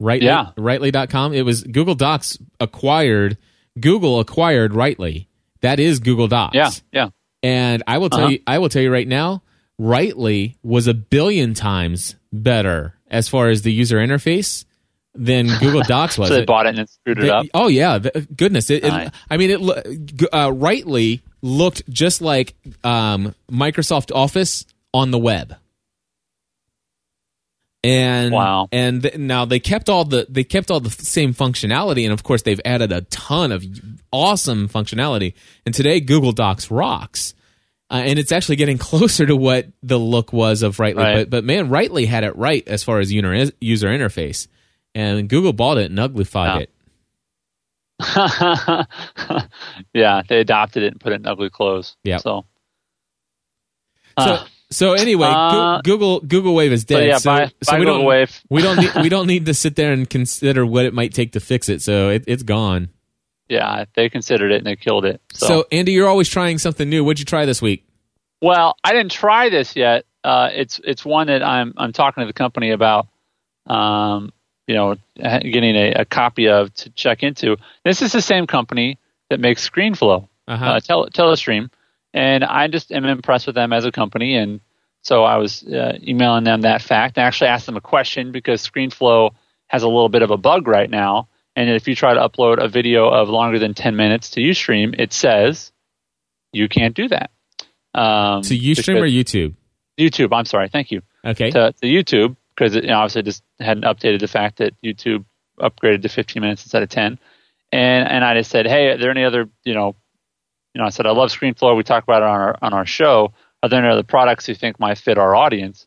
Writely, 0.00 0.22
Yeah. 0.22 0.50
Writely.com. 0.56 1.34
It 1.34 1.42
was 1.42 1.62
Google 1.64 1.94
Docs 1.94 2.38
acquired, 2.60 3.36
Google 3.78 4.20
acquired 4.20 4.72
Writely. 4.72 5.26
That 5.60 5.80
is 5.80 5.98
Google 6.00 6.28
Docs. 6.28 6.54
Yeah, 6.54 6.70
yeah. 6.92 7.08
And 7.42 7.82
I 7.86 7.98
will 7.98 8.08
tell 8.10 8.20
Uh-huh. 8.24 8.28
you, 8.30 8.38
I 8.46 8.58
will 8.58 8.68
tell 8.68 8.82
you 8.82 8.92
right 8.92 9.06
now, 9.08 9.42
Writely 9.80 10.56
was 10.62 10.86
a 10.86 10.94
billion 10.94 11.54
times 11.54 12.16
better 12.32 12.94
as 13.08 13.28
far 13.28 13.48
as 13.48 13.62
the 13.62 13.72
user 13.72 13.98
interface 13.98 14.64
than 15.14 15.46
Google 15.60 15.82
Docs 15.86 16.18
was. 16.18 16.28
So 16.28 16.34
they 16.36 16.42
It- 16.42 16.46
bought 16.46 16.66
it 16.66 16.78
and 16.78 16.88
screwed 16.88 17.18
it 17.18 17.30
up. 17.30 17.46
Oh 17.54 17.68
yeah, 17.68 17.98
the, 17.98 18.26
goodness! 18.36 18.70
It, 18.70 18.84
it- 18.84 19.12
I 19.30 19.36
mean, 19.36 19.50
it 19.50 19.60
uh, 20.32 20.50
Writely 20.50 21.20
looked 21.42 21.88
just 21.90 22.20
like 22.22 22.54
um, 22.84 23.34
Microsoft 23.50 24.14
Office 24.14 24.64
on 24.92 25.10
the 25.10 25.18
web. 25.18 25.56
And 27.82 28.32
Wow. 28.32 28.68
and 28.72 29.02
th- 29.02 29.18
now 29.18 29.44
they 29.44 29.60
kept 29.60 29.90
all 29.90 30.06
the 30.06 30.26
they 30.30 30.42
kept 30.42 30.70
all 30.70 30.80
the 30.80 30.88
same 30.90 31.34
functionality, 31.34 32.04
and 32.04 32.12
of 32.14 32.22
course 32.22 32.40
they've 32.40 32.60
added 32.64 32.92
a 32.92 33.02
ton 33.02 33.52
of 33.52 33.62
awesome 34.10 34.68
functionality. 34.70 35.34
And 35.66 35.74
today 35.74 36.00
Google 36.00 36.32
Docs 36.32 36.70
rocks, 36.70 37.34
uh, 37.90 38.00
and 38.06 38.18
it's 38.18 38.32
actually 38.32 38.56
getting 38.56 38.78
closer 38.90 39.26
to 39.26 39.36
what 39.36 39.66
the 39.82 39.98
look 39.98 40.32
was 40.32 40.62
of 40.62 40.78
Writely. 40.80 41.02
Right. 41.02 41.14
But 41.18 41.30
but 41.30 41.44
man, 41.44 41.68
Writely 41.68 42.06
had 42.06 42.24
it 42.24 42.34
right 42.36 42.66
as 42.66 42.82
far 42.82 43.00
as 43.00 43.12
user 43.12 43.52
user 43.60 43.88
interface, 43.88 44.48
and 44.94 45.28
Google 45.28 45.52
bought 45.52 45.78
it 45.78 45.90
and 45.90 45.98
uglified 45.98 46.56
Yeah. 46.56 46.58
it. 46.60 46.70
yeah, 49.94 50.22
they 50.28 50.40
adopted 50.40 50.82
it 50.82 50.92
and 50.92 51.00
put 51.00 51.12
it 51.12 51.16
in 51.16 51.26
ugly 51.26 51.50
clothes. 51.50 51.96
Yeah. 52.04 52.18
So, 52.18 52.44
So, 54.18 54.24
uh, 54.24 54.44
so 54.70 54.92
anyway, 54.94 55.28
Uh, 55.30 55.80
Google 55.82 56.20
Google 56.20 56.54
Wave 56.54 56.72
is 56.72 56.84
dead. 56.84 57.06
yeah, 57.06 57.18
so, 57.18 57.30
buy, 57.30 57.46
so 57.62 57.72
buy 57.72 57.78
we 57.78 57.84
Google 57.84 57.98
don't 57.98 58.06
Wave. 58.06 58.40
we 58.50 58.62
don't 58.62 58.76
need, 58.78 58.94
we 59.02 59.08
don't 59.08 59.26
need 59.34 59.46
to 59.46 59.54
sit 59.54 59.76
there 59.76 59.92
and 59.92 60.08
consider 60.08 60.64
what 60.66 60.84
it 60.84 60.94
might 60.94 61.12
take 61.14 61.32
to 61.32 61.40
fix 61.40 61.68
it. 61.68 61.82
So 61.82 62.10
it, 62.10 62.24
it's 62.26 62.42
gone. 62.42 62.88
Yeah, 63.48 63.84
they 63.94 64.08
considered 64.08 64.52
it 64.52 64.56
and 64.58 64.66
they 64.66 64.76
killed 64.76 65.04
it. 65.04 65.20
So, 65.34 65.46
So. 65.46 65.64
Andy, 65.70 65.92
you're 65.92 66.08
always 66.08 66.28
trying 66.28 66.58
something 66.58 66.88
new. 66.88 67.04
What'd 67.04 67.18
you 67.18 67.24
try 67.26 67.44
this 67.44 67.60
week? 67.62 67.86
well, 68.40 68.76
I 68.84 68.92
didn't 68.92 69.12
try 69.12 69.48
this 69.48 69.74
yet. 69.76 70.04
Uh, 70.22 70.48
it's 70.52 70.80
it's 70.84 71.04
one 71.04 71.26
that 71.28 71.42
I'm 71.42 71.72
I'm 71.76 71.92
talking 71.92 72.22
to 72.22 72.26
the 72.26 72.32
company 72.32 72.70
about. 72.70 73.06
Um, 73.66 74.32
you 74.66 74.74
know, 74.74 74.96
getting 75.16 75.76
a, 75.76 75.92
a 75.92 76.04
copy 76.04 76.48
of 76.48 76.72
to 76.74 76.90
check 76.90 77.22
into. 77.22 77.56
This 77.84 78.02
is 78.02 78.12
the 78.12 78.22
same 78.22 78.46
company 78.46 78.98
that 79.30 79.40
makes 79.40 79.68
ScreenFlow. 79.68 80.28
Uh-huh. 80.46 80.64
uh, 80.64 80.80
tele- 80.80 81.08
Telestream, 81.08 81.70
and 82.12 82.44
I 82.44 82.68
just 82.68 82.92
am 82.92 83.06
impressed 83.06 83.46
with 83.46 83.54
them 83.54 83.72
as 83.72 83.86
a 83.86 83.92
company. 83.92 84.36
And 84.36 84.60
so 85.00 85.24
I 85.24 85.38
was 85.38 85.62
uh, 85.62 85.98
emailing 86.06 86.44
them 86.44 86.62
that 86.62 86.82
fact. 86.82 87.16
I 87.16 87.22
actually 87.22 87.48
asked 87.48 87.64
them 87.64 87.78
a 87.78 87.80
question 87.80 88.30
because 88.30 88.66
ScreenFlow 88.66 89.30
has 89.68 89.82
a 89.82 89.88
little 89.88 90.10
bit 90.10 90.20
of 90.20 90.30
a 90.30 90.36
bug 90.36 90.68
right 90.68 90.90
now. 90.90 91.28
And 91.56 91.70
if 91.70 91.88
you 91.88 91.94
try 91.94 92.12
to 92.14 92.20
upload 92.20 92.62
a 92.62 92.68
video 92.68 93.08
of 93.08 93.28
longer 93.28 93.58
than 93.58 93.74
10 93.74 93.96
minutes 93.96 94.30
to 94.30 94.40
Ustream, 94.40 94.94
it 94.98 95.12
says 95.12 95.72
you 96.52 96.68
can't 96.68 96.94
do 96.94 97.08
that. 97.08 97.30
Um, 97.94 98.42
To 98.42 98.58
Ustream 98.58 99.00
or 99.00 99.06
YouTube? 99.06 99.54
YouTube. 99.98 100.36
I'm 100.36 100.44
sorry. 100.44 100.68
Thank 100.68 100.90
you. 100.90 101.02
Okay. 101.24 101.50
To, 101.52 101.72
to 101.72 101.86
YouTube 101.86 102.36
because 102.54 102.76
it 102.76 102.84
you 102.84 102.90
know, 102.90 102.98
obviously 102.98 103.22
just 103.22 103.42
hadn't 103.60 103.84
updated 103.84 104.20
the 104.20 104.28
fact 104.28 104.58
that 104.58 104.74
YouTube 104.82 105.24
upgraded 105.60 106.02
to 106.02 106.08
15 106.08 106.40
minutes 106.40 106.64
instead 106.64 106.82
of 106.82 106.88
10. 106.88 107.18
And 107.72 108.08
and 108.08 108.24
I 108.24 108.34
just 108.34 108.50
said, 108.50 108.66
hey, 108.66 108.88
are 108.88 108.98
there 108.98 109.10
any 109.10 109.24
other 109.24 109.48
you 109.64 109.74
know, 109.74 109.96
you 110.74 110.80
know, 110.80 110.86
I 110.86 110.90
said 110.90 111.06
I 111.06 111.12
love 111.12 111.30
ScreenFlow. 111.30 111.76
We 111.76 111.82
talk 111.82 112.04
about 112.04 112.22
it 112.22 112.26
on 112.26 112.40
our 112.40 112.58
on 112.62 112.72
our 112.72 112.86
show. 112.86 113.32
Are 113.62 113.68
there 113.68 113.80
any 113.80 113.88
other 113.88 114.02
products 114.02 114.48
you 114.48 114.54
think 114.54 114.78
might 114.78 114.98
fit 114.98 115.18
our 115.18 115.34
audience? 115.34 115.86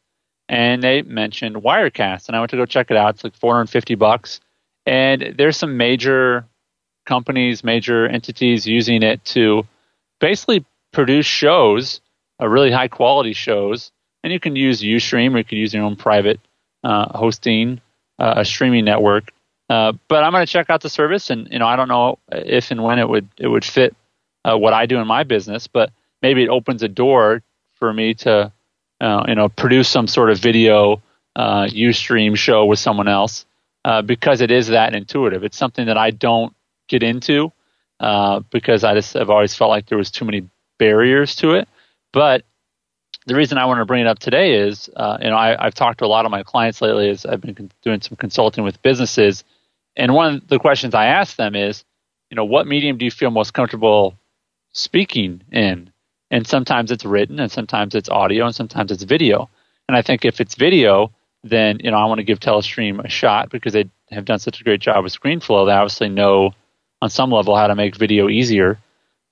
And 0.49 0.81
they 0.81 1.01
mentioned 1.01 1.57
Wirecast, 1.57 2.27
and 2.27 2.35
I 2.35 2.39
went 2.39 2.51
to 2.51 2.57
go 2.57 2.65
check 2.65 2.89
it 2.89 2.97
out. 2.97 3.15
It's 3.15 3.23
like 3.23 3.35
450 3.35 3.95
bucks, 3.95 4.39
and 4.85 5.35
there's 5.37 5.57
some 5.57 5.75
major 5.75 6.45
companies, 7.05 7.63
major 7.63 8.07
entities 8.07 8.65
using 8.65 9.03
it 9.03 9.23
to 9.25 9.65
basically 10.19 10.65
produce 10.93 11.25
shows, 11.25 12.01
uh, 12.41 12.47
really 12.47 12.71
high 12.71 12.87
quality 12.87 13.33
shows. 13.33 13.91
And 14.23 14.33
you 14.33 14.39
can 14.39 14.55
use 14.55 14.81
Ustream 14.81 15.33
or 15.33 15.39
you 15.39 15.43
can 15.43 15.57
use 15.57 15.73
your 15.73 15.83
own 15.83 15.95
private 15.95 16.39
uh, 16.87 17.17
hosting, 17.17 17.81
uh, 18.17 18.35
a 18.37 18.45
streaming 18.45 18.85
network. 18.85 19.33
Uh, 19.69 19.91
but 20.07 20.23
I'm 20.23 20.31
going 20.31 20.45
to 20.45 20.51
check 20.51 20.69
out 20.69 20.81
the 20.81 20.89
service, 20.89 21.29
and 21.29 21.49
you 21.51 21.59
know 21.59 21.67
I 21.67 21.75
don't 21.75 21.89
know 21.89 22.17
if 22.31 22.71
and 22.71 22.81
when 22.81 22.97
it 22.97 23.09
would 23.09 23.27
it 23.37 23.47
would 23.47 23.65
fit 23.65 23.93
uh, 24.45 24.57
what 24.57 24.73
I 24.73 24.85
do 24.85 24.97
in 24.97 25.05
my 25.05 25.23
business, 25.23 25.67
but 25.67 25.91
maybe 26.21 26.43
it 26.43 26.47
opens 26.47 26.83
a 26.83 26.87
door 26.87 27.43
for 27.75 27.91
me 27.91 28.13
to 28.13 28.53
uh, 29.01 29.23
you 29.27 29.35
know 29.35 29.49
produce 29.49 29.89
some 29.89 30.07
sort 30.07 30.29
of 30.29 30.39
video 30.39 31.01
uh, 31.35 31.65
Ustream 31.65 32.37
show 32.37 32.65
with 32.65 32.79
someone 32.79 33.09
else 33.09 33.45
uh, 33.83 34.01
because 34.01 34.39
it 34.39 34.49
is 34.49 34.67
that 34.67 34.95
intuitive. 34.95 35.43
It's 35.43 35.57
something 35.57 35.87
that 35.87 35.97
I 35.97 36.11
don't 36.11 36.55
get 36.87 37.03
into 37.03 37.51
because 38.49 38.85
I 38.85 38.93
just 38.93 39.13
have 39.15 39.29
always 39.29 39.53
felt 39.53 39.71
like 39.71 39.87
there 39.87 39.97
was 39.97 40.09
too 40.09 40.23
many 40.23 40.49
barriers 40.79 41.35
to 41.37 41.51
it. 41.55 41.67
But 42.13 42.45
the 43.27 43.35
reason 43.35 43.57
I 43.57 43.65
want 43.65 43.79
to 43.79 43.85
bring 43.85 44.01
it 44.01 44.07
up 44.07 44.19
today 44.19 44.53
is, 44.53 44.89
uh, 44.95 45.17
you 45.21 45.29
know, 45.29 45.35
I, 45.35 45.65
I've 45.65 45.75
talked 45.75 45.99
to 45.99 46.05
a 46.05 46.07
lot 46.07 46.25
of 46.25 46.31
my 46.31 46.43
clients 46.43 46.81
lately. 46.81 47.09
As 47.09 47.25
I've 47.25 47.41
been 47.41 47.53
con- 47.55 47.71
doing 47.83 48.01
some 48.01 48.15
consulting 48.15 48.63
with 48.63 48.81
businesses, 48.81 49.43
and 49.97 50.13
one 50.13 50.35
of 50.35 50.47
the 50.47 50.59
questions 50.59 50.95
I 50.95 51.07
ask 51.07 51.35
them 51.35 51.53
is, 51.53 51.83
you 52.31 52.35
know, 52.35 52.45
what 52.45 52.67
medium 52.67 52.97
do 52.97 53.03
you 53.03 53.11
feel 53.11 53.29
most 53.29 53.53
comfortable 53.53 54.17
speaking 54.71 55.41
in? 55.51 55.91
And 56.31 56.47
sometimes 56.47 56.89
it's 56.89 57.03
written, 57.03 57.39
and 57.39 57.51
sometimes 57.51 57.95
it's 57.95 58.09
audio, 58.09 58.45
and 58.45 58.55
sometimes 58.55 58.91
it's 58.91 59.03
video. 59.03 59.49
And 59.89 59.97
I 59.97 60.01
think 60.01 60.23
if 60.23 60.39
it's 60.39 60.55
video, 60.55 61.11
then 61.43 61.79
you 61.83 61.91
know 61.91 61.97
I 61.97 62.05
want 62.05 62.19
to 62.19 62.23
give 62.23 62.39
Telestream 62.39 63.03
a 63.03 63.09
shot 63.09 63.49
because 63.49 63.73
they 63.73 63.89
have 64.11 64.25
done 64.25 64.39
such 64.39 64.61
a 64.61 64.63
great 64.63 64.79
job 64.79 65.03
with 65.03 65.13
ScreenFlow. 65.13 65.67
They 65.67 65.73
obviously 65.73 66.09
know 66.09 66.51
on 67.01 67.09
some 67.09 67.31
level 67.31 67.55
how 67.55 67.67
to 67.67 67.75
make 67.75 67.95
video 67.97 68.29
easier 68.29 68.79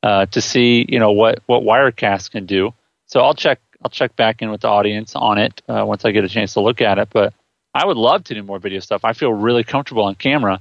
uh, 0.03 0.25
to 0.27 0.41
see 0.41 0.85
you 0.87 0.99
know 0.99 1.11
what 1.11 1.39
what 1.45 1.63
Wirecast 1.63 2.31
can 2.31 2.45
do. 2.45 2.73
So 3.07 3.21
I'll 3.21 3.33
check 3.33 3.59
I'll 3.85 3.89
check 3.89 4.15
back 4.15 4.41
in 4.41 4.49
with 4.49 4.61
the 4.61 4.67
audience 4.67 5.15
on 5.15 5.37
it 5.37 5.61
uh, 5.69 5.83
once 5.85 6.05
I 6.05 6.11
get 6.11 6.23
a 6.23 6.27
chance 6.27 6.53
to 6.55 6.59
look 6.59 6.81
at 6.81 6.97
it. 6.97 7.07
But 7.11 7.35
I 7.71 7.85
would 7.85 7.97
love 7.97 8.23
to 8.25 8.33
do 8.33 8.41
more 8.41 8.57
video 8.57 8.79
stuff. 8.79 9.05
I 9.05 9.13
feel 9.13 9.31
really 9.31 9.63
comfortable 9.63 10.05
on 10.05 10.15
camera. 10.15 10.59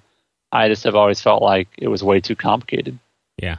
I 0.53 0.69
just 0.69 0.85
have 0.85 0.95
always 0.95 1.23
felt 1.23 1.41
like 1.43 1.69
it 1.79 1.89
was 1.89 2.05
way 2.05 2.21
too 2.21 2.37
complicated. 2.37 2.99
Yeah. 3.39 3.57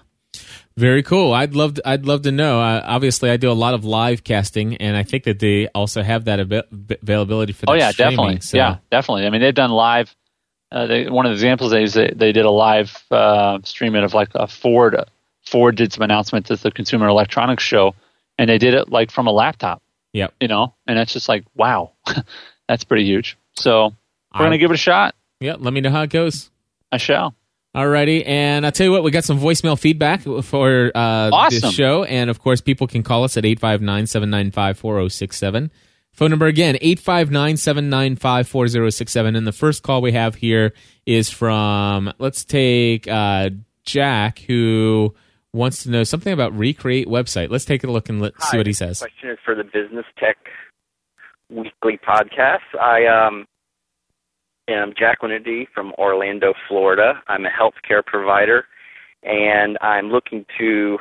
Very 0.78 1.02
cool. 1.02 1.34
I'd 1.34 1.56
love 1.56 1.74
to, 1.76 1.90
I'd 1.90 2.06
love 2.06 2.22
to 2.24 2.32
know. 2.32 2.62
Uh, 2.62 2.84
obviously, 2.86 3.32
I 3.32 3.38
do 3.38 3.50
a 3.50 3.54
lot 3.54 3.74
of 3.74 3.84
live 3.86 4.24
casting, 4.24 4.78
and 4.78 4.96
I 4.96 5.02
think 5.02 5.24
that 5.24 5.40
they 5.40 5.68
also 5.70 6.04
have 6.04 6.26
that 6.26 6.40
av- 6.42 6.66
availability 7.02 7.54
for. 7.54 7.66
Oh 7.68 7.74
yeah, 7.74 7.90
streaming, 7.90 8.12
definitely. 8.18 8.42
so- 8.42 8.58
Yeah, 8.58 8.78
definitely. 8.92 9.26
I 9.26 9.32
mean, 9.32 9.42
they've 9.42 9.56
done 9.56 9.72
live. 9.72 10.14
Uh, 10.72 10.86
they, 10.86 11.10
one 11.10 11.26
of 11.26 11.32
the 11.32 11.34
examples 11.36 11.72
they 11.72 11.86
they, 11.88 12.12
they 12.14 12.32
did 12.34 12.46
a 12.46 12.52
live 12.52 13.04
uh, 13.10 13.58
streaming 13.64 14.04
of 14.04 14.14
like 14.14 14.30
a 14.36 14.46
Ford. 14.48 14.96
Ford 15.44 15.76
did 15.76 15.92
some 15.92 16.04
announcements 16.04 16.52
at 16.52 16.60
the 16.60 16.70
Consumer 16.72 17.08
Electronics 17.08 17.64
Show, 17.64 17.96
and 18.38 18.50
they 18.50 18.58
did 18.58 18.74
it 18.74 18.90
like 18.90 19.12
from 19.12 19.28
a 19.28 19.32
laptop. 19.32 19.82
Yep. 20.14 20.34
You 20.40 20.48
know, 20.48 20.74
and 20.88 20.98
it's 21.00 21.14
just 21.14 21.30
like 21.30 21.46
wow, 21.56 21.92
that's 22.68 22.84
pretty 22.84 23.06
huge. 23.06 23.38
So 23.54 23.94
we're 24.34 24.46
gonna 24.46 24.58
give 24.58 24.72
it 24.72 24.76
a 24.76 24.78
shot. 24.78 25.14
Yeah. 25.40 25.56
Let 25.60 25.74
me 25.74 25.82
know 25.82 25.92
how 25.92 26.02
it 26.04 26.10
goes. 26.10 26.50
I 26.92 26.98
shall. 26.98 27.36
Alrighty, 27.76 28.26
and 28.26 28.66
I'll 28.66 28.72
tell 28.72 28.86
you 28.86 28.92
what, 28.94 29.04
we 29.04 29.12
got 29.12 29.26
some 29.26 29.38
voicemail 29.38 29.78
feedback 29.78 30.22
for 30.22 30.92
uh, 30.96 31.30
Awesome. 31.34 31.60
this 31.60 31.74
show, 31.74 32.06
and 32.06 32.30
of 32.30 32.40
course, 32.40 32.62
people 32.62 32.88
can 32.88 33.04
call 33.04 33.26
us 33.26 33.36
at 33.36 33.44
859-795-4067. 33.44 35.70
Phone 36.14 36.30
number 36.30 36.46
again, 36.46 36.76
859-795-4067. 36.76 39.36
And 39.38 39.46
the 39.46 39.52
first 39.52 39.84
call 39.84 40.02
we 40.02 40.14
have 40.14 40.36
here 40.36 40.72
is 41.06 41.30
from, 41.30 42.14
let's 42.18 42.46
take 42.46 43.10
uh, 43.10 43.50
Jack, 43.84 44.40
who 44.40 45.14
wants 45.56 45.84
to 45.84 45.90
know 45.90 46.04
something 46.04 46.34
about 46.34 46.56
Recreate 46.56 47.08
website. 47.08 47.50
Let's 47.50 47.66
take 47.66 47.84
a 47.84 47.88
look 47.88 48.10
and 48.10 48.22
let, 48.22 48.34
see 48.42 48.50
Hi, 48.52 48.58
what 48.58 48.68
he 48.68 48.74
says. 48.74 49.00
Question 49.00 49.30
is 49.30 49.38
for 49.44 49.56
the 49.56 49.64
Business 49.64 50.06
Tech 50.20 50.38
Weekly 51.50 51.98
podcast. 51.98 52.78
I 52.80 53.06
um, 53.06 53.46
am 54.68 54.94
Jacqueline 54.98 55.42
D 55.44 55.68
from 55.74 55.94
Orlando, 55.98 56.54
Florida. 56.68 57.22
I'm 57.28 57.46
a 57.46 57.50
healthcare 57.50 58.06
provider, 58.06 58.66
and 59.24 59.78
I'm 59.82 60.10
looking 60.10 60.46
to 60.60 60.98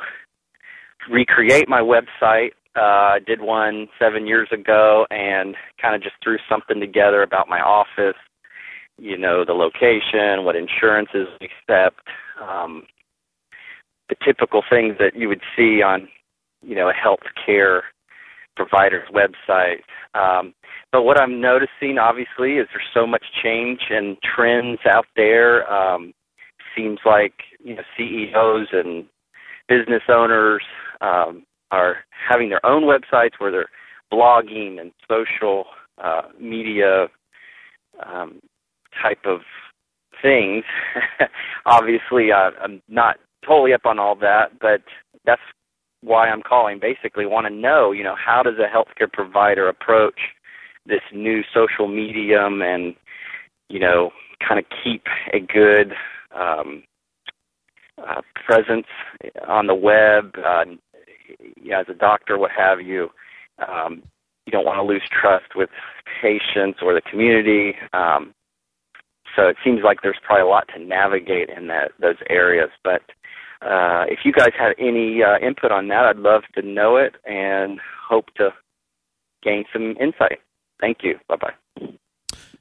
recreate 1.11 1.67
my 1.67 1.81
website. 1.81 2.51
Uh, 2.77 3.15
I 3.15 3.19
did 3.25 3.41
one 3.41 3.87
seven 3.99 4.25
years 4.25 4.47
ago, 4.51 5.05
and 5.09 5.55
kind 5.81 5.95
of 5.95 6.01
just 6.01 6.15
threw 6.23 6.37
something 6.49 6.79
together 6.79 7.23
about 7.23 7.49
my 7.49 7.59
office. 7.59 8.17
You 8.97 9.17
know, 9.17 9.43
the 9.43 9.53
location, 9.53 10.45
what 10.45 10.55
insurances 10.55 11.27
we 11.41 11.47
accept, 11.47 12.07
um, 12.41 12.83
the 14.09 14.15
typical 14.23 14.63
things 14.69 14.95
that 14.99 15.15
you 15.15 15.27
would 15.27 15.41
see 15.55 15.81
on, 15.81 16.07
you 16.61 16.75
know, 16.75 16.89
a 16.89 16.93
healthcare 16.93 17.81
provider's 18.55 19.07
website. 19.09 19.81
Um, 20.13 20.53
but 20.91 21.03
what 21.03 21.19
I'm 21.19 21.41
noticing, 21.41 21.97
obviously, 21.99 22.53
is 22.53 22.67
there's 22.71 22.87
so 22.93 23.05
much 23.05 23.23
change 23.43 23.81
and 23.89 24.17
trends 24.23 24.79
out 24.89 25.07
there. 25.15 25.71
Um, 25.71 26.13
seems 26.75 26.99
like 27.05 27.33
you 27.63 27.75
know 27.75 27.81
CEOs 27.97 28.67
and 28.73 29.05
business 29.67 30.03
owners 30.09 30.61
um, 31.01 31.43
are 31.71 31.97
having 32.29 32.49
their 32.49 32.65
own 32.65 32.83
websites 32.83 33.39
where 33.39 33.51
they're 33.51 33.69
blogging 34.11 34.79
and 34.79 34.91
social 35.09 35.65
uh, 36.01 36.23
media 36.39 37.07
um, 38.05 38.39
type 39.01 39.25
of 39.25 39.39
things. 40.21 40.63
obviously, 41.65 42.31
uh, 42.31 42.51
I'm 42.61 42.81
not 42.87 43.17
totally 43.45 43.73
up 43.73 43.85
on 43.85 43.99
all 43.99 44.15
that, 44.17 44.59
but 44.59 44.81
that's 45.25 45.41
why 46.01 46.29
I'm 46.29 46.41
calling. 46.41 46.79
Basically, 46.79 47.25
want 47.25 47.47
to 47.47 47.53
know, 47.53 47.91
you 47.91 48.03
know, 48.03 48.15
how 48.15 48.43
does 48.43 48.55
a 48.59 48.73
healthcare 48.73 49.11
provider 49.11 49.67
approach 49.67 50.19
this 50.85 51.01
new 51.13 51.41
social 51.53 51.87
medium 51.87 52.61
and, 52.61 52.95
you 53.69 53.79
know, 53.79 54.11
kind 54.47 54.59
of 54.59 54.65
keep 54.83 55.03
a 55.33 55.39
good 55.39 55.93
um, 56.35 56.83
uh, 57.97 58.21
presence 58.45 58.87
on 59.47 59.67
the 59.67 59.75
web, 59.75 60.35
uh, 60.45 60.65
as 61.73 61.85
a 61.89 61.93
doctor, 61.93 62.37
what 62.37 62.51
have 62.51 62.81
you. 62.81 63.09
Um, 63.67 64.03
you 64.45 64.51
don't 64.51 64.65
want 64.65 64.77
to 64.77 64.83
lose 64.83 65.01
trust 65.09 65.55
with 65.55 65.69
patients 66.21 66.79
or 66.81 66.93
the 66.93 67.01
community. 67.01 67.73
Um, 67.93 68.33
so 69.35 69.47
it 69.47 69.57
seems 69.63 69.81
like 69.83 70.01
there's 70.01 70.19
probably 70.23 70.43
a 70.43 70.47
lot 70.47 70.69
to 70.75 70.83
navigate 70.83 71.49
in 71.49 71.67
that 71.67 71.91
those 71.99 72.17
areas. 72.29 72.69
But 72.83 73.01
uh, 73.61 74.05
if 74.07 74.19
you 74.25 74.31
guys 74.31 74.51
have 74.57 74.73
any 74.77 75.21
uh, 75.23 75.37
input 75.45 75.71
on 75.71 75.87
that, 75.89 76.05
I'd 76.05 76.17
love 76.17 76.43
to 76.55 76.61
know 76.61 76.97
it 76.97 77.15
and 77.25 77.79
hope 78.07 78.33
to 78.35 78.53
gain 79.43 79.65
some 79.71 79.95
insight. 79.99 80.39
Thank 80.79 80.99
you. 81.03 81.19
Bye 81.27 81.35
bye. 81.37 81.87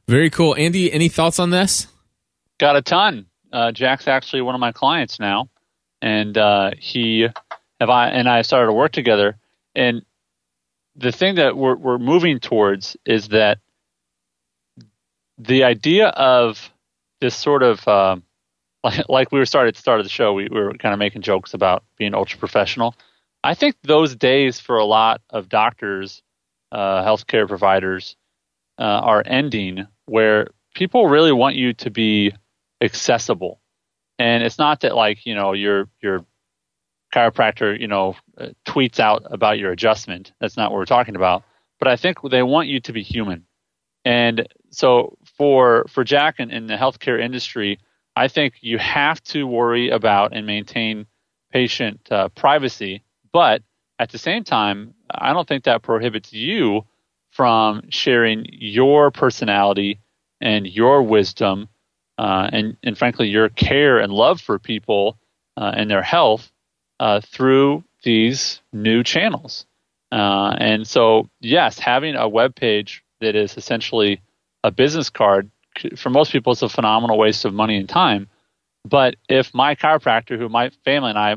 Very 0.06 0.30
cool. 0.30 0.54
Andy, 0.54 0.92
any 0.92 1.08
thoughts 1.08 1.38
on 1.38 1.50
this? 1.50 1.86
Got 2.58 2.76
a 2.76 2.82
ton. 2.82 3.26
Uh, 3.52 3.72
Jack's 3.72 4.08
actually 4.08 4.42
one 4.42 4.54
of 4.54 4.60
my 4.60 4.72
clients 4.72 5.18
now, 5.18 5.48
and 6.02 6.36
uh, 6.36 6.72
he 6.78 7.28
have 7.80 7.90
I 7.90 8.08
and 8.08 8.28
I 8.28 8.42
started 8.42 8.66
to 8.66 8.72
work 8.72 8.92
together. 8.92 9.36
And 9.74 10.04
the 10.96 11.12
thing 11.12 11.36
that 11.36 11.56
we're 11.56 11.76
we're 11.76 11.98
moving 11.98 12.38
towards 12.38 12.96
is 13.04 13.28
that 13.28 13.58
the 15.38 15.64
idea 15.64 16.08
of 16.08 16.70
this 17.20 17.34
sort 17.34 17.62
of 17.62 17.86
uh, 17.88 18.16
like, 18.84 19.08
like 19.08 19.32
we 19.32 19.38
were 19.38 19.46
started 19.46 19.68
at 19.68 19.74
the 19.74 19.80
start 19.80 19.98
of 19.98 20.04
the 20.04 20.10
show, 20.10 20.34
we, 20.34 20.48
we 20.50 20.60
were 20.60 20.74
kind 20.74 20.92
of 20.92 20.98
making 20.98 21.22
jokes 21.22 21.54
about 21.54 21.82
being 21.96 22.14
ultra 22.14 22.38
professional. 22.38 22.94
I 23.42 23.54
think 23.54 23.76
those 23.82 24.14
days 24.14 24.60
for 24.60 24.78
a 24.78 24.84
lot 24.84 25.20
of 25.30 25.48
doctors, 25.48 26.22
uh, 26.70 27.04
healthcare 27.04 27.48
providers, 27.48 28.16
uh, 28.78 28.82
are 28.82 29.22
ending 29.26 29.86
where 30.06 30.48
people 30.74 31.08
really 31.08 31.32
want 31.32 31.56
you 31.56 31.72
to 31.74 31.90
be 31.90 32.32
accessible. 32.80 33.60
And 34.18 34.42
it's 34.42 34.58
not 34.58 34.80
that 34.80 34.94
like, 34.94 35.26
you 35.26 35.34
know, 35.34 35.52
your 35.52 35.88
your 36.00 36.24
chiropractor, 37.14 37.78
you 37.78 37.88
know, 37.88 38.16
uh, 38.38 38.48
tweets 38.66 38.98
out 38.98 39.24
about 39.30 39.58
your 39.58 39.72
adjustment. 39.72 40.32
That's 40.40 40.56
not 40.56 40.70
what 40.70 40.78
we're 40.78 40.84
talking 40.86 41.16
about. 41.16 41.44
But 41.78 41.88
I 41.88 41.96
think 41.96 42.18
they 42.22 42.42
want 42.42 42.68
you 42.68 42.80
to 42.80 42.92
be 42.92 43.02
human. 43.02 43.46
And 44.04 44.46
so 44.70 45.16
for 45.36 45.86
for 45.88 46.04
Jack 46.04 46.36
and 46.38 46.52
in 46.52 46.66
the 46.66 46.76
healthcare 46.76 47.20
industry, 47.20 47.78
I 48.16 48.28
think 48.28 48.54
you 48.60 48.78
have 48.78 49.22
to 49.24 49.46
worry 49.46 49.90
about 49.90 50.34
and 50.34 50.46
maintain 50.46 51.06
patient 51.52 52.00
uh, 52.10 52.28
privacy, 52.30 53.02
but 53.32 53.62
at 53.98 54.10
the 54.10 54.18
same 54.18 54.44
time, 54.44 54.94
I 55.10 55.32
don't 55.32 55.46
think 55.46 55.64
that 55.64 55.82
prohibits 55.82 56.32
you 56.32 56.84
from 57.30 57.90
sharing 57.90 58.46
your 58.50 59.10
personality 59.10 60.00
and 60.40 60.66
your 60.66 61.02
wisdom 61.02 61.68
uh, 62.18 62.48
and, 62.52 62.76
and 62.82 62.96
frankly, 62.96 63.28
your 63.28 63.48
care 63.48 63.98
and 63.98 64.12
love 64.12 64.40
for 64.40 64.58
people 64.58 65.18
uh, 65.56 65.72
and 65.74 65.90
their 65.90 66.02
health 66.02 66.52
uh, 67.00 67.20
through 67.20 67.82
these 68.02 68.60
new 68.72 69.02
channels. 69.02 69.66
Uh, 70.12 70.54
and 70.58 70.86
so, 70.86 71.28
yes, 71.40 71.78
having 71.78 72.14
a 72.14 72.28
web 72.28 72.54
page 72.54 73.02
that 73.20 73.34
is 73.34 73.56
essentially 73.56 74.20
a 74.62 74.70
business 74.70 75.10
card 75.10 75.50
for 75.96 76.10
most 76.10 76.32
people, 76.32 76.52
it's 76.52 76.62
a 76.62 76.68
phenomenal 76.68 77.18
waste 77.18 77.44
of 77.44 77.54
money 77.54 77.76
and 77.76 77.88
time. 77.88 78.28
But 78.84 79.16
if 79.28 79.54
my 79.54 79.74
chiropractor, 79.74 80.38
who 80.38 80.48
my 80.48 80.70
family 80.84 81.10
and 81.10 81.18
I, 81.18 81.36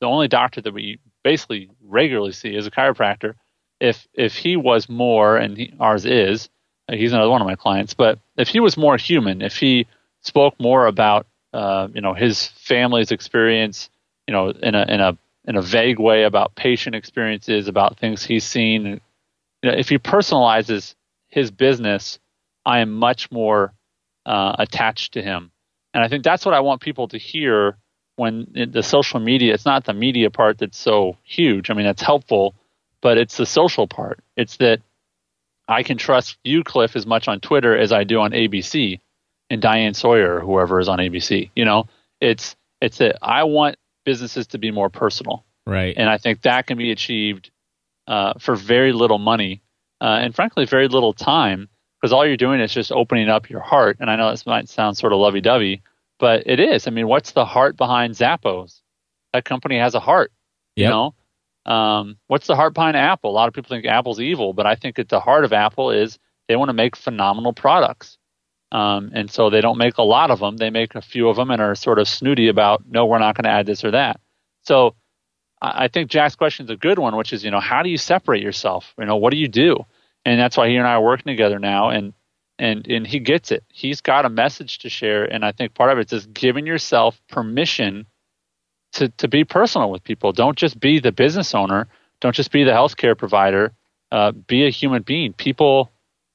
the 0.00 0.06
only 0.06 0.28
doctor 0.28 0.60
that 0.60 0.72
we 0.72 0.98
basically 1.22 1.70
regularly 1.82 2.32
see 2.32 2.54
is 2.54 2.66
a 2.66 2.70
chiropractor, 2.70 3.34
if 3.80 4.06
if 4.14 4.34
he 4.34 4.56
was 4.56 4.88
more, 4.88 5.36
and 5.36 5.56
he, 5.56 5.74
ours 5.78 6.04
is, 6.04 6.48
he's 6.90 7.12
another 7.12 7.30
one 7.30 7.40
of 7.40 7.46
my 7.46 7.56
clients, 7.56 7.94
but 7.94 8.18
if 8.36 8.48
he 8.48 8.60
was 8.60 8.76
more 8.76 8.96
human, 8.96 9.42
if 9.42 9.56
he 9.56 9.86
spoke 10.22 10.58
more 10.58 10.86
about 10.86 11.26
uh, 11.52 11.88
you 11.94 12.00
know 12.00 12.14
his 12.14 12.46
family's 12.46 13.10
experience, 13.10 13.90
you 14.26 14.32
know, 14.32 14.50
in 14.50 14.74
a 14.74 14.82
in 14.88 15.00
a 15.00 15.18
in 15.46 15.56
a 15.56 15.62
vague 15.62 15.98
way 15.98 16.24
about 16.24 16.54
patient 16.54 16.94
experiences, 16.94 17.68
about 17.68 17.98
things 17.98 18.24
he's 18.24 18.44
seen. 18.44 19.00
You 19.62 19.70
know, 19.70 19.76
if 19.76 19.88
he 19.88 19.98
personalizes 19.98 20.94
his 21.28 21.50
business, 21.50 22.18
I 22.68 22.80
am 22.80 22.92
much 22.92 23.32
more 23.32 23.72
uh, 24.26 24.54
attached 24.58 25.14
to 25.14 25.22
him, 25.22 25.50
and 25.94 26.04
I 26.04 26.08
think 26.08 26.22
that's 26.22 26.44
what 26.44 26.54
I 26.54 26.60
want 26.60 26.82
people 26.82 27.08
to 27.08 27.18
hear 27.18 27.78
when 28.16 28.46
the 28.70 28.82
social 28.82 29.20
media. 29.20 29.54
It's 29.54 29.64
not 29.64 29.86
the 29.86 29.94
media 29.94 30.28
part 30.30 30.58
that's 30.58 30.78
so 30.78 31.16
huge. 31.24 31.70
I 31.70 31.74
mean, 31.74 31.86
that's 31.86 32.02
helpful, 32.02 32.54
but 33.00 33.16
it's 33.16 33.38
the 33.38 33.46
social 33.46 33.88
part. 33.88 34.20
It's 34.36 34.58
that 34.58 34.80
I 35.66 35.82
can 35.82 35.96
trust 35.96 36.36
you, 36.44 36.62
Cliff, 36.62 36.94
as 36.94 37.06
much 37.06 37.26
on 37.26 37.40
Twitter 37.40 37.74
as 37.74 37.90
I 37.90 38.04
do 38.04 38.20
on 38.20 38.32
ABC 38.32 39.00
and 39.48 39.62
Diane 39.62 39.94
Sawyer 39.94 40.36
or 40.36 40.40
whoever 40.40 40.78
is 40.78 40.88
on 40.88 40.98
ABC. 40.98 41.50
You 41.56 41.64
know, 41.64 41.88
it's 42.20 42.54
it's 42.82 42.98
that 42.98 43.16
I 43.22 43.44
want 43.44 43.76
businesses 44.04 44.48
to 44.48 44.58
be 44.58 44.70
more 44.72 44.90
personal, 44.90 45.46
right? 45.66 45.94
And 45.96 46.10
I 46.10 46.18
think 46.18 46.42
that 46.42 46.66
can 46.66 46.76
be 46.76 46.90
achieved 46.90 47.50
uh, 48.06 48.34
for 48.38 48.56
very 48.56 48.92
little 48.92 49.18
money 49.18 49.62
uh, 50.02 50.18
and 50.20 50.34
frankly 50.34 50.66
very 50.66 50.88
little 50.88 51.14
time 51.14 51.70
because 52.00 52.12
all 52.12 52.26
you're 52.26 52.36
doing 52.36 52.60
is 52.60 52.72
just 52.72 52.92
opening 52.92 53.28
up 53.28 53.50
your 53.50 53.60
heart. 53.60 53.98
And 54.00 54.10
I 54.10 54.16
know 54.16 54.30
this 54.30 54.46
might 54.46 54.68
sound 54.68 54.96
sort 54.96 55.12
of 55.12 55.18
lovey-dovey, 55.18 55.82
but 56.18 56.44
it 56.46 56.60
is. 56.60 56.86
I 56.86 56.90
mean, 56.90 57.08
what's 57.08 57.32
the 57.32 57.44
heart 57.44 57.76
behind 57.76 58.14
Zappos? 58.14 58.80
That 59.32 59.44
company 59.44 59.78
has 59.78 59.94
a 59.94 60.00
heart. 60.00 60.32
Yep. 60.76 60.84
You 60.84 60.90
know, 60.90 61.72
um, 61.72 62.16
what's 62.28 62.46
the 62.46 62.56
heart 62.56 62.74
behind 62.74 62.96
Apple? 62.96 63.30
A 63.30 63.32
lot 63.32 63.48
of 63.48 63.54
people 63.54 63.68
think 63.68 63.84
Apple's 63.84 64.20
evil, 64.20 64.52
but 64.52 64.66
I 64.66 64.74
think 64.74 64.98
at 64.98 65.08
the 65.08 65.20
heart 65.20 65.44
of 65.44 65.52
Apple 65.52 65.90
is 65.90 66.18
they 66.46 66.56
want 66.56 66.68
to 66.68 66.74
make 66.74 66.96
phenomenal 66.96 67.52
products. 67.52 68.16
Um, 68.70 69.10
and 69.14 69.30
so 69.30 69.50
they 69.50 69.60
don't 69.60 69.78
make 69.78 69.98
a 69.98 70.02
lot 70.02 70.30
of 70.30 70.40
them. 70.40 70.56
They 70.56 70.70
make 70.70 70.94
a 70.94 71.02
few 71.02 71.28
of 71.28 71.36
them 71.36 71.50
and 71.50 71.60
are 71.60 71.74
sort 71.74 71.98
of 71.98 72.06
snooty 72.06 72.48
about, 72.48 72.84
no, 72.88 73.06
we're 73.06 73.18
not 73.18 73.34
going 73.34 73.44
to 73.44 73.50
add 73.50 73.66
this 73.66 73.82
or 73.82 73.90
that. 73.92 74.20
So 74.62 74.94
I 75.60 75.88
think 75.88 76.10
Jack's 76.10 76.36
question 76.36 76.66
is 76.66 76.70
a 76.70 76.76
good 76.76 76.98
one, 76.98 77.16
which 77.16 77.32
is, 77.32 77.42
you 77.42 77.50
know, 77.50 77.60
how 77.60 77.82
do 77.82 77.88
you 77.88 77.98
separate 77.98 78.42
yourself? 78.42 78.94
You 78.98 79.06
know, 79.06 79.16
what 79.16 79.30
do 79.30 79.38
you 79.38 79.48
do? 79.48 79.84
And 80.24 80.38
that's 80.38 80.56
why 80.56 80.68
he 80.68 80.76
and 80.76 80.86
I 80.86 80.92
are 80.92 81.02
working 81.02 81.26
together 81.26 81.58
now. 81.58 81.90
And, 81.90 82.12
and, 82.58 82.86
and 82.86 83.06
he 83.06 83.18
gets 83.18 83.50
it. 83.50 83.64
He's 83.68 84.00
got 84.00 84.24
a 84.24 84.28
message 84.28 84.80
to 84.80 84.88
share. 84.88 85.24
And 85.24 85.44
I 85.44 85.52
think 85.52 85.74
part 85.74 85.92
of 85.92 85.98
it 85.98 86.12
is 86.12 86.24
just 86.24 86.34
giving 86.34 86.66
yourself 86.66 87.20
permission 87.28 88.06
to, 88.92 89.08
to 89.08 89.28
be 89.28 89.44
personal 89.44 89.90
with 89.90 90.02
people. 90.04 90.32
Don't 90.32 90.56
just 90.56 90.78
be 90.78 90.98
the 90.98 91.12
business 91.12 91.54
owner. 91.54 91.88
Don't 92.20 92.34
just 92.34 92.50
be 92.50 92.64
the 92.64 92.72
healthcare 92.72 93.16
provider. 93.16 93.72
Uh, 94.10 94.32
be 94.32 94.66
a 94.66 94.70
human 94.70 95.02
being. 95.02 95.32
People, 95.32 95.90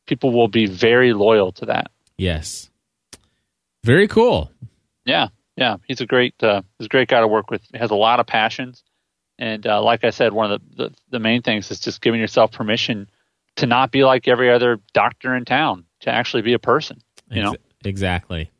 people 0.08 0.32
will 0.32 0.48
be 0.48 0.66
very 0.66 1.14
loyal 1.14 1.52
to 1.54 1.66
that. 1.66 1.92
Yes. 2.18 2.70
Very 3.84 4.08
cool. 4.08 4.50
Yeah, 5.06 5.28
yeah. 5.58 5.78
He's 5.88 6.02
a 6.02 6.06
great 6.06 6.42
uh, 6.42 6.62
he's 6.78 6.86
a 6.86 6.90
great 6.90 7.10
guy 7.10 7.20
to 7.20 7.28
work 7.28 7.52
with. 7.52 7.62
He 7.72 7.78
has 7.78 7.92
a 7.92 7.96
lot 7.96 8.20
of 8.20 8.26
passions, 8.26 8.84
and 9.38 9.66
uh, 9.68 9.82
like 9.84 10.04
I 10.04 10.12
said, 10.12 10.32
one 10.32 10.52
of 10.52 10.62
the, 10.76 10.84
the 10.84 10.96
the 11.12 11.20
main 11.20 11.42
things 11.42 11.70
is 11.70 11.80
just 11.80 12.02
giving 12.02 12.20
yourself 12.20 12.52
permission 12.54 13.10
to 13.58 13.66
not 13.66 13.92
be 13.92 14.04
like 14.04 14.28
every 14.28 14.52
other 14.52 14.80
doctor 14.94 15.36
in 15.36 15.46
town. 15.46 15.86
To 16.02 16.10
actually 16.10 16.42
be 16.42 16.52
a 16.52 16.60
person. 16.60 17.02
You 17.32 17.44
know 17.44 17.56
exactly. 17.86 18.52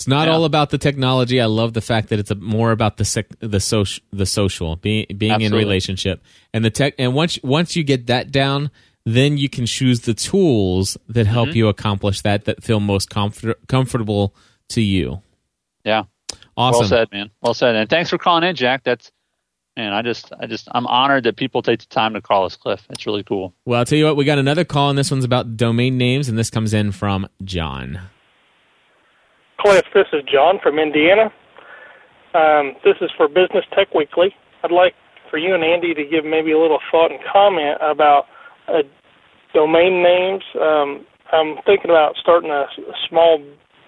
It's 0.00 0.08
not 0.08 0.28
yeah. 0.28 0.34
all 0.34 0.44
about 0.44 0.70
the 0.70 0.78
technology. 0.78 1.40
I 1.40 1.46
love 1.46 1.74
the 1.74 1.82
fact 1.82 2.08
that 2.08 2.18
it's 2.18 2.30
a, 2.30 2.34
more 2.34 2.72
about 2.72 2.96
the 2.96 3.04
sec, 3.04 3.26
the 3.40 3.60
social 3.60 4.02
the 4.12 4.26
social 4.26 4.76
being 4.76 5.06
being 5.16 5.32
Absolutely. 5.32 5.58
in 5.58 5.64
relationship 5.66 6.22
and 6.54 6.64
the 6.64 6.70
tech. 6.70 6.94
And 6.98 7.14
once 7.14 7.38
once 7.42 7.76
you 7.76 7.84
get 7.84 8.06
that 8.06 8.30
down, 8.30 8.70
then 9.04 9.36
you 9.36 9.48
can 9.48 9.66
choose 9.66 10.00
the 10.00 10.14
tools 10.14 10.96
that 11.08 11.26
help 11.26 11.50
mm-hmm. 11.50 11.58
you 11.58 11.68
accomplish 11.68 12.22
that 12.22 12.46
that 12.46 12.62
feel 12.62 12.80
most 12.80 13.10
comfort- 13.10 13.66
comfortable 13.66 14.34
to 14.70 14.80
you. 14.80 15.20
Yeah. 15.84 16.04
Awesome. 16.56 16.80
Well 16.80 16.88
said, 16.88 17.12
man. 17.12 17.30
Well 17.42 17.54
said. 17.54 17.74
And 17.74 17.88
thanks 17.88 18.10
for 18.10 18.18
calling 18.18 18.44
in, 18.44 18.54
Jack. 18.56 18.82
That's 18.84 19.10
man, 19.76 19.92
I 19.92 20.02
just 20.02 20.32
I 20.40 20.46
just 20.46 20.68
I'm 20.72 20.86
honored 20.86 21.24
that 21.24 21.36
people 21.36 21.62
take 21.62 21.80
the 21.80 21.86
time 21.86 22.14
to 22.14 22.20
call 22.20 22.44
us, 22.44 22.56
Cliff. 22.56 22.86
It's 22.90 23.06
really 23.06 23.22
cool. 23.22 23.54
Well, 23.64 23.78
I'll 23.78 23.84
tell 23.84 23.98
you 23.98 24.06
what, 24.06 24.16
we 24.16 24.24
got 24.24 24.38
another 24.38 24.64
call 24.64 24.90
and 24.90 24.98
this 24.98 25.10
one's 25.10 25.24
about 25.24 25.56
domain 25.56 25.98
names 25.98 26.28
and 26.28 26.38
this 26.38 26.50
comes 26.50 26.74
in 26.74 26.92
from 26.92 27.28
John. 27.44 28.00
Cliff, 29.58 29.84
this 29.94 30.06
is 30.12 30.22
John 30.30 30.58
from 30.62 30.78
Indiana. 30.78 31.32
Um, 32.32 32.74
this 32.84 32.96
is 33.00 33.10
for 33.16 33.28
Business 33.28 33.64
Tech 33.74 33.92
Weekly. 33.94 34.34
I'd 34.62 34.70
like 34.72 34.94
for 35.30 35.38
you 35.38 35.54
and 35.54 35.62
Andy 35.64 35.94
to 35.94 36.04
give 36.04 36.24
maybe 36.24 36.52
a 36.52 36.58
little 36.58 36.78
thought 36.90 37.10
and 37.10 37.20
comment 37.30 37.78
about 37.82 38.24
uh, 38.68 38.82
domain 39.52 40.02
names. 40.02 40.42
Um, 40.60 41.06
I'm 41.32 41.56
thinking 41.66 41.90
about 41.90 42.16
starting 42.20 42.50
a, 42.50 42.66
a 42.66 42.94
small 43.08 43.38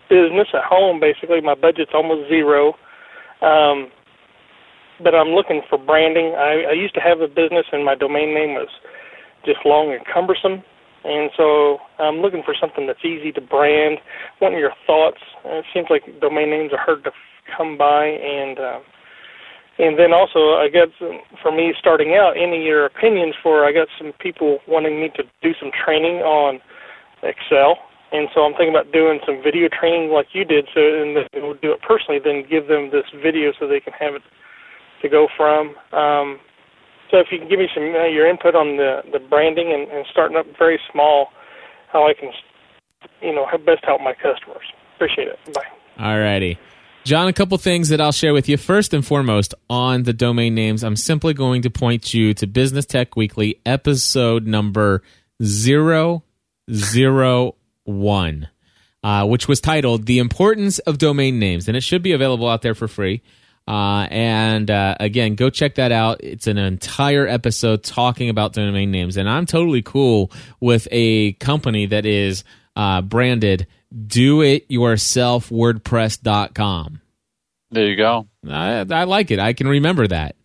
business 0.08 0.48
at 0.54 0.64
home. 0.64 1.00
Basically, 1.00 1.40
my 1.40 1.54
budget's 1.54 1.92
almost 1.94 2.28
zero, 2.28 2.74
um, 3.40 3.90
but 5.02 5.14
I'm 5.14 5.28
looking 5.28 5.62
for 5.68 5.78
branding. 5.78 6.34
I, 6.36 6.70
I 6.70 6.72
used 6.72 6.94
to 6.94 7.00
have 7.00 7.20
a 7.20 7.28
business, 7.28 7.66
and 7.72 7.84
my 7.84 7.94
domain 7.94 8.34
name 8.34 8.54
was 8.54 8.68
just 9.44 9.58
long 9.64 9.92
and 9.92 10.04
cumbersome. 10.06 10.62
And 11.04 11.30
so 11.36 11.78
I'm 11.98 12.22
looking 12.22 12.42
for 12.44 12.54
something 12.58 12.86
that's 12.86 13.04
easy 13.04 13.32
to 13.32 13.40
brand. 13.40 13.98
What 14.38 14.52
are 14.52 14.58
your 14.58 14.74
thoughts? 14.86 15.18
It 15.44 15.64
seems 15.74 15.86
like 15.90 16.02
domain 16.20 16.50
names 16.50 16.72
are 16.72 16.78
hard 16.78 17.02
to 17.04 17.10
come 17.56 17.76
by, 17.76 18.06
and 18.06 18.58
uh, 18.58 18.78
and 19.78 19.98
then 19.98 20.12
also, 20.12 20.60
I 20.60 20.68
guess 20.70 20.92
for 21.42 21.50
me 21.50 21.72
starting 21.78 22.14
out, 22.14 22.34
any 22.36 22.58
of 22.58 22.62
your 22.62 22.86
opinions 22.86 23.34
for 23.42 23.64
I 23.64 23.72
got 23.72 23.88
some 23.98 24.12
people 24.20 24.58
wanting 24.68 25.00
me 25.00 25.10
to 25.16 25.24
do 25.42 25.52
some 25.58 25.70
training 25.72 26.22
on 26.22 26.60
Excel, 27.24 27.78
and 28.12 28.28
so 28.34 28.42
I'm 28.42 28.52
thinking 28.52 28.70
about 28.70 28.92
doing 28.92 29.18
some 29.26 29.42
video 29.42 29.68
training 29.68 30.10
like 30.12 30.26
you 30.34 30.44
did, 30.44 30.68
so 30.74 30.80
and 30.80 31.16
we'll 31.34 31.58
do 31.58 31.72
it 31.72 31.80
personally, 31.82 32.20
then 32.22 32.44
give 32.48 32.68
them 32.68 32.90
this 32.92 33.08
video 33.24 33.52
so 33.58 33.66
they 33.66 33.80
can 33.80 33.94
have 33.98 34.14
it 34.14 34.22
to 35.02 35.08
go 35.08 35.28
from. 35.36 35.74
Um, 35.92 36.40
so 37.10 37.18
if 37.18 37.26
you 37.30 37.38
can 37.38 37.48
give 37.48 37.58
me 37.58 37.68
some 37.74 37.84
uh, 37.94 38.06
your 38.06 38.26
input 38.26 38.54
on 38.54 38.78
the 38.78 39.02
the 39.12 39.18
branding 39.18 39.72
and, 39.72 39.90
and 39.90 40.06
starting 40.10 40.36
up 40.36 40.46
very 40.58 40.80
small, 40.90 41.28
how 41.92 42.08
I 42.08 42.14
can, 42.14 42.30
you 43.20 43.34
know, 43.34 43.46
best 43.66 43.84
help 43.84 44.00
my 44.00 44.14
customers. 44.14 44.64
Appreciate 44.96 45.28
it. 45.28 45.38
Bye. 45.52 45.62
All 45.98 46.18
righty. 46.18 46.58
John, 47.04 47.26
a 47.26 47.32
couple 47.32 47.58
things 47.58 47.88
that 47.88 48.00
I'll 48.00 48.12
share 48.12 48.32
with 48.32 48.48
you. 48.48 48.56
First 48.56 48.94
and 48.94 49.04
foremost, 49.04 49.54
on 49.68 50.04
the 50.04 50.12
domain 50.12 50.54
names, 50.54 50.84
I'm 50.84 50.94
simply 50.94 51.34
going 51.34 51.62
to 51.62 51.70
point 51.70 52.14
you 52.14 52.32
to 52.34 52.46
Business 52.46 52.86
Tech 52.86 53.16
Weekly, 53.16 53.60
episode 53.66 54.46
number 54.46 55.02
001, 55.40 56.22
uh, 59.02 59.26
which 59.26 59.48
was 59.48 59.60
titled 59.60 60.06
The 60.06 60.20
Importance 60.20 60.78
of 60.78 60.98
Domain 60.98 61.40
Names. 61.40 61.66
And 61.66 61.76
it 61.76 61.82
should 61.82 62.02
be 62.02 62.12
available 62.12 62.48
out 62.48 62.62
there 62.62 62.76
for 62.76 62.86
free. 62.86 63.20
Uh, 63.66 64.06
and 64.10 64.70
uh, 64.70 64.96
again, 64.98 65.34
go 65.34 65.50
check 65.50 65.76
that 65.76 65.92
out. 65.92 66.22
It's 66.22 66.46
an 66.46 66.58
entire 66.58 67.26
episode 67.26 67.84
talking 67.84 68.28
about 68.28 68.52
domain 68.52 68.90
names. 68.90 69.16
And 69.16 69.28
I'm 69.28 69.46
totally 69.46 69.82
cool 69.82 70.32
with 70.60 70.88
a 70.90 71.32
company 71.34 71.86
that 71.86 72.04
is 72.06 72.44
uh, 72.76 73.02
branded 73.02 73.66
do 74.06 74.40
it 74.40 74.64
yourself 74.70 75.50
wordpress.com 75.50 77.02
there 77.72 77.88
you 77.88 77.96
go. 77.96 78.28
I, 78.48 78.86
I 78.88 79.04
like 79.04 79.30
it. 79.30 79.38
I 79.38 79.54
can 79.54 79.66
remember 79.66 80.06
that. 80.06 80.36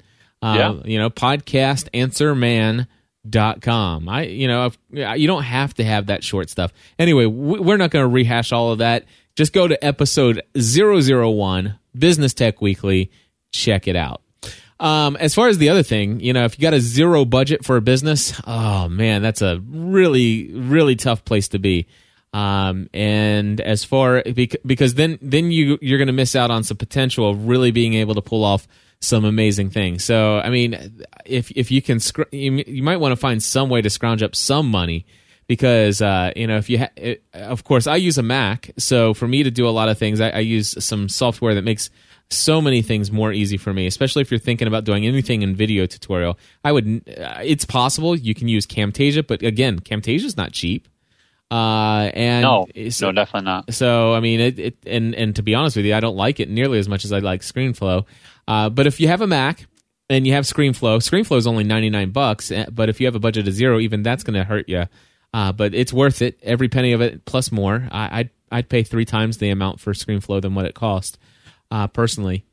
Uh, 0.41 0.56
yeah. 0.58 0.82
you 0.86 0.99
know 0.99 1.10
podcast 1.10 1.89
answer 1.93 2.36
man 2.36 2.88
dot 3.27 3.62
com. 3.62 4.08
I 4.08 4.23
you 4.23 4.47
know 4.47 4.71
you 4.91 5.27
don't 5.27 5.43
have 5.43 5.73
to 5.75 5.84
have 5.84 6.08
that 6.08 6.23
short 6.23 6.49
stuff. 6.49 6.71
Anyway 6.97 7.25
we're 7.25 7.77
not 7.77 7.91
going 7.91 8.03
to 8.03 8.08
rehash 8.08 8.51
all 8.51 8.71
of 8.71 8.77
that. 8.80 9.06
Just 9.36 9.51
go 9.51 9.67
to 9.67 9.84
episode 9.84 10.41
001 10.56 11.77
business 12.00 12.34
tech 12.34 12.62
weekly 12.62 13.12
check 13.52 13.88
it 13.88 13.96
out 13.96 14.22
um, 14.80 15.16
as 15.16 15.34
far 15.34 15.48
as 15.48 15.58
the 15.58 15.70
other 15.70 15.84
thing, 15.84 16.20
you 16.20 16.34
know, 16.34 16.46
if 16.46 16.58
you 16.58 16.62
got 16.62 16.74
a 16.74 16.80
zero 16.80 17.26
budget 17.26 17.66
for 17.66 17.78
a 17.78 17.82
business, 17.82 18.40
oh 18.46 18.88
man, 18.88 19.22
that's 19.22 19.42
a 19.42 19.60
really, 19.68 20.52
really 20.54 20.96
tough 20.96 21.26
place 21.26 21.48
to 21.50 21.60
be. 21.60 21.88
Um, 22.34 22.90
and 22.94 23.60
as 23.62 23.84
far 23.84 24.22
because 24.66 24.94
then 24.94 25.18
then 25.22 25.50
you 25.50 25.80
you're 25.82 25.98
going 25.98 26.08
to 26.08 26.14
miss 26.14 26.36
out 26.36 26.52
on 26.52 26.64
some 26.64 26.78
potential 26.78 27.30
of 27.30 27.48
really 27.48 27.72
being 27.72 27.96
able 27.96 28.16
to 28.16 28.22
pull 28.22 28.44
off 28.44 28.68
some 29.00 29.26
amazing 29.26 29.72
things. 29.72 30.04
So 30.04 30.38
I 30.40 30.50
mean, 30.50 31.04
if 31.26 31.50
if 31.52 31.72
you 31.72 31.82
can, 31.82 32.00
you, 32.32 32.64
you 32.68 32.84
might 32.84 32.98
want 32.98 33.14
to 33.14 33.16
find 33.16 33.42
some 33.42 33.70
way 33.70 33.82
to 33.82 33.90
scrounge 33.90 34.22
up 34.22 34.36
some 34.36 34.70
money 34.70 35.06
because 35.48 36.02
uh, 36.02 36.32
you 36.36 36.48
know 36.48 36.58
if 36.58 36.70
you 36.70 36.80
ha- 36.80 36.90
it, 36.96 37.24
of 37.34 37.64
course 37.64 37.88
I 37.88 37.96
use 37.96 38.18
a 38.18 38.24
Mac, 38.24 38.72
so 38.78 39.14
for 39.14 39.28
me 39.28 39.44
to 39.44 39.52
do 39.52 39.68
a 39.68 39.72
lot 39.72 39.90
of 39.90 39.98
things, 39.98 40.22
I, 40.22 40.30
I 40.30 40.40
use 40.40 40.84
some 40.84 41.10
software 41.10 41.56
that 41.56 41.64
makes 41.64 41.90
so 42.30 42.62
many 42.62 42.82
things 42.82 43.10
more 43.10 43.32
easy 43.32 43.56
for 43.56 43.74
me 43.74 43.88
especially 43.88 44.22
if 44.22 44.30
you're 44.30 44.38
thinking 44.38 44.68
about 44.68 44.84
doing 44.84 45.08
anything 45.08 45.44
in 45.44 45.56
video 45.56 45.86
tutorial 45.86 46.38
i 46.66 46.74
would 46.74 47.02
uh, 47.18 47.40
it's 47.42 47.64
possible 47.64 48.18
you 48.18 48.36
can 48.36 48.50
use 48.50 48.68
camtasia 48.68 49.26
but 49.26 49.42
again 49.42 49.80
camtasia 49.80 50.26
is 50.26 50.36
not 50.36 50.52
cheap 50.52 50.90
uh, 51.50 52.12
and 52.14 52.42
no, 52.42 52.68
so, 52.90 53.08
no, 53.08 53.12
definitely 53.14 53.46
not. 53.46 53.74
So 53.74 54.14
I 54.14 54.20
mean, 54.20 54.42
it, 54.42 54.60
it, 54.60 54.78
and 54.86 55.16
and 55.16 55.34
to 55.38 55.42
be 55.42 55.56
honest 55.56 55.78
with 55.78 55.86
you, 55.86 55.96
I 55.96 56.02
don't 56.02 56.18
like 56.18 56.42
it 56.42 56.50
nearly 56.50 56.78
as 56.78 56.90
much 56.90 57.06
as 57.06 57.14
I 57.14 57.20
like 57.20 57.40
ScreenFlow. 57.40 58.06
Uh, 58.48 58.70
but 58.70 58.86
if 58.86 59.00
you 59.00 59.08
have 59.08 59.22
a 59.22 59.28
Mac 59.28 59.66
and 60.10 60.28
you 60.28 60.34
have 60.34 60.44
ScreenFlow, 60.44 60.98
ScreenFlow 60.98 61.38
is 61.38 61.48
only 61.48 61.64
ninety 61.64 61.90
nine 61.90 62.10
bucks. 62.12 62.52
eh, 62.52 62.66
But 62.70 62.90
if 62.90 63.00
you 63.00 63.08
have 63.08 63.16
a 63.16 63.20
budget 63.20 63.48
of 63.48 63.54
zero, 63.54 63.80
even 63.80 64.04
that's 64.04 64.24
going 64.24 64.34
to 64.34 64.44
hurt 64.44 64.68
you. 64.68 64.88
Uh, 65.34 65.52
but 65.52 65.74
it's 65.76 65.92
worth 65.94 66.22
it. 66.22 66.40
Every 66.42 66.70
penny 66.70 66.94
of 66.94 67.02
it 67.02 67.26
plus 67.26 67.52
more. 67.52 67.88
I, 67.92 68.20
I'd 68.20 68.30
I'd 68.52 68.70
pay 68.70 68.84
three 68.84 69.06
times 69.06 69.38
the 69.40 69.50
amount 69.50 69.80
for 69.82 69.94
ScreenFlow 69.94 70.42
than 70.42 70.56
what 70.56 70.66
it 70.66 70.74
cost, 70.74 71.18
uh, 71.70 71.88
personally. 71.88 72.46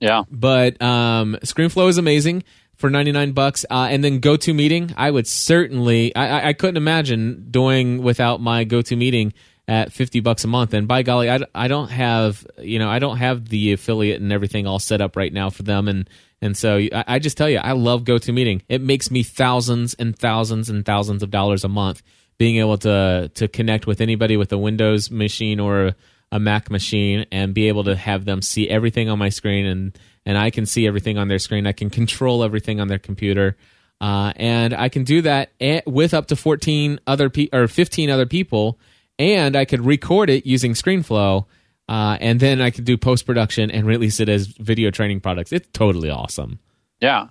Yeah, 0.00 0.24
But 0.30 0.82
um, 0.82 1.38
ScreenFlow 1.42 1.88
is 1.88 1.96
amazing 1.98 2.42
for 2.74 2.90
99 2.90 3.32
bucks. 3.32 3.64
Uh, 3.70 3.86
and 3.90 4.02
then 4.04 4.20
GoToMeeting, 4.20 4.92
I 4.96 5.10
would 5.10 5.26
certainly, 5.26 6.14
I, 6.14 6.26
I- 6.40 6.48
I 6.48 6.52
couldn't 6.52 6.76
imagine 6.76 7.46
doing 7.50 8.02
without 8.02 8.40
my 8.42 8.64
GoToMeeting 8.66 9.32
at 9.68 9.92
50 9.92 10.20
bucks 10.20 10.44
a 10.44 10.48
month. 10.48 10.74
And 10.74 10.86
by 10.86 11.02
golly, 11.02 11.28
I, 11.30 11.40
I 11.54 11.68
don't 11.68 11.88
have, 11.88 12.46
you 12.58 12.78
know, 12.78 12.88
I 12.88 12.98
don't 12.98 13.16
have 13.16 13.48
the 13.48 13.72
affiliate 13.72 14.20
and 14.20 14.32
everything 14.32 14.66
all 14.66 14.78
set 14.78 15.00
up 15.00 15.16
right 15.16 15.32
now 15.32 15.50
for 15.50 15.62
them. 15.64 15.88
And, 15.88 16.08
and 16.40 16.56
so 16.56 16.76
I, 16.76 17.04
I 17.06 17.18
just 17.18 17.36
tell 17.36 17.50
you, 17.50 17.58
I 17.58 17.72
love 17.72 18.04
GoToMeeting. 18.04 18.62
It 18.68 18.80
makes 18.80 19.10
me 19.10 19.22
thousands 19.22 19.94
and 19.94 20.16
thousands 20.16 20.70
and 20.70 20.84
thousands 20.84 21.22
of 21.22 21.30
dollars 21.30 21.64
a 21.64 21.68
month 21.68 22.02
being 22.38 22.56
able 22.58 22.78
to, 22.78 23.30
to 23.34 23.48
connect 23.48 23.86
with 23.86 24.00
anybody 24.00 24.36
with 24.36 24.52
a 24.52 24.58
Windows 24.58 25.10
machine 25.10 25.58
or 25.58 25.94
a, 26.32 26.38
Mac 26.38 26.70
machine 26.70 27.24
and 27.32 27.54
be 27.54 27.68
able 27.68 27.84
to 27.84 27.96
have 27.96 28.26
them 28.26 28.42
see 28.42 28.68
everything 28.68 29.08
on 29.08 29.18
my 29.18 29.30
screen 29.30 29.64
and 29.64 29.98
and 30.26 30.36
I 30.36 30.50
can 30.50 30.66
see 30.66 30.86
everything 30.86 31.16
on 31.16 31.28
their 31.28 31.38
screen. 31.38 31.66
I 31.66 31.72
can 31.72 31.88
control 31.88 32.44
everything 32.44 32.78
on 32.78 32.88
their 32.88 32.98
computer. 32.98 33.56
Uh, 34.00 34.32
and 34.36 34.74
I 34.74 34.90
can 34.90 35.04
do 35.04 35.22
that 35.22 35.52
with 35.86 36.12
up 36.12 36.26
to 36.26 36.36
14 36.36 37.00
other 37.06 37.30
pe- 37.30 37.48
or 37.52 37.68
15 37.68 38.10
other 38.10 38.26
people 38.26 38.78
and 39.18 39.56
I 39.56 39.64
could 39.64 39.84
record 39.84 40.30
it 40.30 40.46
using 40.46 40.72
ScreenFlow 40.72 41.46
uh, 41.88 42.18
and 42.20 42.40
then 42.40 42.60
I 42.60 42.70
could 42.70 42.84
do 42.84 42.96
post 42.96 43.26
production 43.26 43.70
and 43.70 43.86
release 43.86 44.20
it 44.20 44.28
as 44.28 44.46
video 44.46 44.90
training 44.90 45.20
products. 45.20 45.52
It's 45.52 45.68
totally 45.72 46.10
awesome. 46.10 46.58
yeah. 47.00 47.28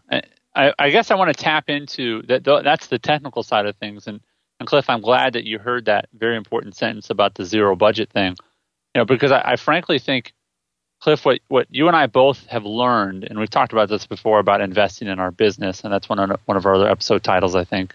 I, 0.56 0.74
I 0.80 0.90
guess 0.90 1.12
I 1.12 1.16
want 1.16 1.36
to 1.36 1.44
tap 1.44 1.70
into 1.70 2.22
that. 2.24 2.44
That's 2.44 2.88
the 2.88 2.98
technical 3.00 3.44
side 3.44 3.66
of 3.66 3.76
things, 3.76 4.08
and 4.08 4.22
and 4.60 4.68
Cliff, 4.70 4.90
I'm 4.90 5.02
glad 5.02 5.34
that 5.34 5.44
you 5.44 5.60
heard 5.60 5.86
that 5.86 6.08
very 6.14 6.38
important 6.38 6.76
sentence 6.78 7.10
about 7.10 7.36
the 7.36 7.44
zero 7.44 7.76
budget 7.76 8.10
thing. 8.10 8.38
You 8.94 9.02
know, 9.02 9.06
because 9.06 9.32
I, 9.32 9.42
I 9.44 9.56
frankly 9.58 10.00
think, 10.00 10.34
Cliff, 11.02 11.26
what 11.26 11.42
what 11.50 11.68
you 11.70 11.88
and 11.88 11.96
I 11.96 12.08
both 12.08 12.46
have 12.48 12.64
learned, 12.64 13.26
and 13.26 13.38
we've 13.38 13.50
talked 13.50 13.74
about 13.74 13.90
this 13.90 14.08
before 14.08 14.40
about 14.40 14.62
investing 14.62 15.10
in 15.10 15.20
our 15.20 15.32
business, 15.32 15.84
and 15.84 15.92
that's 15.92 16.08
one 16.08 16.20
of 16.20 16.40
one 16.46 16.56
of 16.56 16.66
our 16.66 16.76
other 16.76 16.90
episode 16.90 17.24
titles, 17.24 17.54
I 17.54 17.66
think, 17.66 17.94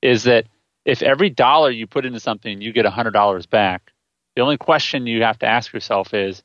is 0.00 0.22
that 0.22 0.46
if 0.88 1.02
every 1.02 1.28
dollar 1.28 1.70
you 1.70 1.86
put 1.86 2.06
into 2.06 2.18
something, 2.18 2.62
you 2.62 2.72
get 2.72 2.86
hundred 2.86 3.10
dollars 3.10 3.44
back. 3.44 3.92
The 4.34 4.42
only 4.42 4.56
question 4.56 5.06
you 5.06 5.22
have 5.22 5.38
to 5.40 5.46
ask 5.46 5.72
yourself 5.72 6.14
is, 6.14 6.42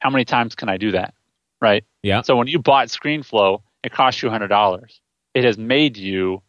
how 0.00 0.10
many 0.10 0.24
times 0.24 0.56
can 0.56 0.68
I 0.68 0.78
do 0.78 0.92
that? 0.92 1.14
Right. 1.60 1.84
Yeah. 2.02 2.22
So 2.22 2.36
when 2.36 2.48
you 2.48 2.58
bought 2.58 2.88
ScreenFlow, 2.88 3.62
it 3.84 3.92
cost 3.92 4.20
you 4.20 4.30
hundred 4.30 4.48
dollars. 4.48 5.00
It 5.32 5.44
has 5.44 5.56
made 5.56 5.96
you 5.96 6.42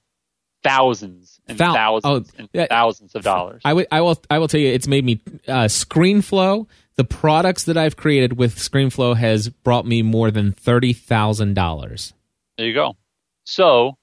thousands 0.63 1.39
and 1.47 1.57
Thou- 1.59 1.73
thousands 1.73 2.31
oh, 2.33 2.35
and 2.39 2.49
yeah. 2.51 2.65
thousands 2.67 3.13
of 3.13 3.23
dollars. 3.23 3.61
I 3.63 3.73
will 3.73 3.85
I 3.91 4.39
will 4.39 4.47
tell 4.47 4.59
you 4.59 4.69
it's 4.69 4.87
made 4.87 5.05
me 5.05 5.21
uh, 5.47 5.65
ScreenFlow. 5.65 6.67
The 6.95 7.03
products 7.03 7.65
that 7.65 7.77
I've 7.77 7.95
created 7.95 8.37
with 8.37 8.55
ScreenFlow 8.55 9.17
has 9.17 9.49
brought 9.49 9.85
me 9.85 10.01
more 10.01 10.31
than 10.31 10.51
thirty 10.51 10.93
thousand 10.93 11.53
dollars. 11.53 12.13
There 12.57 12.65
you 12.65 12.73
go. 12.73 12.97
So 13.43 13.97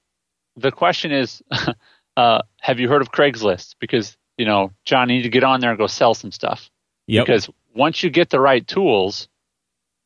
the 0.55 0.71
question 0.71 1.11
is, 1.11 1.41
uh, 2.17 2.41
have 2.61 2.79
you 2.79 2.87
heard 2.89 3.01
of 3.01 3.11
Craigslist? 3.11 3.75
Because 3.79 4.17
you 4.37 4.45
know, 4.45 4.71
John, 4.85 5.09
you 5.09 5.17
need 5.17 5.23
to 5.23 5.29
get 5.29 5.43
on 5.43 5.59
there 5.59 5.69
and 5.69 5.77
go 5.77 5.87
sell 5.87 6.13
some 6.13 6.31
stuff. 6.31 6.69
Yep. 7.07 7.25
Because 7.25 7.49
once 7.75 8.03
you 8.03 8.09
get 8.09 8.29
the 8.29 8.39
right 8.39 8.65
tools, 8.65 9.27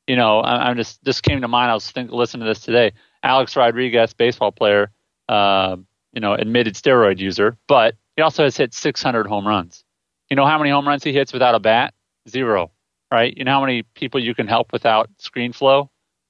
you 0.07 0.15
know, 0.15 0.39
I, 0.39 0.69
I'm 0.69 0.77
just 0.77 1.03
this 1.03 1.21
came 1.21 1.41
to 1.41 1.47
mind. 1.47 1.71
I 1.71 1.73
was 1.73 1.89
thinking, 1.89 2.15
listening 2.15 2.41
to 2.41 2.47
this 2.47 2.61
today. 2.61 2.93
Alex 3.23 3.55
Rodriguez, 3.55 4.13
baseball 4.13 4.51
player, 4.51 4.91
uh, 5.29 5.75
you 6.13 6.21
know, 6.21 6.33
admitted 6.33 6.75
steroid 6.75 7.19
user, 7.19 7.57
but 7.67 7.95
he 8.15 8.21
also 8.21 8.43
has 8.43 8.57
hit 8.57 8.73
600 8.73 9.27
home 9.27 9.47
runs. 9.47 9.83
You 10.29 10.35
know 10.35 10.45
how 10.45 10.57
many 10.57 10.69
home 10.71 10.87
runs 10.87 11.03
he 11.03 11.13
hits 11.13 11.33
without 11.33 11.55
a 11.55 11.59
bat? 11.59 11.93
Zero. 12.27 12.71
Right? 13.11 13.35
You 13.37 13.45
know 13.45 13.51
how 13.51 13.61
many 13.61 13.83
people 13.83 14.19
you 14.21 14.35
can 14.35 14.47
help 14.47 14.73
without 14.73 15.09
ScreenFlow? 15.17 15.87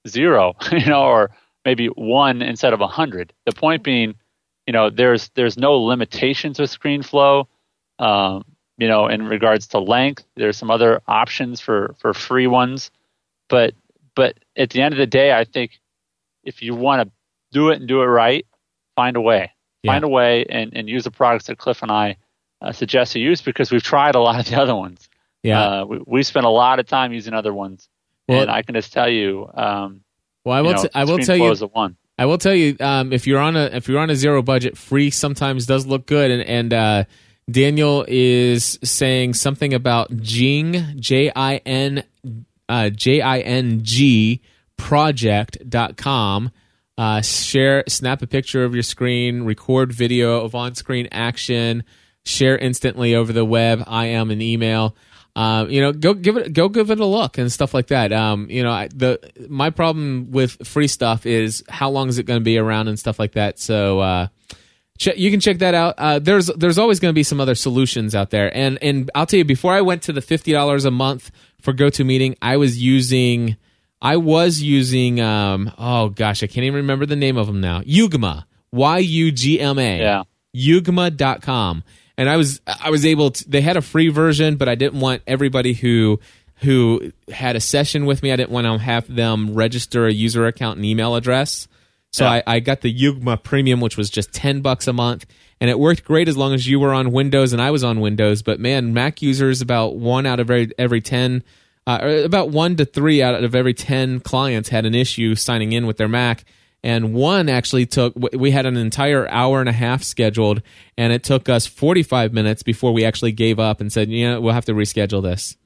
Zero. 0.07 0.55
you 0.71 0.85
know, 0.85 1.03
or 1.03 1.31
maybe 1.65 1.87
one 1.87 2.41
instead 2.41 2.73
of 2.73 2.81
a 2.81 2.87
hundred. 2.87 3.33
The 3.45 3.51
point 3.53 3.83
being, 3.83 4.15
you 4.67 4.73
know, 4.73 4.89
there's 4.91 5.30
there's 5.34 5.58
no 5.58 5.77
limitations 5.77 6.60
with 6.60 6.69
ScreenFlow. 6.77 7.47
Um, 7.99 8.45
you 8.77 8.88
know, 8.88 9.08
in 9.08 9.25
regards 9.27 9.67
to 9.67 9.80
length, 9.80 10.23
there's 10.36 10.58
some 10.58 10.69
other 10.69 11.01
options 11.08 11.60
for 11.60 11.95
for 11.99 12.13
free 12.13 12.45
ones, 12.47 12.91
but 13.49 13.73
but 14.13 14.38
at 14.56 14.69
the 14.69 14.82
end 14.82 14.93
of 14.93 14.97
the 14.99 15.08
day, 15.08 15.32
I 15.34 15.45
think 15.45 15.80
if 16.43 16.62
you 16.62 16.75
want 16.75 17.01
to 17.08 17.12
do 17.51 17.69
it 17.69 17.80
and 17.80 17.88
do 17.88 18.01
it 18.01 18.06
right, 18.06 18.45
find 18.95 19.15
a 19.15 19.21
way, 19.21 19.51
Yeah. 19.84 19.93
find 19.93 20.03
a 20.03 20.08
way, 20.08 20.45
and 20.47 20.75
and 20.75 20.88
use 20.89 21.06
the 21.06 21.12
products 21.12 21.45
that 21.47 21.58
Cliff 21.58 21.82
and 21.82 21.91
I 21.91 22.17
uh, 22.62 22.71
suggest 22.71 23.15
you 23.15 23.23
use 23.23 23.41
because 23.41 23.71
we've 23.71 23.84
tried 23.84 24.15
a 24.15 24.19
lot 24.19 24.39
of 24.39 24.45
the 24.47 24.60
other 24.62 24.75
ones. 24.75 25.10
Yeah. 25.43 25.62
Uh, 25.82 25.86
we, 25.86 25.99
we 26.06 26.23
spent 26.23 26.45
a 26.45 26.49
lot 26.49 26.80
of 26.80 26.88
time 26.88 27.13
using 27.13 27.34
other 27.34 27.53
ones, 27.53 27.88
Well- 28.27 28.41
and 28.43 28.51
I 28.51 28.62
can 28.63 28.75
just 28.75 28.91
tell 28.93 29.10
you, 29.10 29.49
um, 29.53 30.01
well, 30.45 30.56
I 30.56 30.60
you 30.60 30.65
will. 30.65 30.73
know, 30.73 30.84
t- 30.84 30.89
I 30.93 31.03
will 31.06 31.17
tell 31.19 31.36
you. 31.38 31.43
I 32.17 32.25
will 32.25 32.38
tell 32.38 32.53
you, 32.53 32.75
um, 32.80 33.13
if 33.13 33.27
you're 33.27 33.39
on 33.39 33.56
a 33.56 33.65
if 33.65 33.88
you're 33.88 33.99
on 33.99 34.10
a 34.10 34.15
zero 34.15 34.41
budget, 34.41 34.77
free 34.77 35.12
sometimes 35.12 35.65
does 35.65 35.86
look 35.86 36.08
good. 36.08 36.32
And, 36.32 36.41
and 36.43 36.73
uh, 36.73 37.03
Daniel 37.49 38.06
is 38.08 38.80
saying 38.84 39.36
something 39.36 39.73
about 39.73 40.15
Jing 40.17 40.99
J 40.99 41.32
I 41.36 41.58
N 41.58 42.03
uh, 42.67 42.89
J 42.89 43.21
I 43.21 43.39
N 43.39 43.82
G 43.84 44.41
project.com. 44.77 46.51
Uh, 46.97 47.21
share, 47.21 47.84
snap 47.88 48.23
a 48.23 48.27
picture 48.27 48.63
of 48.63 48.73
your 48.73 48.82
screen, 48.82 49.43
record 49.43 49.93
video 49.93 50.43
of 50.43 50.56
on 50.56 50.73
screen 50.73 51.08
action, 51.12 51.84
share 52.25 52.58
instantly 52.58 53.13
over 53.13 53.32
the 53.32 53.45
web. 53.45 53.84
I 53.86 54.08
am 54.08 54.32
an 54.32 54.41
email. 54.41 54.95
Um, 55.38 55.69
you 55.69 55.82
know, 55.82 55.91
go 55.93 56.15
give 56.15 56.36
it, 56.36 56.52
go 56.54 56.67
give 56.67 56.89
it 56.89 57.00
a 57.00 57.06
look 57.06 57.38
and 57.38 57.52
stuff 57.52 57.71
like 57.76 57.88
that. 57.88 58.12
Um, 58.12 58.50
you 58.50 58.63
know, 58.63 58.71
I, 58.71 58.88
the 58.88 59.19
my 59.47 59.69
problem 59.69 60.32
with 60.32 60.65
free 60.67 60.88
stuff 60.88 61.28
is 61.28 61.63
how 61.69 61.91
long 61.91 62.10
is 62.10 62.17
it 62.17 62.23
going 62.23 62.39
to 62.39 62.43
be 62.43 62.58
around 62.58 62.88
and 62.88 62.97
stuff 62.97 63.19
like 63.19 63.34
that. 63.34 63.60
So, 63.60 64.00
uh, 64.00 64.28
che- 64.97 65.13
you 65.15 65.30
can 65.30 65.39
check 65.39 65.60
that 65.60 65.76
out. 65.76 65.93
Uh, 66.00 66.17
there's 66.17 66.47
there's 66.47 66.80
always 66.80 67.00
going 67.00 67.12
to 67.12 67.15
be 67.15 67.21
some 67.21 67.39
other 67.39 67.54
solutions 67.54 68.15
out 68.15 68.32
there, 68.32 68.50
and 68.56 68.80
and 68.82 69.12
I'll 69.13 69.28
tell 69.28 69.38
you 69.38 69.45
before 69.45 69.73
I 69.76 69.82
went 69.82 70.02
to 70.04 70.12
the 70.12 70.21
fifty 70.21 70.52
dollars 70.54 70.86
a 70.86 70.91
month 70.91 71.30
for 71.62 71.71
GoToMeeting, 71.71 72.38
I 72.41 72.58
was 72.58 72.82
using 72.82 73.58
I 74.02 74.17
was 74.17 74.63
using 74.63 75.21
um 75.21 75.71
oh 75.78 76.10
gosh 76.10 76.41
I 76.41 76.47
can't 76.47 76.63
even 76.65 76.78
remember 76.78 77.06
the 77.06 77.15
name 77.15 77.38
of 77.38 77.45
them 77.45 77.62
now 77.62 77.82
Yugma 77.82 78.45
Y 78.71 78.97
U 78.97 79.32
G 79.32 79.60
M 79.60 79.78
A 79.78 80.00
Yeah. 80.00 80.23
Yugma.com 80.56 81.84
and 82.17 82.30
I 82.30 82.38
was 82.38 82.62
I 82.65 82.89
was 82.89 83.06
able 83.06 83.32
to 83.32 83.49
they 83.49 83.62
had 83.62 83.77
a 83.77 83.82
free 83.82 84.10
version 84.10 84.56
but 84.56 84.67
I 84.67 84.75
didn't 84.75 84.99
want 84.99 85.21
everybody 85.27 85.73
who 85.73 86.19
who 86.62 87.12
had 87.32 87.56
a 87.56 87.60
session 87.60 88.06
with 88.06 88.23
me 88.23 88.32
I 88.32 88.36
didn't 88.36 88.51
want 88.51 88.65
to 88.65 88.77
have 88.77 89.13
them 89.13 89.53
register 89.53 90.08
a 90.08 90.12
user 90.12 90.45
account 90.47 90.77
and 90.77 90.86
email 90.86 91.15
address 91.15 91.67
so 92.12 92.23
Yeah. 92.23 92.32
I, 92.32 92.43
I 92.47 92.60
got 92.60 92.82
the 92.82 92.93
Yugma 92.93 93.43
Premium, 93.43 93.81
which 93.81 93.98
was 93.98 94.10
just 94.10 94.31
ten 94.33 94.62
bucks 94.62 94.87
a 94.87 94.94
month, 94.94 95.25
and 95.60 95.69
it 95.69 95.77
worked 95.77 96.04
great 96.06 96.27
as 96.29 96.37
long 96.37 96.54
as 96.54 96.65
you 96.65 96.79
were 96.79 96.94
on 96.94 97.12
Windows 97.12 97.52
and 97.54 97.62
I 97.62 97.69
was 97.71 97.83
on 97.83 98.00
Windows. 98.00 98.41
But 98.41 98.60
man, 98.60 98.94
Mac 98.94 99.21
users 99.21 99.62
about 99.62 99.98
one 99.98 100.25
out 100.25 100.39
of 100.39 100.50
every 100.50 100.71
every 100.79 101.02
ten, 101.02 101.44
uh, 101.85 102.21
about 102.23 102.50
one 102.50 102.75
to 102.77 102.85
three 102.85 103.21
out 103.21 103.44
of 103.44 103.54
every 103.54 103.73
ten 103.73 104.19
clients 104.21 104.69
had 104.69 104.85
an 104.85 104.96
issue 104.96 105.35
signing 105.35 105.73
in 105.73 105.85
with 105.85 105.98
their 105.98 106.08
Mac. 106.08 106.46
And 106.84 107.13
one 107.13 107.50
actually 107.50 107.86
took. 107.86 108.13
We 108.15 108.52
had 108.52 108.65
an 108.65 108.78
entire 108.78 109.28
hour 109.30 109.60
and 109.60 109.67
a 109.67 109.73
half 109.73 110.04
scheduled, 110.04 110.62
and 110.98 111.12
it 111.12 111.23
took 111.23 111.50
us 111.50 111.65
forty 111.65 112.04
five 112.04 112.34
minutes 112.34 112.63
before 112.63 112.94
we 112.94 113.04
actually 113.04 113.32
gave 113.32 113.60
up 113.60 113.82
and 113.82 113.92
said, 113.92 114.10
you 114.10 114.30
know 114.30 114.40
we'll 114.40 114.54
have 114.54 114.65
to 114.65 114.73
reschedule 114.73 115.23
this." 115.23 115.58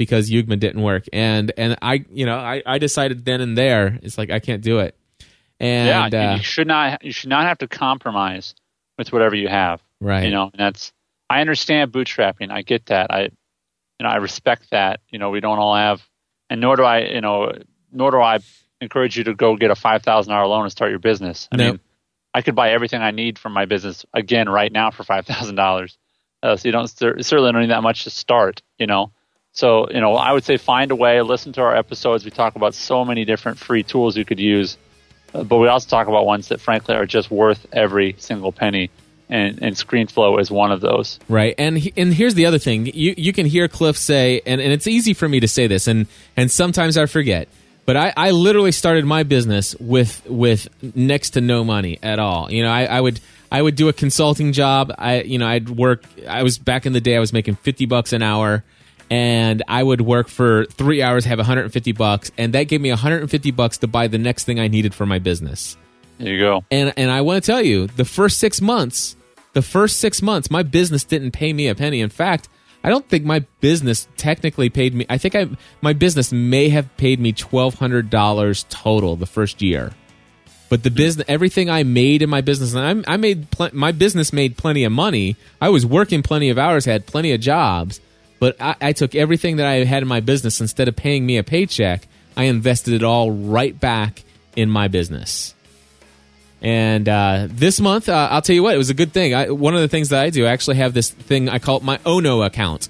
because 0.00 0.30
Yugma 0.30 0.58
didn't 0.58 0.80
work. 0.80 1.04
And 1.12 1.52
and 1.58 1.76
I 1.82 2.06
you 2.10 2.24
know 2.24 2.38
I, 2.38 2.62
I 2.64 2.78
decided 2.78 3.26
then 3.26 3.42
and 3.42 3.58
there 3.58 3.98
it's 4.00 4.16
like 4.16 4.30
I 4.30 4.38
can't 4.38 4.62
do 4.62 4.78
it. 4.78 4.96
And 5.60 6.12
yeah, 6.14 6.30
uh, 6.30 6.36
you 6.36 6.42
should 6.42 6.66
not 6.66 7.04
you 7.04 7.12
should 7.12 7.28
not 7.28 7.44
have 7.44 7.58
to 7.58 7.68
compromise 7.68 8.54
with 8.96 9.12
whatever 9.12 9.34
you 9.34 9.48
have. 9.48 9.82
right, 10.00 10.24
You 10.24 10.30
know, 10.30 10.44
and 10.44 10.58
that's 10.58 10.94
I 11.28 11.42
understand 11.42 11.92
bootstrapping. 11.92 12.50
I 12.50 12.62
get 12.62 12.86
that. 12.86 13.12
I 13.12 13.24
you 13.24 13.30
know, 14.04 14.08
I 14.08 14.16
respect 14.16 14.70
that. 14.70 15.00
You 15.10 15.18
know, 15.18 15.28
we 15.28 15.40
don't 15.40 15.58
all 15.58 15.76
have, 15.76 16.02
and 16.48 16.62
nor 16.62 16.76
do 16.76 16.82
I, 16.82 17.00
you 17.00 17.20
know, 17.20 17.52
nor 17.92 18.10
do 18.10 18.22
I 18.22 18.38
encourage 18.80 19.16
you 19.16 19.24
to 19.24 19.34
go 19.34 19.56
get 19.56 19.70
a 19.70 19.74
five 19.74 20.02
thousand 20.02 20.32
dollar 20.32 20.46
loan 20.46 20.62
and 20.62 20.72
start 20.72 20.90
your 20.90 20.98
business. 21.00 21.48
I 21.52 21.56
No. 21.56 21.64
mean, 21.72 21.80
I 22.32 22.42
could 22.42 22.54
buy 22.54 22.70
everything 22.70 23.02
I 23.02 23.10
need 23.10 23.38
for 23.38 23.48
my 23.48 23.64
business 23.66 24.04
again 24.14 24.48
right 24.48 24.70
now 24.72 24.90
for 24.90 25.04
five 25.04 25.26
thousand 25.26 25.56
dollars. 25.56 25.96
Uh, 26.42 26.56
so 26.56 26.68
you 26.68 26.72
don't 26.72 26.88
certainly 26.88 27.52
don't 27.52 27.60
need 27.60 27.70
that 27.70 27.82
much 27.82 28.04
to 28.04 28.10
start. 28.10 28.62
You 28.78 28.86
know, 28.86 29.12
so 29.52 29.90
you 29.90 30.00
know, 30.00 30.14
I 30.14 30.32
would 30.32 30.44
say 30.44 30.56
find 30.56 30.90
a 30.90 30.96
way. 30.96 31.20
Listen 31.22 31.52
to 31.54 31.60
our 31.62 31.76
episodes. 31.76 32.24
We 32.24 32.30
talk 32.30 32.56
about 32.56 32.74
so 32.74 33.04
many 33.04 33.24
different 33.24 33.58
free 33.58 33.82
tools 33.82 34.16
you 34.16 34.24
could 34.24 34.40
use, 34.40 34.78
uh, 35.34 35.42
but 35.44 35.58
we 35.58 35.68
also 35.68 35.88
talk 35.88 36.08
about 36.08 36.24
ones 36.24 36.48
that 36.48 36.60
frankly 36.60 36.94
are 36.94 37.04
just 37.06 37.30
worth 37.30 37.66
every 37.72 38.14
single 38.18 38.52
penny. 38.52 38.90
And, 39.32 39.62
and 39.62 39.76
ScreenFlow 39.76 40.40
is 40.40 40.50
one 40.50 40.72
of 40.72 40.80
those. 40.80 41.20
Right, 41.28 41.54
and 41.56 41.78
he, 41.78 41.92
and 41.96 42.12
here's 42.12 42.34
the 42.34 42.46
other 42.46 42.58
thing: 42.58 42.86
you 42.86 43.14
you 43.16 43.32
can 43.32 43.46
hear 43.46 43.68
Cliff 43.68 43.96
say, 43.96 44.40
and, 44.44 44.60
and 44.60 44.72
it's 44.72 44.88
easy 44.88 45.14
for 45.14 45.28
me 45.28 45.38
to 45.38 45.46
say 45.46 45.68
this, 45.68 45.86
and 45.86 46.08
and 46.36 46.50
sometimes 46.50 46.96
I 46.96 47.06
forget, 47.06 47.46
but 47.90 47.96
I, 47.96 48.12
I 48.16 48.30
literally 48.30 48.70
started 48.70 49.04
my 49.04 49.24
business 49.24 49.74
with 49.80 50.24
with 50.26 50.68
next 50.94 51.30
to 51.30 51.40
no 51.40 51.64
money 51.64 51.98
at 52.04 52.20
all. 52.20 52.48
You 52.48 52.62
know, 52.62 52.70
I, 52.70 52.84
I 52.84 53.00
would 53.00 53.18
I 53.50 53.60
would 53.60 53.74
do 53.74 53.88
a 53.88 53.92
consulting 53.92 54.52
job. 54.52 54.94
I 54.96 55.22
you 55.22 55.38
know 55.38 55.48
I'd 55.48 55.68
work. 55.68 56.04
I 56.28 56.44
was 56.44 56.56
back 56.56 56.86
in 56.86 56.92
the 56.92 57.00
day. 57.00 57.16
I 57.16 57.18
was 57.18 57.32
making 57.32 57.56
fifty 57.56 57.86
bucks 57.86 58.12
an 58.12 58.22
hour, 58.22 58.62
and 59.10 59.64
I 59.66 59.82
would 59.82 60.02
work 60.02 60.28
for 60.28 60.66
three 60.66 61.02
hours, 61.02 61.24
have 61.24 61.40
150 61.40 61.90
bucks, 61.90 62.30
and 62.38 62.52
that 62.52 62.68
gave 62.68 62.80
me 62.80 62.90
150 62.90 63.50
bucks 63.50 63.78
to 63.78 63.88
buy 63.88 64.06
the 64.06 64.18
next 64.18 64.44
thing 64.44 64.60
I 64.60 64.68
needed 64.68 64.94
for 64.94 65.04
my 65.04 65.18
business. 65.18 65.76
There 66.18 66.32
you 66.32 66.38
go. 66.38 66.62
And 66.70 66.94
and 66.96 67.10
I 67.10 67.22
want 67.22 67.42
to 67.42 67.50
tell 67.50 67.60
you, 67.60 67.88
the 67.88 68.04
first 68.04 68.38
six 68.38 68.60
months, 68.60 69.16
the 69.52 69.62
first 69.62 69.98
six 69.98 70.22
months, 70.22 70.48
my 70.48 70.62
business 70.62 71.02
didn't 71.02 71.32
pay 71.32 71.52
me 71.52 71.66
a 71.66 71.74
penny. 71.74 72.02
In 72.02 72.10
fact, 72.10 72.48
I 72.82 72.88
don't 72.88 73.06
think 73.08 73.24
my 73.24 73.40
business 73.60 74.08
technically 74.16 74.70
paid 74.70 74.94
me. 74.94 75.06
I 75.08 75.18
think 75.18 75.34
I 75.34 75.48
my 75.82 75.92
business 75.92 76.32
may 76.32 76.70
have 76.70 76.96
paid 76.96 77.20
me 77.20 77.32
twelve 77.32 77.74
hundred 77.74 78.10
dollars 78.10 78.64
total 78.70 79.16
the 79.16 79.26
first 79.26 79.60
year. 79.60 79.92
But 80.70 80.84
the 80.84 80.90
business, 80.90 81.26
everything 81.28 81.68
I 81.68 81.82
made 81.82 82.22
in 82.22 82.30
my 82.30 82.42
business, 82.42 82.74
and 82.74 83.04
I, 83.06 83.14
I 83.14 83.16
made 83.16 83.50
pl- 83.50 83.70
my 83.72 83.90
business 83.90 84.32
made 84.32 84.56
plenty 84.56 84.84
of 84.84 84.92
money. 84.92 85.36
I 85.60 85.68
was 85.68 85.84
working 85.84 86.22
plenty 86.22 86.48
of 86.48 86.58
hours, 86.58 86.84
had 86.84 87.06
plenty 87.06 87.32
of 87.32 87.40
jobs, 87.40 88.00
but 88.38 88.56
I, 88.60 88.76
I 88.80 88.92
took 88.92 89.16
everything 89.16 89.56
that 89.56 89.66
I 89.66 89.84
had 89.84 90.02
in 90.02 90.08
my 90.08 90.20
business 90.20 90.60
instead 90.60 90.86
of 90.86 90.94
paying 90.94 91.26
me 91.26 91.38
a 91.38 91.42
paycheck, 91.42 92.06
I 92.36 92.44
invested 92.44 92.94
it 92.94 93.02
all 93.02 93.32
right 93.32 93.78
back 93.78 94.22
in 94.56 94.70
my 94.70 94.86
business. 94.86 95.54
And 96.62 97.08
uh, 97.08 97.46
this 97.48 97.80
month, 97.80 98.08
uh, 98.08 98.28
I'll 98.30 98.42
tell 98.42 98.54
you 98.54 98.62
what, 98.62 98.74
it 98.74 98.78
was 98.78 98.90
a 98.90 98.94
good 98.94 99.12
thing. 99.12 99.34
I, 99.34 99.50
one 99.50 99.74
of 99.74 99.80
the 99.80 99.88
things 99.88 100.10
that 100.10 100.22
I 100.22 100.30
do, 100.30 100.46
I 100.46 100.50
actually 100.50 100.76
have 100.76 100.92
this 100.92 101.10
thing 101.10 101.48
I 101.48 101.58
call 101.58 101.78
it 101.78 101.82
my 101.82 101.98
Ono 102.04 102.42
account. 102.42 102.88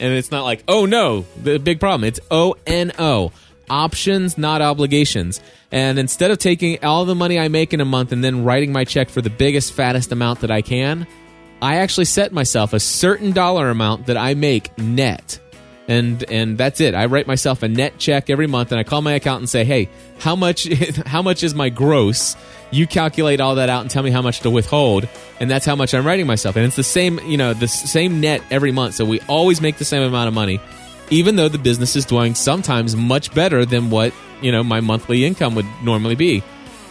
And 0.00 0.12
it's 0.12 0.30
not 0.32 0.42
like, 0.42 0.64
oh 0.66 0.86
no, 0.86 1.24
the 1.40 1.58
big 1.58 1.78
problem. 1.78 2.04
It's 2.04 2.20
O 2.30 2.56
N 2.66 2.92
O. 2.98 3.30
Options, 3.70 4.36
not 4.36 4.60
obligations. 4.60 5.40
And 5.72 5.98
instead 5.98 6.30
of 6.30 6.38
taking 6.38 6.84
all 6.84 7.04
the 7.04 7.14
money 7.14 7.38
I 7.38 7.48
make 7.48 7.72
in 7.72 7.80
a 7.80 7.84
month 7.84 8.12
and 8.12 8.22
then 8.22 8.44
writing 8.44 8.72
my 8.72 8.84
check 8.84 9.08
for 9.08 9.22
the 9.22 9.30
biggest, 9.30 9.72
fattest 9.72 10.12
amount 10.12 10.40
that 10.40 10.50
I 10.50 10.60
can, 10.60 11.06
I 11.62 11.76
actually 11.76 12.04
set 12.04 12.32
myself 12.32 12.72
a 12.74 12.80
certain 12.80 13.30
dollar 13.32 13.70
amount 13.70 14.06
that 14.06 14.16
I 14.16 14.34
make 14.34 14.76
net. 14.76 15.40
And 15.86 16.24
and 16.30 16.56
that's 16.56 16.80
it. 16.80 16.94
I 16.94 17.06
write 17.06 17.26
myself 17.26 17.62
a 17.62 17.68
net 17.68 17.98
check 17.98 18.30
every 18.30 18.46
month 18.46 18.72
and 18.72 18.78
I 18.78 18.84
call 18.84 19.02
my 19.02 19.12
accountant 19.12 19.42
and 19.42 19.48
say, 19.50 19.64
"Hey, 19.64 19.90
how 20.18 20.34
much 20.34 20.66
how 21.06 21.20
much 21.20 21.42
is 21.42 21.54
my 21.54 21.68
gross?" 21.68 22.36
You 22.70 22.86
calculate 22.86 23.40
all 23.40 23.56
that 23.56 23.68
out 23.68 23.82
and 23.82 23.90
tell 23.90 24.02
me 24.02 24.10
how 24.10 24.22
much 24.22 24.40
to 24.40 24.50
withhold, 24.50 25.06
and 25.38 25.50
that's 25.50 25.66
how 25.66 25.76
much 25.76 25.94
I'm 25.94 26.06
writing 26.06 26.26
myself. 26.26 26.56
And 26.56 26.64
it's 26.64 26.74
the 26.74 26.82
same, 26.82 27.20
you 27.20 27.36
know, 27.36 27.54
the 27.54 27.68
same 27.68 28.20
net 28.20 28.42
every 28.50 28.72
month. 28.72 28.94
So 28.94 29.04
we 29.04 29.20
always 29.28 29.60
make 29.60 29.76
the 29.76 29.84
same 29.84 30.02
amount 30.02 30.28
of 30.28 30.34
money, 30.34 30.58
even 31.10 31.36
though 31.36 31.48
the 31.48 31.58
business 31.58 31.94
is 31.94 32.04
doing 32.04 32.34
sometimes 32.34 32.96
much 32.96 33.32
better 33.32 33.64
than 33.64 33.90
what, 33.90 34.12
you 34.40 34.50
know, 34.50 34.64
my 34.64 34.80
monthly 34.80 35.24
income 35.24 35.54
would 35.54 35.66
normally 35.84 36.16
be. 36.16 36.42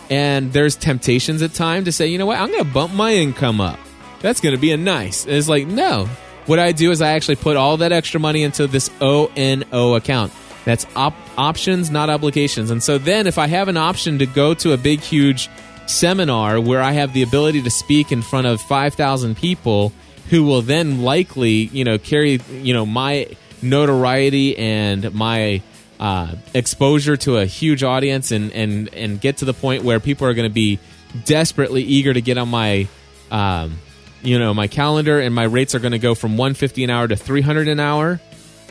And 0.09 0.53
there's 0.53 0.75
temptations 0.75 1.41
at 1.41 1.53
time 1.53 1.85
to 1.85 1.91
say, 1.91 2.07
you 2.07 2.17
know 2.17 2.27
what, 2.27 2.39
I'm 2.39 2.49
going 2.49 2.63
to 2.63 2.71
bump 2.71 2.93
my 2.93 3.13
income 3.13 3.59
up. 3.59 3.79
That's 4.21 4.39
going 4.39 4.55
to 4.55 4.61
be 4.61 4.71
a 4.71 4.77
nice. 4.77 5.25
And 5.25 5.33
it's 5.33 5.49
like, 5.49 5.67
no. 5.67 6.07
What 6.45 6.59
I 6.59 6.71
do 6.71 6.91
is 6.91 7.01
I 7.01 7.11
actually 7.11 7.37
put 7.37 7.57
all 7.57 7.77
that 7.77 7.91
extra 7.91 8.19
money 8.19 8.43
into 8.43 8.67
this 8.67 8.89
ONO 8.99 9.95
account. 9.95 10.33
That's 10.65 10.85
op- 10.95 11.15
options, 11.37 11.89
not 11.89 12.09
obligations. 12.09 12.71
And 12.71 12.81
so 12.81 12.97
then 12.97 13.27
if 13.27 13.37
I 13.37 13.47
have 13.47 13.67
an 13.67 13.77
option 13.77 14.19
to 14.19 14.25
go 14.25 14.53
to 14.55 14.73
a 14.73 14.77
big, 14.77 14.99
huge 14.99 15.49
seminar 15.85 16.59
where 16.59 16.81
I 16.81 16.93
have 16.93 17.13
the 17.13 17.23
ability 17.23 17.61
to 17.63 17.69
speak 17.69 18.11
in 18.11 18.21
front 18.21 18.47
of 18.47 18.61
5,000 18.61 19.35
people 19.35 19.91
who 20.29 20.43
will 20.43 20.61
then 20.61 21.01
likely, 21.01 21.51
you 21.51 21.83
know, 21.83 21.97
carry, 21.97 22.39
you 22.49 22.73
know, 22.73 22.85
my 22.85 23.27
notoriety 23.61 24.57
and 24.57 25.13
my 25.13 25.61
uh, 25.99 26.35
exposure 26.53 27.17
to 27.17 27.37
a 27.37 27.45
huge 27.45 27.83
audience 27.83 28.31
and, 28.31 28.51
and, 28.51 28.93
and 28.93 29.21
get 29.21 29.37
to 29.37 29.45
the 29.45 29.53
point 29.53 29.83
where 29.83 29.99
people 29.99 30.27
are 30.27 30.33
going 30.33 30.49
to 30.49 30.53
be 30.53 30.79
desperately 31.25 31.83
eager 31.83 32.13
to 32.13 32.21
get 32.21 32.37
on 32.37 32.49
my, 32.49 32.87
um, 33.31 33.77
you 34.23 34.39
know, 34.39 34.53
my 34.53 34.67
calendar 34.67 35.19
and 35.19 35.35
my 35.35 35.43
rates 35.43 35.75
are 35.75 35.79
going 35.79 35.91
to 35.91 35.99
go 35.99 36.15
from 36.15 36.37
150 36.37 36.83
an 36.83 36.89
hour 36.89 37.07
to 37.07 37.15
300 37.15 37.67
an 37.67 37.79
hour. 37.79 38.19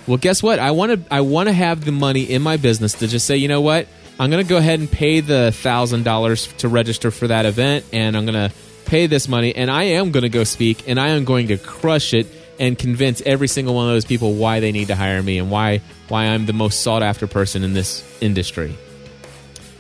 Well, 0.07 0.17
guess 0.17 0.43
what? 0.43 0.59
I 0.59 0.73
want 0.73 0.93
to 0.93 1.15
I 1.15 1.21
want 1.21 1.49
to 1.49 1.53
have 1.53 1.85
the 1.85 1.93
money 1.93 2.23
in 2.23 2.43
my 2.43 2.57
business 2.57 2.95
to 2.95 3.07
just 3.07 3.27
say, 3.27 3.37
you 3.37 3.49
know 3.49 3.61
what? 3.61 3.87
I'm 4.19 4.31
going 4.31 4.45
to 4.45 4.49
go 4.49 4.57
ahead 4.57 4.81
and 4.81 4.91
pay 4.91 5.21
the 5.21 5.53
thousand 5.53 6.05
dollars 6.05 6.49
to 6.59 6.69
register 6.69 7.11
for 7.11 7.29
that 7.29 7.47
event, 7.47 7.85
and 7.93 8.17
I'm 8.17 8.27
going 8.27 8.51
to 8.51 8.55
pay 8.85 9.07
this 9.07 9.29
money, 9.29 9.55
and 9.55 9.71
I 9.71 9.85
am 9.85 10.11
going 10.11 10.25
to 10.25 10.29
go 10.29 10.45
speak, 10.45 10.89
and 10.89 10.99
I 10.99 11.09
am 11.09 11.25
going 11.25 11.49
to 11.49 11.57
crush 11.57 12.15
it 12.15 12.27
and 12.59 12.79
convince 12.79 13.23
every 13.23 13.49
single 13.49 13.75
one 13.75 13.87
of 13.87 13.95
those 13.95 14.05
people 14.05 14.35
why 14.35 14.61
they 14.61 14.73
need 14.73 14.89
to 14.89 14.95
hire 14.95 15.23
me 15.23 15.39
and 15.39 15.51
why 15.51 15.81
why 16.09 16.27
I'm 16.27 16.47
the 16.47 16.53
most 16.53 16.83
sought 16.83 17.03
after 17.03 17.27
person 17.27 17.63
in 17.63 17.73
this 17.73 18.05
industry. 18.21 18.77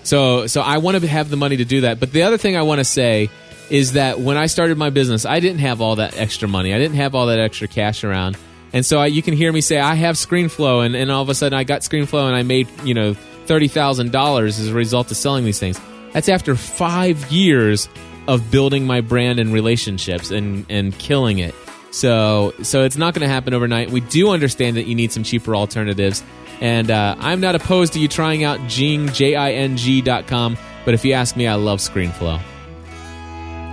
So 0.02 0.46
so 0.46 0.60
I 0.60 0.78
want 0.78 1.00
to 1.00 1.06
have 1.06 1.30
the 1.30 1.36
money 1.36 1.58
to 1.58 1.64
do 1.64 1.82
that. 1.82 2.00
But 2.00 2.12
the 2.12 2.22
other 2.22 2.38
thing 2.38 2.56
I 2.56 2.62
want 2.62 2.78
to 2.78 2.84
say 2.84 3.28
is 3.72 3.94
that 3.94 4.20
when 4.20 4.36
I 4.36 4.46
started 4.46 4.76
my 4.76 4.90
business, 4.90 5.24
I 5.24 5.40
didn't 5.40 5.60
have 5.60 5.80
all 5.80 5.96
that 5.96 6.18
extra 6.18 6.46
money. 6.46 6.74
I 6.74 6.78
didn't 6.78 6.96
have 6.96 7.14
all 7.14 7.26
that 7.26 7.38
extra 7.38 7.66
cash 7.66 8.04
around. 8.04 8.36
And 8.74 8.84
so 8.84 9.00
I, 9.00 9.06
you 9.06 9.22
can 9.22 9.34
hear 9.34 9.50
me 9.50 9.62
say 9.62 9.80
I 9.80 9.94
have 9.94 10.16
ScreenFlow, 10.16 10.84
and, 10.84 10.94
and 10.94 11.10
all 11.10 11.22
of 11.22 11.30
a 11.30 11.34
sudden 11.34 11.58
I 11.58 11.64
got 11.64 11.80
ScreenFlow, 11.80 12.26
and 12.26 12.36
I 12.36 12.42
made 12.42 12.68
you 12.84 12.92
know 12.92 13.14
thirty 13.14 13.68
thousand 13.68 14.12
dollars 14.12 14.60
as 14.60 14.68
a 14.68 14.74
result 14.74 15.10
of 15.10 15.16
selling 15.16 15.46
these 15.46 15.58
things. 15.58 15.80
That's 16.12 16.28
after 16.28 16.54
five 16.54 17.32
years 17.32 17.88
of 18.28 18.50
building 18.50 18.86
my 18.86 19.00
brand 19.00 19.40
and 19.40 19.54
relationships 19.54 20.30
and 20.30 20.66
and 20.68 20.96
killing 20.98 21.38
it. 21.38 21.54
So 21.92 22.52
so 22.62 22.84
it's 22.84 22.98
not 22.98 23.14
going 23.14 23.26
to 23.26 23.32
happen 23.32 23.54
overnight. 23.54 23.90
We 23.90 24.00
do 24.00 24.30
understand 24.30 24.76
that 24.76 24.84
you 24.84 24.94
need 24.94 25.12
some 25.12 25.22
cheaper 25.22 25.56
alternatives, 25.56 26.22
and 26.60 26.90
uh, 26.90 27.16
I'm 27.18 27.40
not 27.40 27.54
opposed 27.54 27.94
to 27.94 28.00
you 28.00 28.08
trying 28.08 28.44
out 28.44 28.60
Jing 28.68 29.08
J 29.08 29.34
I 29.34 29.52
N 29.52 29.78
G 29.78 30.02
dot 30.02 30.26
com. 30.26 30.58
But 30.84 30.92
if 30.92 31.06
you 31.06 31.14
ask 31.14 31.36
me, 31.36 31.46
I 31.46 31.54
love 31.54 31.78
ScreenFlow. 31.78 32.38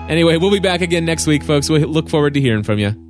Anyway, 0.10 0.38
we'll 0.38 0.52
be 0.52 0.60
back 0.60 0.82
again 0.82 1.06
next 1.06 1.28
week, 1.28 1.44
folks. 1.44 1.70
We 1.70 1.86
look 1.86 2.10
forward 2.10 2.34
to 2.34 2.42
hearing 2.42 2.64
from 2.64 2.80
you. 2.80 3.09